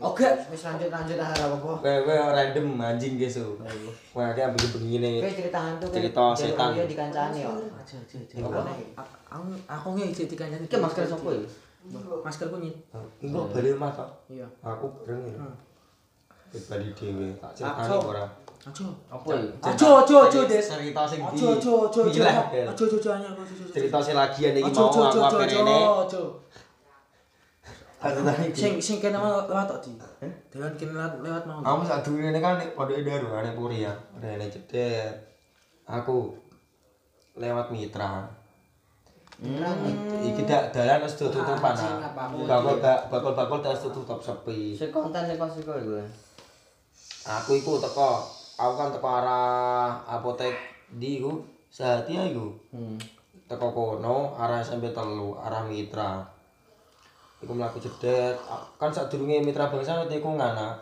Oke, 0.00 0.24
wis 0.48 0.64
lanjut 0.64 0.88
lanjut 0.88 1.20
ah 1.20 1.28
ora 1.36 1.44
apa-apa. 1.52 1.72
Kowe 1.84 2.16
random 2.32 2.66
anjing 2.80 3.20
ge 3.20 3.28
su. 3.28 3.44
Oh. 3.60 3.92
Kowe 4.16 4.24
akeh 4.24 4.44
ambil 4.48 4.66
bengi. 4.72 5.20
Kowe 5.20 5.32
cerita 5.32 5.58
hantu. 5.60 5.86
Cerita 5.92 6.24
setan. 6.32 6.72
Iya 6.72 6.84
dikancani 6.88 7.44
yo. 7.44 7.52
Aja 7.76 7.96
aja 8.00 8.16
aja. 8.18 8.72
Aku 9.28 9.52
aku 9.68 9.88
ge 10.00 10.04
iki 10.12 10.24
dikancani. 10.32 10.64
Ki 10.64 10.76
masker 10.80 11.04
sopo 11.04 11.32
iki? 11.36 11.48
Masker 12.24 12.48
kunyit. 12.48 12.76
Oh, 12.94 13.04
Engko 13.20 13.52
bali 13.52 13.74
mas 13.76 13.98
Iya. 14.32 14.46
Aku 14.64 14.86
bareng 14.96 15.28
ya. 15.28 15.36
Hmm. 15.40 15.54
Bali 16.68 16.88
dhewe. 16.96 17.28
Tak 17.36 17.52
cerita 17.52 17.92
ora. 18.00 18.24
Aja. 18.62 18.86
Apa 19.10 19.26
ya? 19.34 19.42
Aja, 19.58 19.88
aja, 20.06 20.16
aja, 20.30 20.40
Des. 20.46 20.62
Cerita 20.62 21.02
sing 21.02 21.18
di. 21.18 21.34
Aja, 21.34 21.46
aja, 21.58 21.72
aja, 21.82 21.98
aja. 21.98 22.10
Gila, 22.14 22.30
Aja, 22.30 22.42
Del. 22.46 22.66
aja, 22.70 22.84
aja, 22.86 22.94
aja, 22.94 23.28
aja, 23.34 23.42
aja. 23.42 23.64
Cerita 23.74 23.98
sing 23.98 24.14
lagian 24.14 24.54
iki 24.54 24.70
mau 24.70 24.86
aku 24.86 25.18
apa 25.18 25.42
aja. 25.42 26.22
Aku 28.02 28.18
tadi 28.26 28.50
Sing 28.54 28.72
sing 28.82 28.98
kene 29.02 29.18
mau 29.18 29.46
lewat 29.50 29.66
tok 29.66 29.78
di. 29.82 29.94
Dewan 30.50 30.74
kene 30.78 30.94
lewat 30.94 31.22
lewat 31.22 31.42
mau. 31.46 31.62
Dulu 31.82 32.18
ini 32.22 32.38
kan 32.38 32.58
pada 32.58 32.94
daru 32.98 33.28
ane 33.34 33.50
puri 33.54 33.82
ya, 33.82 33.94
rene. 34.18 34.46
Aku 35.86 36.34
lewat 37.34 37.66
mitra. 37.74 38.26
Iki 40.22 40.42
dak 40.46 40.70
dalan 40.70 41.02
wis 41.02 41.18
tutupan. 41.18 41.74
Ah. 41.74 42.14
apa 42.14 42.30
aku 42.30 42.46
Bakal 42.46 42.78
bakal 43.10 43.32
bakal 43.34 43.58
dak 43.58 43.74
tutup 43.74 44.22
sepi. 44.22 44.74
Sik 44.78 44.94
konten 44.94 45.26
pas 45.34 45.50
iku. 45.58 45.74
Aku 47.22 47.54
iku 47.54 47.78
teko, 47.78 48.41
aku 48.62 48.74
kan 48.78 48.88
teko 48.94 49.08
arah 49.10 49.98
apotek 50.06 50.54
di 50.94 51.18
iku 51.18 51.42
sehati 51.66 52.14
ya 52.14 52.22
iku. 52.30 52.46
Hmm. 52.70 52.94
Teko 53.50 53.74
kono 53.74 54.38
arah 54.38 54.62
SMP 54.62 54.94
telu, 54.94 55.34
arah 55.34 55.66
mitra. 55.66 56.22
Iku 57.42 57.58
mlaku 57.58 57.82
cedet, 57.82 58.38
kan 58.78 58.94
sadurunge 58.94 59.42
mitra 59.42 59.66
bangsa 59.66 60.06
iku 60.06 60.38
ngana. 60.38 60.78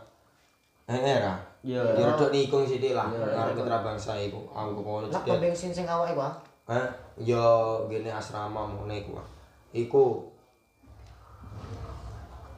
Eh 0.84 1.00
era. 1.00 1.40
Ya 1.64 1.80
rodok 1.80 2.32
nikung 2.32 2.64
sithik 2.64 2.92
lah, 2.92 3.08
karo 3.08 3.56
mitra 3.56 3.80
bangsa 3.80 4.12
iku. 4.20 4.44
Aku 4.52 4.84
kono 4.84 5.08
Lah 5.08 5.24
cedet. 5.24 5.40
bensin 5.40 5.72
sing 5.72 5.88
awake 5.88 6.12
ku. 6.12 6.20
ah. 6.20 6.36
Hah? 6.68 6.86
Ya 7.16 7.40
gini 7.88 8.12
asrama 8.12 8.68
iku. 8.92 9.16
ah. 9.16 9.26
Iku 9.72 10.29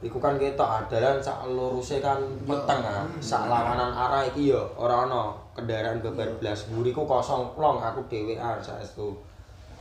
Iku 0.03 0.19
kan 0.19 0.35
ketok 0.35 0.83
adalan 0.83 1.23
sak 1.23 1.47
luruse 1.47 2.03
kan 2.03 2.19
peteng 2.43 2.83
ah. 2.83 3.07
Sak 3.23 3.47
lawanan 3.47 3.95
arah 3.95 4.27
iki 4.27 4.51
ya 4.51 4.59
ora 4.75 5.07
ana 5.07 5.31
kendaraan 5.55 6.03
bebar 6.03 6.27
blas. 6.43 6.67
Mburiku 6.67 7.07
kosong 7.07 7.55
plong 7.55 7.79
aku 7.79 8.03
dhewean 8.11 8.59
saestu. 8.59 9.15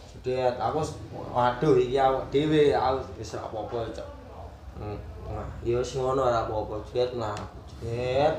Cedet 0.06 0.54
aku 0.62 0.78
waduh 1.34 1.74
iki 1.74 1.98
awak 1.98 2.30
dhewe 2.30 2.70
aku 2.70 3.02
wis 3.18 3.34
ora 3.34 3.50
apa-apa 3.50 3.78
cok. 3.90 4.08
Hmm. 4.78 4.98
Nah, 5.26 5.48
ya 5.66 5.82
wis 5.82 5.98
ngono 5.98 6.30
ora 6.30 6.46
apa-apa. 6.46 6.78
Cedet 6.86 7.18
nah. 7.18 7.34
Cedet. 7.66 8.38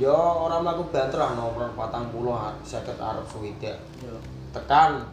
Ya 0.00 0.16
ora 0.16 0.56
mlaku 0.62 0.88
banter 0.88 1.20
ah 1.20 1.36
nomor 1.36 1.68
40 1.76 2.16
50 2.64 2.96
arep 2.96 3.26
suwidak. 3.28 3.76
Yo. 4.00 4.16
tekan 4.52 5.04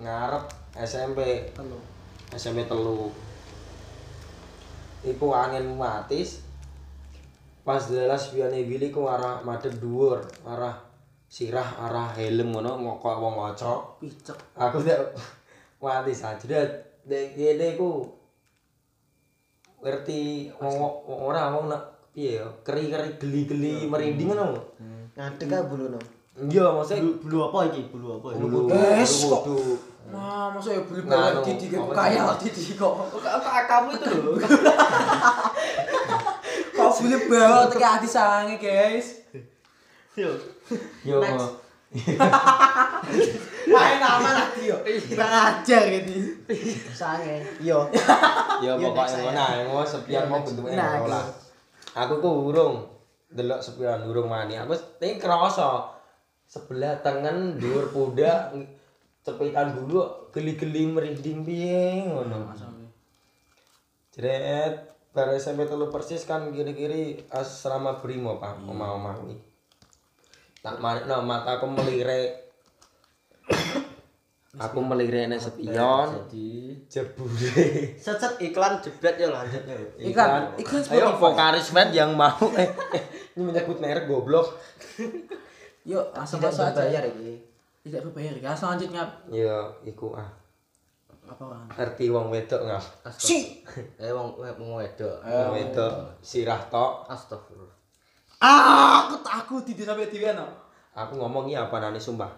ngarep 0.00 0.44
SMP 0.74 1.50
Telu. 1.54 1.78
SMP 2.34 2.66
telu 2.66 3.10
iku 5.04 5.32
angin 5.32 5.76
matis. 5.76 6.44
Pas 7.60 7.84
dalas 7.92 8.32
biyane 8.32 8.64
Willy 8.64 8.88
ku 8.88 9.04
arah 9.04 9.44
madhep 9.44 9.76
dhuwur 9.76 10.24
arah 10.48 10.80
sirah 11.30 11.78
arah 11.86 12.10
helm 12.18 12.50
ngono 12.56 12.82
ngokok 12.82 13.16
wong 13.22 13.34
ngocok 13.38 13.80
Picek. 14.02 14.38
aku 14.58 14.82
tak 14.82 15.14
mati 15.84 16.10
sajret 16.10 16.98
dek 17.06 17.38
kene 17.38 17.78
ku 17.78 18.02
ngerti 19.84 20.50
wong 20.58 20.74
wong 21.06 21.20
ora 21.30 21.54
wong 21.54 21.70
nak 21.70 22.10
piye 22.10 22.42
ya 22.42 22.46
keri-keri 22.66 23.14
geli-geli 23.20 23.86
merinding 23.86 24.34
ngono. 24.34 24.58
Ngadeg 25.14 25.54
ah 25.54 25.62
buluno. 25.62 26.00
Iya 26.48 26.64
maksudnya 26.72 27.02
Bulu 27.04 27.20
bulu 27.20 27.38
apa 27.52 27.58
iki? 27.68 27.82
Bulu 27.92 28.06
apa? 28.16 28.28
bulu 28.40 28.58
bulu 28.64 28.72
kok. 28.72 29.42
wudu. 29.44 29.76
Nah, 30.10 30.50
masa 30.50 30.74
ya 30.74 30.82
beli 30.82 31.00
Nah, 31.06 31.30
beli 31.30 31.38
anu, 31.38 31.40
Didi 31.46 31.76
apa 31.76 31.92
kaya? 31.94 32.22
Didi 32.40 32.62
kok. 32.74 32.92
Kamu 33.68 33.88
itu 33.94 34.14
loh. 34.24 34.34
Kok 36.80 36.90
beli 37.04 37.16
bawa 37.28 37.68
teke 37.68 37.84
hati 37.84 38.08
sange, 38.08 38.56
guys. 38.56 39.20
Yo. 40.16 40.32
yo 41.04 41.20
Main 43.70 43.96
nama 44.02 44.28
nanti 44.34 44.70
yo. 44.70 44.78
Bang 45.14 45.32
ajar 45.60 45.82
gitu. 45.92 46.40
Sange. 46.90 47.44
Yo. 47.60 47.84
Iya, 48.64 48.80
pokoknya 48.80 49.18
ngono 49.28 49.42
ae, 49.44 49.60
ngono 49.68 49.86
sepian 49.86 50.24
mau 50.26 50.42
bentuknya 50.42 50.74
Nah, 50.78 50.90
ngono 50.98 51.12
lah. 51.12 51.24
Aku 51.94 52.22
ku 52.22 52.50
urung 52.50 52.86
delok 53.30 53.60
sepian 53.62 54.02
urung 54.08 54.26
mani. 54.26 54.58
Aku 54.58 54.74
ting 54.98 55.18
kerasa 55.20 55.99
sebelah 56.50 56.98
tangan 56.98 57.62
dhuwur 57.62 57.94
pundak 57.94 58.50
cepitan 59.22 59.70
dulu 59.78 60.02
geli-geli 60.34 60.90
merinding 60.90 61.46
piye 61.46 62.10
ngono. 62.10 62.50
Jret 64.10 64.90
bar 65.14 65.30
SMP 65.38 65.70
telu 65.70 65.86
persis 65.94 66.26
kan 66.26 66.50
kiri-kiri 66.50 67.30
asrama 67.30 68.02
Brimo 68.02 68.42
Pak, 68.42 68.66
omah-omah 68.66 69.14
kuwi. 69.22 69.38
Tak 70.58 70.82
marikno 70.82 71.22
mataku 71.22 71.70
melirik. 71.70 72.50
Aku 74.50 74.82
melirik 74.82 75.30
nek 75.30 75.38
sepion 75.38 76.10
Jadi 76.10 76.74
jebule. 76.90 77.62
set 78.02 78.18
iklan 78.42 78.82
jebret 78.82 79.14
ya 79.22 79.30
lanjut 79.30 79.62
ya. 79.62 79.78
Iklan, 80.02 80.58
iklan 80.58 80.82
Ayo 80.90 81.14
vokalis 81.14 81.70
band 81.70 81.94
yang 81.94 82.18
mau 82.18 82.50
eh, 82.58 82.66
eh, 82.98 83.02
ini 83.38 83.46
menyebut 83.46 83.78
merek 83.78 84.10
goblok. 84.10 84.50
Yuk, 85.88 86.04
langsung 86.12 86.38
Tidak 86.40 86.52
masuk 86.52 86.64
aja. 86.64 86.72
berbayar 86.76 87.02
iki. 87.08 87.32
Tidak 87.88 88.00
berbayar. 88.04 88.34
Ya, 88.36 88.48
langsung 88.52 88.68
lanjut 88.72 88.90
ngap. 88.92 89.10
Ya, 89.32 89.56
iku 89.84 90.12
ah. 90.12 90.30
Apa 91.30 91.44
kan? 91.46 91.66
Ngerti 91.70 92.10
wong 92.10 92.26
wedok 92.34 92.60
nggak? 92.66 92.84
Si. 93.16 93.62
Eh 94.02 94.10
wong 94.10 94.34
wong 94.36 94.72
wedok. 94.82 95.22
Wong 95.22 95.50
wedok 95.54 95.92
sirah 96.20 96.58
tok. 96.68 97.06
Astagfirullah. 97.06 97.76
Ah, 98.40 99.06
aku 99.06 99.20
takut 99.20 99.62
Didi 99.62 99.84
sampai 99.84 100.10
Didi 100.10 100.26
ano. 100.26 100.48
Aku 100.96 101.14
ngomong 101.16 101.46
iya 101.46 101.70
apa 101.70 101.78
nani 101.78 102.02
sumpah. 102.02 102.32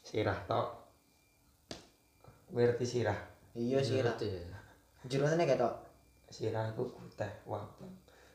Sirah 0.00 0.38
tok. 0.48 0.66
Ngerti 2.54 2.86
sirah. 2.88 3.18
Iya 3.52 3.78
sih 3.84 4.00
lah. 4.00 4.16
Ngerti 4.16 4.26
ya. 4.30 4.58
Jurusane 5.06 5.44
ketok. 5.44 5.88
sirahku 6.28 6.84
geteh 7.08 7.32
wabang 7.48 7.88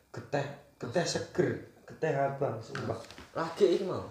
geteh 0.09 0.41
geteh 0.81 1.05
seger 1.05 1.61
geteh 1.93 2.17
abang 2.17 2.57
sumpah. 2.57 2.97
Lagi 3.37 3.77
iki 3.77 3.85
mau. 3.85 4.01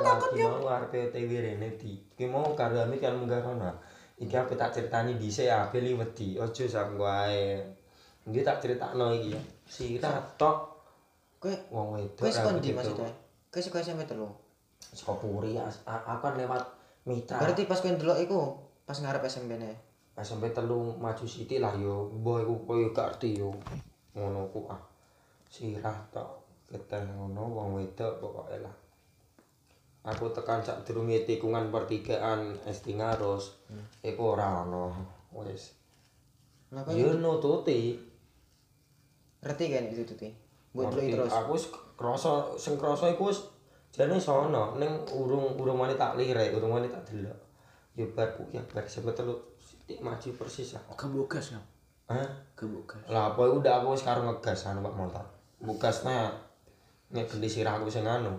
lagi 0.00 0.40
mau 0.46 0.70
arepe 0.70 1.10
OTW 1.10 1.30
rene 1.42 1.74
di. 1.74 1.98
Iki 2.14 2.30
mau 2.30 2.54
karo 2.54 2.78
ami 2.86 3.02
kan 3.02 3.18
munggah 3.18 3.42
kono 3.42 3.74
iki 4.20 4.36
ape 4.36 4.54
tak 4.54 4.76
critani 4.76 5.16
dhisik 5.16 5.50
ape 5.50 5.82
liwedi 5.82 6.38
aja 6.38 6.64
sak 6.70 6.94
wae. 6.94 7.58
Iki 8.30 8.46
tak 8.46 8.62
critakno 8.62 9.10
iki 9.10 9.34
ya. 9.34 9.40
Sirah 9.66 10.22
tok. 10.38 10.78
Kowe 11.40 11.52
wong 11.72 11.98
wedok 11.98 12.20
kowe 12.20 12.30
sekon 12.30 12.54
ra 12.54 12.60
ndi 12.60 12.70
begitu. 12.70 12.78
maksudnya? 12.78 13.10
Kowe 13.50 13.62
sekon 13.64 13.82
SMP 13.82 14.02
telu. 14.06 14.30
saka 14.80 15.12
puri 15.22 15.54
aku 15.60 16.18
kan 16.24 16.34
lewat 16.40 16.62
mitra. 17.04 17.36
Berarti 17.42 17.68
pas 17.68 17.80
kowe 17.82 17.90
ndelok 17.90 18.18
iku 18.22 18.38
pas 18.86 18.96
ngarep 19.00 19.24
SMP 19.26 19.56
ne. 19.58 19.72
SMP 20.20 20.52
telu 20.52 20.94
maju 21.00 21.24
siti 21.24 21.58
lah 21.58 21.72
yo. 21.74 22.12
Mbah 22.12 22.44
iku 22.44 22.54
koyo 22.68 22.86
gak 22.92 23.16
ngerti 23.16 23.40
yo. 23.40 23.50
Ngono 24.14 24.52
ku 24.52 24.68
ah. 24.68 24.80
Sirah 25.50 25.96
tok 26.14 26.39
keteh 26.70 27.02
ngono 27.02 27.50
wong 27.50 27.68
wedok 27.82 28.22
pokoke 28.22 28.56
lah 28.62 28.74
aku 30.06 30.32
tekan 30.32 30.64
sak 30.64 30.86
durunge 30.86 31.28
tikungan 31.28 31.68
pertigaan 31.68 32.56
SD 32.64 32.96
Ngaros 32.96 33.60
iku 34.00 34.38
ora 34.38 34.64
ono 34.64 34.94
wis 35.34 35.76
kowe 36.70 36.94
yo 36.94 37.18
nututi 37.18 37.98
ngerti 39.40 39.64
kan 39.72 39.84
itu 39.88 40.04
tuh. 40.04 40.30
Mbok 40.76 40.94
terus. 40.94 41.32
aku 41.32 41.50
wis 41.58 41.64
krasa 41.98 42.54
sing 42.54 42.78
krasa 42.78 43.10
iku 43.10 43.34
wis 43.34 43.42
jane 43.90 44.22
sono 44.22 44.78
ning 44.78 45.02
urung 45.10 45.58
urung 45.58 45.82
wani 45.82 45.98
tak 45.98 46.14
lirik 46.14 46.54
urung 46.54 46.78
wani 46.78 46.86
tak 46.86 47.02
delok 47.10 47.34
yo 47.98 48.06
bar 48.14 48.30
ku 48.38 48.46
ya 48.54 48.62
bar 48.70 48.86
SMP 48.86 49.10
telu 49.10 49.34
sithik 49.58 49.98
maju 49.98 50.28
persis 50.38 50.78
lah 50.78 50.82
Kebukas 50.94 51.58
ya. 51.58 51.60
Hah? 52.06 52.26
Kebukas. 52.54 53.06
Lah 53.10 53.34
apa 53.34 53.42
iku 53.50 53.62
udah 53.62 53.82
aku 53.82 53.98
wis 53.98 54.06
karo 54.06 54.22
ngegas 54.26 54.66
anu 54.70 54.82
Pak 54.86 54.94
motor. 54.94 55.26
Bugasnya 55.58 56.49
nek 57.10 57.26
gede 57.26 57.48
sirah 57.50 57.78
aku 57.78 57.90
sing 57.90 58.06
anu. 58.06 58.30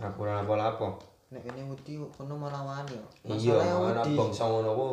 Aku 0.00 0.24
ora 0.24 0.40
apa-apa. 0.40 0.96
Nek 1.30 1.46
kene 1.46 1.62
wedi 1.68 2.00
kono 2.10 2.34
malah 2.34 2.64
wani 2.64 2.96
yo. 2.96 3.06
Iya, 3.28 3.60
ana 3.60 4.02
bangsa 4.02 4.48
ngono 4.48 4.70
ku. 4.72 4.88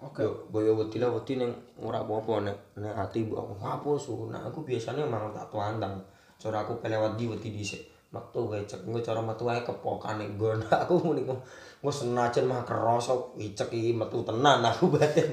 Oke. 0.00 0.24
Yo 0.26 0.32
boyo 0.50 0.74
wedi 0.76 0.98
lah 0.98 1.12
wedi 1.14 1.38
ning 1.38 1.50
ora 1.80 2.02
apa-apa 2.02 2.50
nek 2.50 2.56
nek 2.80 2.94
ati 2.96 3.24
mbok 3.24 3.60
apa 3.62 3.90
su. 3.96 4.28
Nah 4.28 4.42
aku 4.48 4.66
biasanya 4.66 5.06
emang 5.06 5.30
tak 5.30 5.46
tuandang. 5.48 5.94
Cara 6.40 6.64
aku 6.66 6.80
pelewat 6.82 7.14
di 7.14 7.30
wedi 7.30 7.54
dhisik. 7.54 7.86
Metu 8.10 8.50
wae 8.50 8.66
cek 8.66 8.82
engko 8.82 8.98
cara 8.98 9.22
metu 9.22 9.46
wae 9.46 9.62
kepokane 9.62 10.34
nggon. 10.34 10.58
Aku 10.82 10.98
muni 10.98 11.22
ku 11.22 11.38
senajan 11.86 12.42
mah 12.50 12.66
kerasa 12.66 13.14
icek 13.38 13.70
iki 13.70 13.94
metu 13.94 14.26
tenan 14.26 14.66
aku 14.66 14.90
batin. 14.98 15.30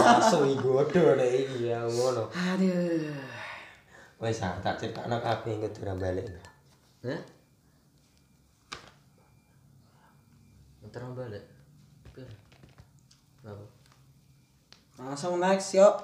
Masuk 0.00 0.48
iki 0.48 0.64
godho 0.64 1.12
nek 1.20 1.28
iki 1.28 1.68
ya 1.68 1.84
ngono. 1.84 2.24
Aduh. 2.32 3.39
Wes 4.20 4.44
ah, 4.44 4.60
tak 4.60 4.76
critakno 4.76 5.16
kabeh 5.16 5.56
engko 5.56 5.68
durang 5.72 5.96
balik. 5.96 6.28
Hah? 7.08 7.20
Terang 10.90 11.14
balik. 11.14 11.40
Apa? 13.46 13.64
Langsung 14.98 15.38
next 15.38 15.78
yuk. 15.78 15.94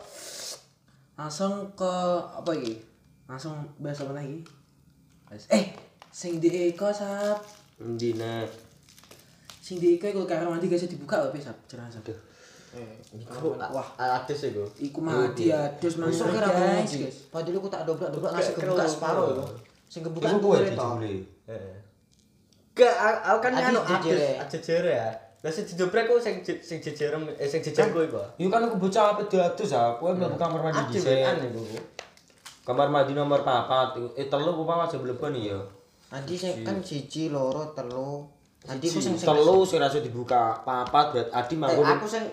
Langsung 1.18 1.74
ke 1.74 1.92
apa 2.22 2.50
iki? 2.54 2.80
Langsung 3.26 3.66
bahas 3.82 4.00
apa 4.00 4.14
lagi? 4.14 4.46
Eh, 5.50 5.74
sing 6.08 6.38
di 6.38 6.70
Eko 6.70 6.94
sap. 6.94 7.42
Endi 7.82 8.14
nek 8.14 8.48
Sing 9.60 9.82
di 9.82 9.98
Eko 9.98 10.06
iku 10.08 10.22
karo 10.22 10.54
mandi 10.54 10.70
gak 10.70 10.86
dibuka 10.86 11.18
lho 11.18 11.34
sap. 11.42 11.58
Cerah 11.66 11.90
sap. 11.90 12.06
Iku 13.16 13.56
wah 13.56 13.88
adus 13.96 14.40
iku. 14.48 14.64
Iku 14.80 14.98
mati 15.00 15.50
adus 15.52 15.94
Besok 15.96 16.32
kira 16.34 16.48
guys. 16.52 17.16
Padahal 17.32 17.58
aku 17.60 17.68
tak 17.72 17.82
dobrak-dobrak 17.88 18.30
Kayak 18.36 18.52
kebuka 18.56 18.84
separuh 18.84 19.26
yo. 19.38 19.44
Sing 19.88 20.00
kebuka 20.04 20.26
iku 20.36 20.48
to. 20.52 20.64
dijule. 20.66 21.12
Heeh. 21.48 21.76
Gak, 22.76 22.94
aku 23.24 23.38
kan 23.40 23.52
anu 23.56 23.80
adus 23.80 24.20
jejere 24.52 24.92
ya. 25.00 25.08
Lah 25.44 25.52
sing 25.54 25.62
dijobrek 25.62 26.10
ku 26.10 26.18
sing 26.18 26.42
sing 26.42 26.82
jejer 26.82 27.14
eh 27.38 27.46
sing 27.46 27.62
jejer 27.62 27.94
ku 27.94 28.02
iku. 28.02 28.18
Yo 28.34 28.50
kan 28.50 28.66
aku 28.66 28.82
bocah 28.82 29.14
ape 29.14 29.30
diadus 29.30 29.70
ah, 29.76 29.94
kowe 29.94 30.10
mlebu 30.10 30.34
kamar 30.34 30.58
mandi 30.58 30.80
Adus 30.80 31.06
dhisik. 31.06 31.22
iku. 31.22 31.62
Kamar 32.66 32.90
mandi 32.90 33.14
nomor 33.14 33.46
4. 33.46 34.18
Eh 34.18 34.26
telu 34.26 34.50
ku 34.58 34.66
apa 34.66 34.90
aja 34.90 34.98
mlebu 34.98 35.30
ya. 35.38 35.60
Adi 36.10 36.34
sing 36.34 36.66
kan 36.66 36.82
siji, 36.82 37.30
loro, 37.30 37.70
telu. 37.78 38.26
Adi 38.66 38.90
ku 38.90 38.98
sing 38.98 39.14
telu 39.14 39.62
sing 39.62 39.78
rasa 39.78 40.02
dibuka 40.02 40.58
papat 40.66 41.14
berarti 41.14 41.30
Adi 41.30 41.54
Eh, 41.54 41.58
manggon 41.62 41.86
aku 41.86 42.06
sing 42.10 42.24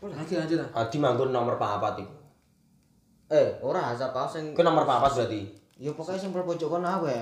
Lagi 0.00 0.34
lanjut 0.34 0.56
lah. 0.56 0.68
Adi 0.72 0.96
manggon 0.96 1.28
nomor 1.28 1.60
papat 1.60 2.00
iku. 2.00 2.14
Eh, 3.30 3.60
ora 3.60 3.92
azab 3.92 4.10
aku 4.10 4.28
sing 4.32 4.44
Iku 4.56 4.64
nomor 4.64 4.82
papat 4.82 5.12
berarti. 5.14 5.40
ya 5.76 5.92
pokoknya 5.92 6.18
sing 6.18 6.32
pojok 6.32 6.68
kono 6.68 6.88
awe. 6.88 7.18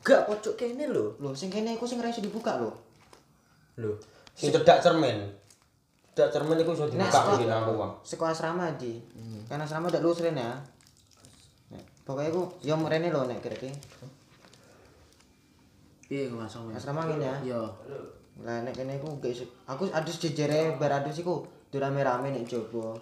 gak 0.00 0.24
pojok 0.24 0.54
kene 0.54 0.88
lho. 0.88 1.18
Lho 1.18 1.34
sing 1.34 1.50
kene 1.50 1.74
iku 1.74 1.84
sing 1.84 1.98
iso 1.98 2.22
dibuka 2.22 2.56
lho. 2.56 2.70
Lho. 3.76 3.98
Sing 4.32 4.54
cedak 4.54 4.78
cermin. 4.78 5.26
Cedak 6.14 6.30
cermin 6.30 6.58
iku 6.58 6.70
iso 6.72 6.86
dibuka 6.86 7.10
sekolah- 7.10 7.34
mungkin 7.34 7.50
aku. 7.50 7.72
Sekolah 8.06 8.32
asrama 8.32 8.66
di. 8.78 9.02
Kan 9.50 9.58
asrama 9.58 9.90
udah 9.90 9.98
lulus 9.98 10.22
rene 10.22 10.38
ya. 10.40 10.54
Nek, 11.74 11.82
Pokoknya 12.06 12.30
aku 12.30 12.42
yo 12.62 12.74
rene 12.78 13.10
lho 13.10 13.26
nek 13.26 13.42
kira-kira. 13.42 13.74
Gue 16.08 16.24
langsung. 16.32 16.72
ya. 16.72 16.78
Asrama 16.78 17.04
ngene 17.04 17.26
ya. 17.26 17.36
Yo. 17.44 17.60
Lah 18.46 18.62
nek 18.64 18.72
kene 18.72 18.96
iku. 18.96 19.18
Aku 19.68 19.82
adus 19.90 20.16
jejere 20.16 20.78
bar 20.78 20.94
adus 20.94 21.20
iku 21.20 21.44
dirame-rame 21.68 22.28
nek 22.32 22.44
jowo. 22.48 22.96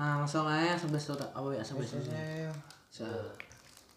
Nah, 0.00 0.16
langsung 0.24 0.48
ae 0.48 0.72
sebes 0.80 1.04
to 1.06 1.14
tak 1.14 1.30
awe 1.36 1.52
sebes. 1.60 1.92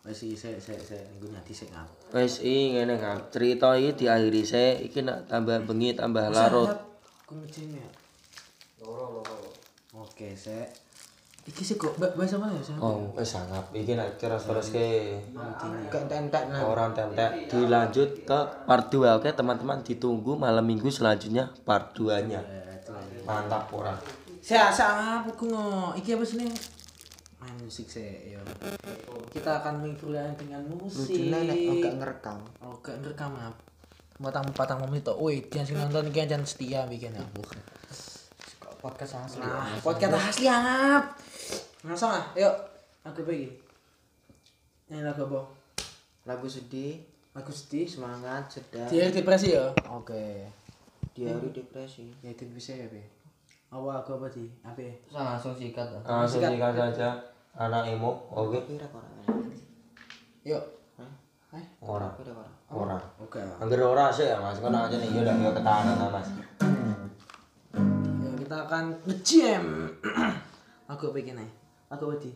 Wes 0.04 0.20
iki 0.20 0.36
sik 0.36 0.60
sik 0.60 0.76
sik 0.84 1.00
nggo 1.16 1.32
nyadi 1.32 1.56
sik 1.56 1.72
ngap. 1.72 1.88
Wes 2.12 2.44
iki 2.44 2.76
ngene 2.76 3.00
ngap. 3.00 3.32
Crito 3.32 3.72
iki 3.72 4.04
diakhiri 4.04 4.44
sik, 4.44 4.76
iki 4.92 5.00
nak 5.00 5.32
tambah 5.32 5.64
bengi 5.64 5.96
tambah 5.96 6.28
larut. 6.28 6.76
Kumecine. 7.24 7.88
Loro 8.84 9.24
loro. 9.24 9.48
Oke, 9.96 10.36
sik. 10.36 10.68
Iki 11.44 11.60
sih 11.60 11.76
kok 11.76 12.00
ba- 12.00 12.16
bahasa 12.16 12.40
mana 12.40 12.56
ya? 12.56 12.64
Saya? 12.64 12.80
Oh, 12.80 13.12
wis 13.20 13.28
sangat. 13.36 13.64
Iki 13.76 14.00
nak 14.00 14.16
terus-teruske 14.16 15.20
Gak 15.92 16.08
entek 16.08 16.44
nah. 16.48 16.64
orang 16.64 16.96
tentek 16.96 17.52
dilanjut 17.52 18.24
ke 18.24 18.40
part 18.64 18.88
2 18.88 19.20
oke 19.20 19.28
teman-teman 19.28 19.84
ditunggu 19.84 20.40
malam 20.40 20.64
minggu 20.64 20.88
selanjutnya 20.88 21.52
part 21.68 21.92
2 22.00 22.32
nya 22.32 22.40
mantap 23.28 23.68
orang 23.76 24.00
Saya 24.44 24.68
sama 24.68 25.24
aku 25.24 25.48
ngo. 25.48 25.96
Iki 25.96 26.20
apa 26.20 26.24
sih 26.28 26.36
nih? 26.44 26.52
Main 27.40 27.56
musik 27.64 27.88
saya. 27.88 28.12
Yo. 28.28 28.44
Kita 29.32 29.64
akan 29.64 29.80
mengimprovisasi 29.80 30.36
dengan 30.36 30.68
musik. 30.68 31.16
Lucunya 31.16 31.40
nek 31.48 31.60
oh, 31.64 31.76
gak 31.80 31.96
ngerekam. 31.96 32.38
Oh, 32.60 32.76
gak 32.84 32.96
ngerekam 33.00 33.32
ya. 33.40 33.48
Patang 34.20 34.48
patang 34.52 34.80
menit 34.84 35.08
tuh. 35.08 35.16
Wih, 35.16 35.48
jangan 35.48 35.64
sing 35.68 35.78
nonton 35.80 36.12
iki 36.12 36.28
jangan 36.28 36.44
setia 36.44 36.84
bikin 36.92 37.16
ya. 37.16 37.24
Podcast 38.84 39.16
asli. 39.16 39.48
Nah, 39.48 39.80
podcast 39.80 40.12
asli 40.12 40.44
angap. 40.52 41.16
Langsung 41.84 42.12
ah, 42.12 42.24
yuk. 42.38 42.56
Aku 43.04 43.28
pergi. 43.28 43.52
Nyanyi 44.88 45.04
lagu 45.04 45.28
apa? 45.28 45.42
Lagu 46.24 46.48
sedih, 46.48 47.04
Lagu 47.36 47.52
sedih. 47.52 47.84
semangat, 47.84 48.48
sedang. 48.48 48.88
Dia 48.88 49.12
depresi 49.12 49.56
ya? 49.56 49.74
Oke. 49.92 50.48
Di 51.12 51.28
hari 51.28 51.52
depresi. 51.52 52.14
Ya 52.24 52.32
itu 52.32 52.48
bisa 52.52 52.72
ya, 52.74 52.88
Be. 52.88 53.04
Apa 53.74 54.06
aku 54.06 54.22
apa 54.22 54.28
sih? 54.30 54.48
Apa? 54.62 54.80
ya? 54.80 54.94
Langsung 55.10 55.58
sikat 55.58 55.90
lah. 55.90 56.02
langsung 56.06 56.46
sikat 56.46 56.74
saja 56.78 57.34
anak 57.54 57.86
emo 57.86 58.30
oke 58.34 58.58
ora. 58.66 59.10
Yuk. 60.46 60.64
Orang 61.86 62.18
ora. 62.18 62.50
orang 62.74 63.04
oke. 63.22 63.38
angger 63.62 63.78
ora 63.86 64.10
sih 64.10 64.26
ya 64.26 64.42
mas 64.42 64.58
kono 64.58 64.90
aja 64.90 64.98
nih 64.98 65.14
ya 65.14 65.22
udah 65.22 65.36
ya 65.38 65.52
ketahanan 65.54 65.96
lah, 66.02 66.10
mas 66.10 66.30
Ya, 68.24 68.30
kita 68.42 68.58
akan 68.66 68.84
nge-jam. 69.06 69.64
Aku 70.88 71.16
pengen 71.16 71.40
nih. 71.40 71.52
Aku 71.92 72.12
wedi. 72.12 72.32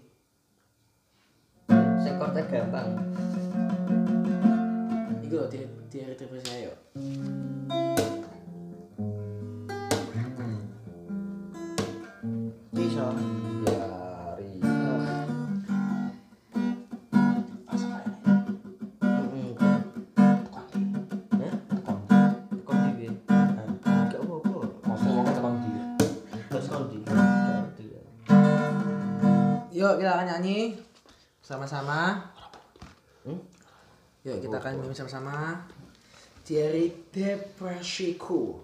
Sing 2.00 2.16
korte 2.22 2.42
gampang. 2.48 2.96
Iku 5.26 5.36
loh, 5.44 5.48
di 5.52 5.66
di 5.92 5.98
hari 6.04 6.16
ayo. 6.56 6.74
Bisa. 12.72 13.47
Yuk, 29.98 30.06
kita 30.06 30.14
akan 30.14 30.26
nyanyi 30.30 30.78
sama-sama. 31.42 32.22
Hmm? 33.26 33.42
Yuk, 34.22 34.38
kita 34.46 34.56
akan 34.62 34.72
nyanyi 34.78 34.94
sama-sama. 34.94 35.66
dari 36.48 36.94
depresiku. 37.12 38.56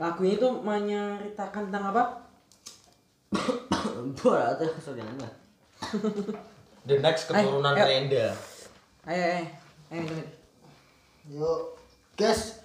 Lagunya 0.00 0.40
itu 0.40 0.48
menceritakan 0.62 1.68
tentang 1.68 1.92
apa? 1.92 2.02
Bola 4.22 4.56
tuh 4.56 4.72
lah. 4.94 5.32
The 6.88 6.96
next 7.02 7.28
keturunan 7.28 7.76
ayo. 7.76 7.84
Renda. 7.84 8.26
Ayo, 9.04 9.20
ayo, 9.20 9.44
ayo, 9.92 10.00
ayo. 10.00 10.24
Yuk, 11.28 11.60
gas. 12.16 12.64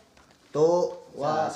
Tuh, 0.56 1.04
wah, 1.20 1.52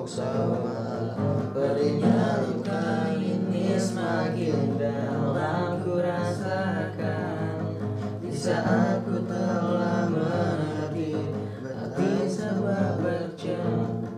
mabuk 0.00 0.08
semalam 0.08 1.52
Perihnya 1.52 2.48
luka 2.48 3.12
ini 3.20 3.76
semakin 3.76 4.80
dalam 4.80 5.84
ku 5.84 6.00
rasakan 6.00 7.76
Di 8.24 8.32
saat 8.32 9.04
ku 9.04 9.20
telah 9.28 10.08
mengerti 10.08 11.20
Berarti 11.60 12.10
sebuah 12.32 12.96
berjam 13.04 14.08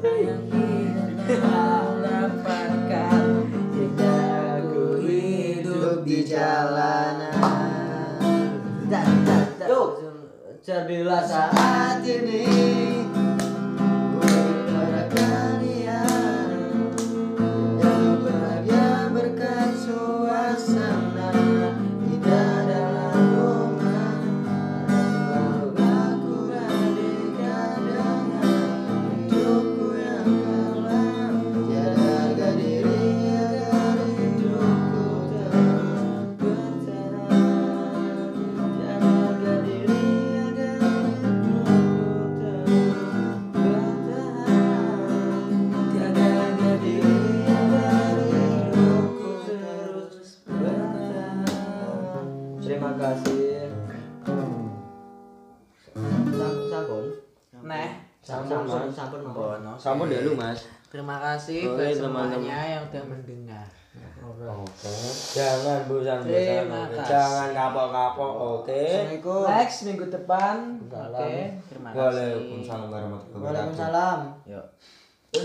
Yang 0.00 0.42
tidak 0.48 1.44
dapatkan 2.00 3.24
Jika 3.68 4.16
ku 4.64 4.96
hidup 4.96 6.08
di 6.08 6.24
jalanan. 6.24 7.36
Cerbilah 10.62 11.26
saat 11.26 12.06
ini 12.06 12.71
mawon. 60.02 60.10
Bono. 60.10 60.10
Sama 60.10 60.10
deh 60.10 60.20
lu 60.26 60.32
mas. 60.34 60.60
Terima 60.92 61.16
kasih 61.16 61.60
buat 61.72 61.94
semuanya 61.96 62.58
yang 62.68 62.82
udah 62.84 63.04
mendengar. 63.08 63.66
Oke. 64.22 64.92
Jangan 65.34 65.88
bosan-bosan. 65.88 66.64
Jangan 67.04 67.48
kapok-kapok. 67.52 68.32
Oke. 68.60 68.76
Assalamualaikum. 68.76 69.44
Next 69.48 69.78
minggu 69.88 70.06
depan. 70.08 70.56
Oke, 70.88 71.34
terima 71.68 71.88
kasih. 71.90 72.00
Waalaikumsalam 72.00 72.88
warahmatullahi 72.92 73.40
wabarakatuh. 73.40 73.40
Waalaikumsalam. 73.42 74.18
Yuk. 74.48 74.66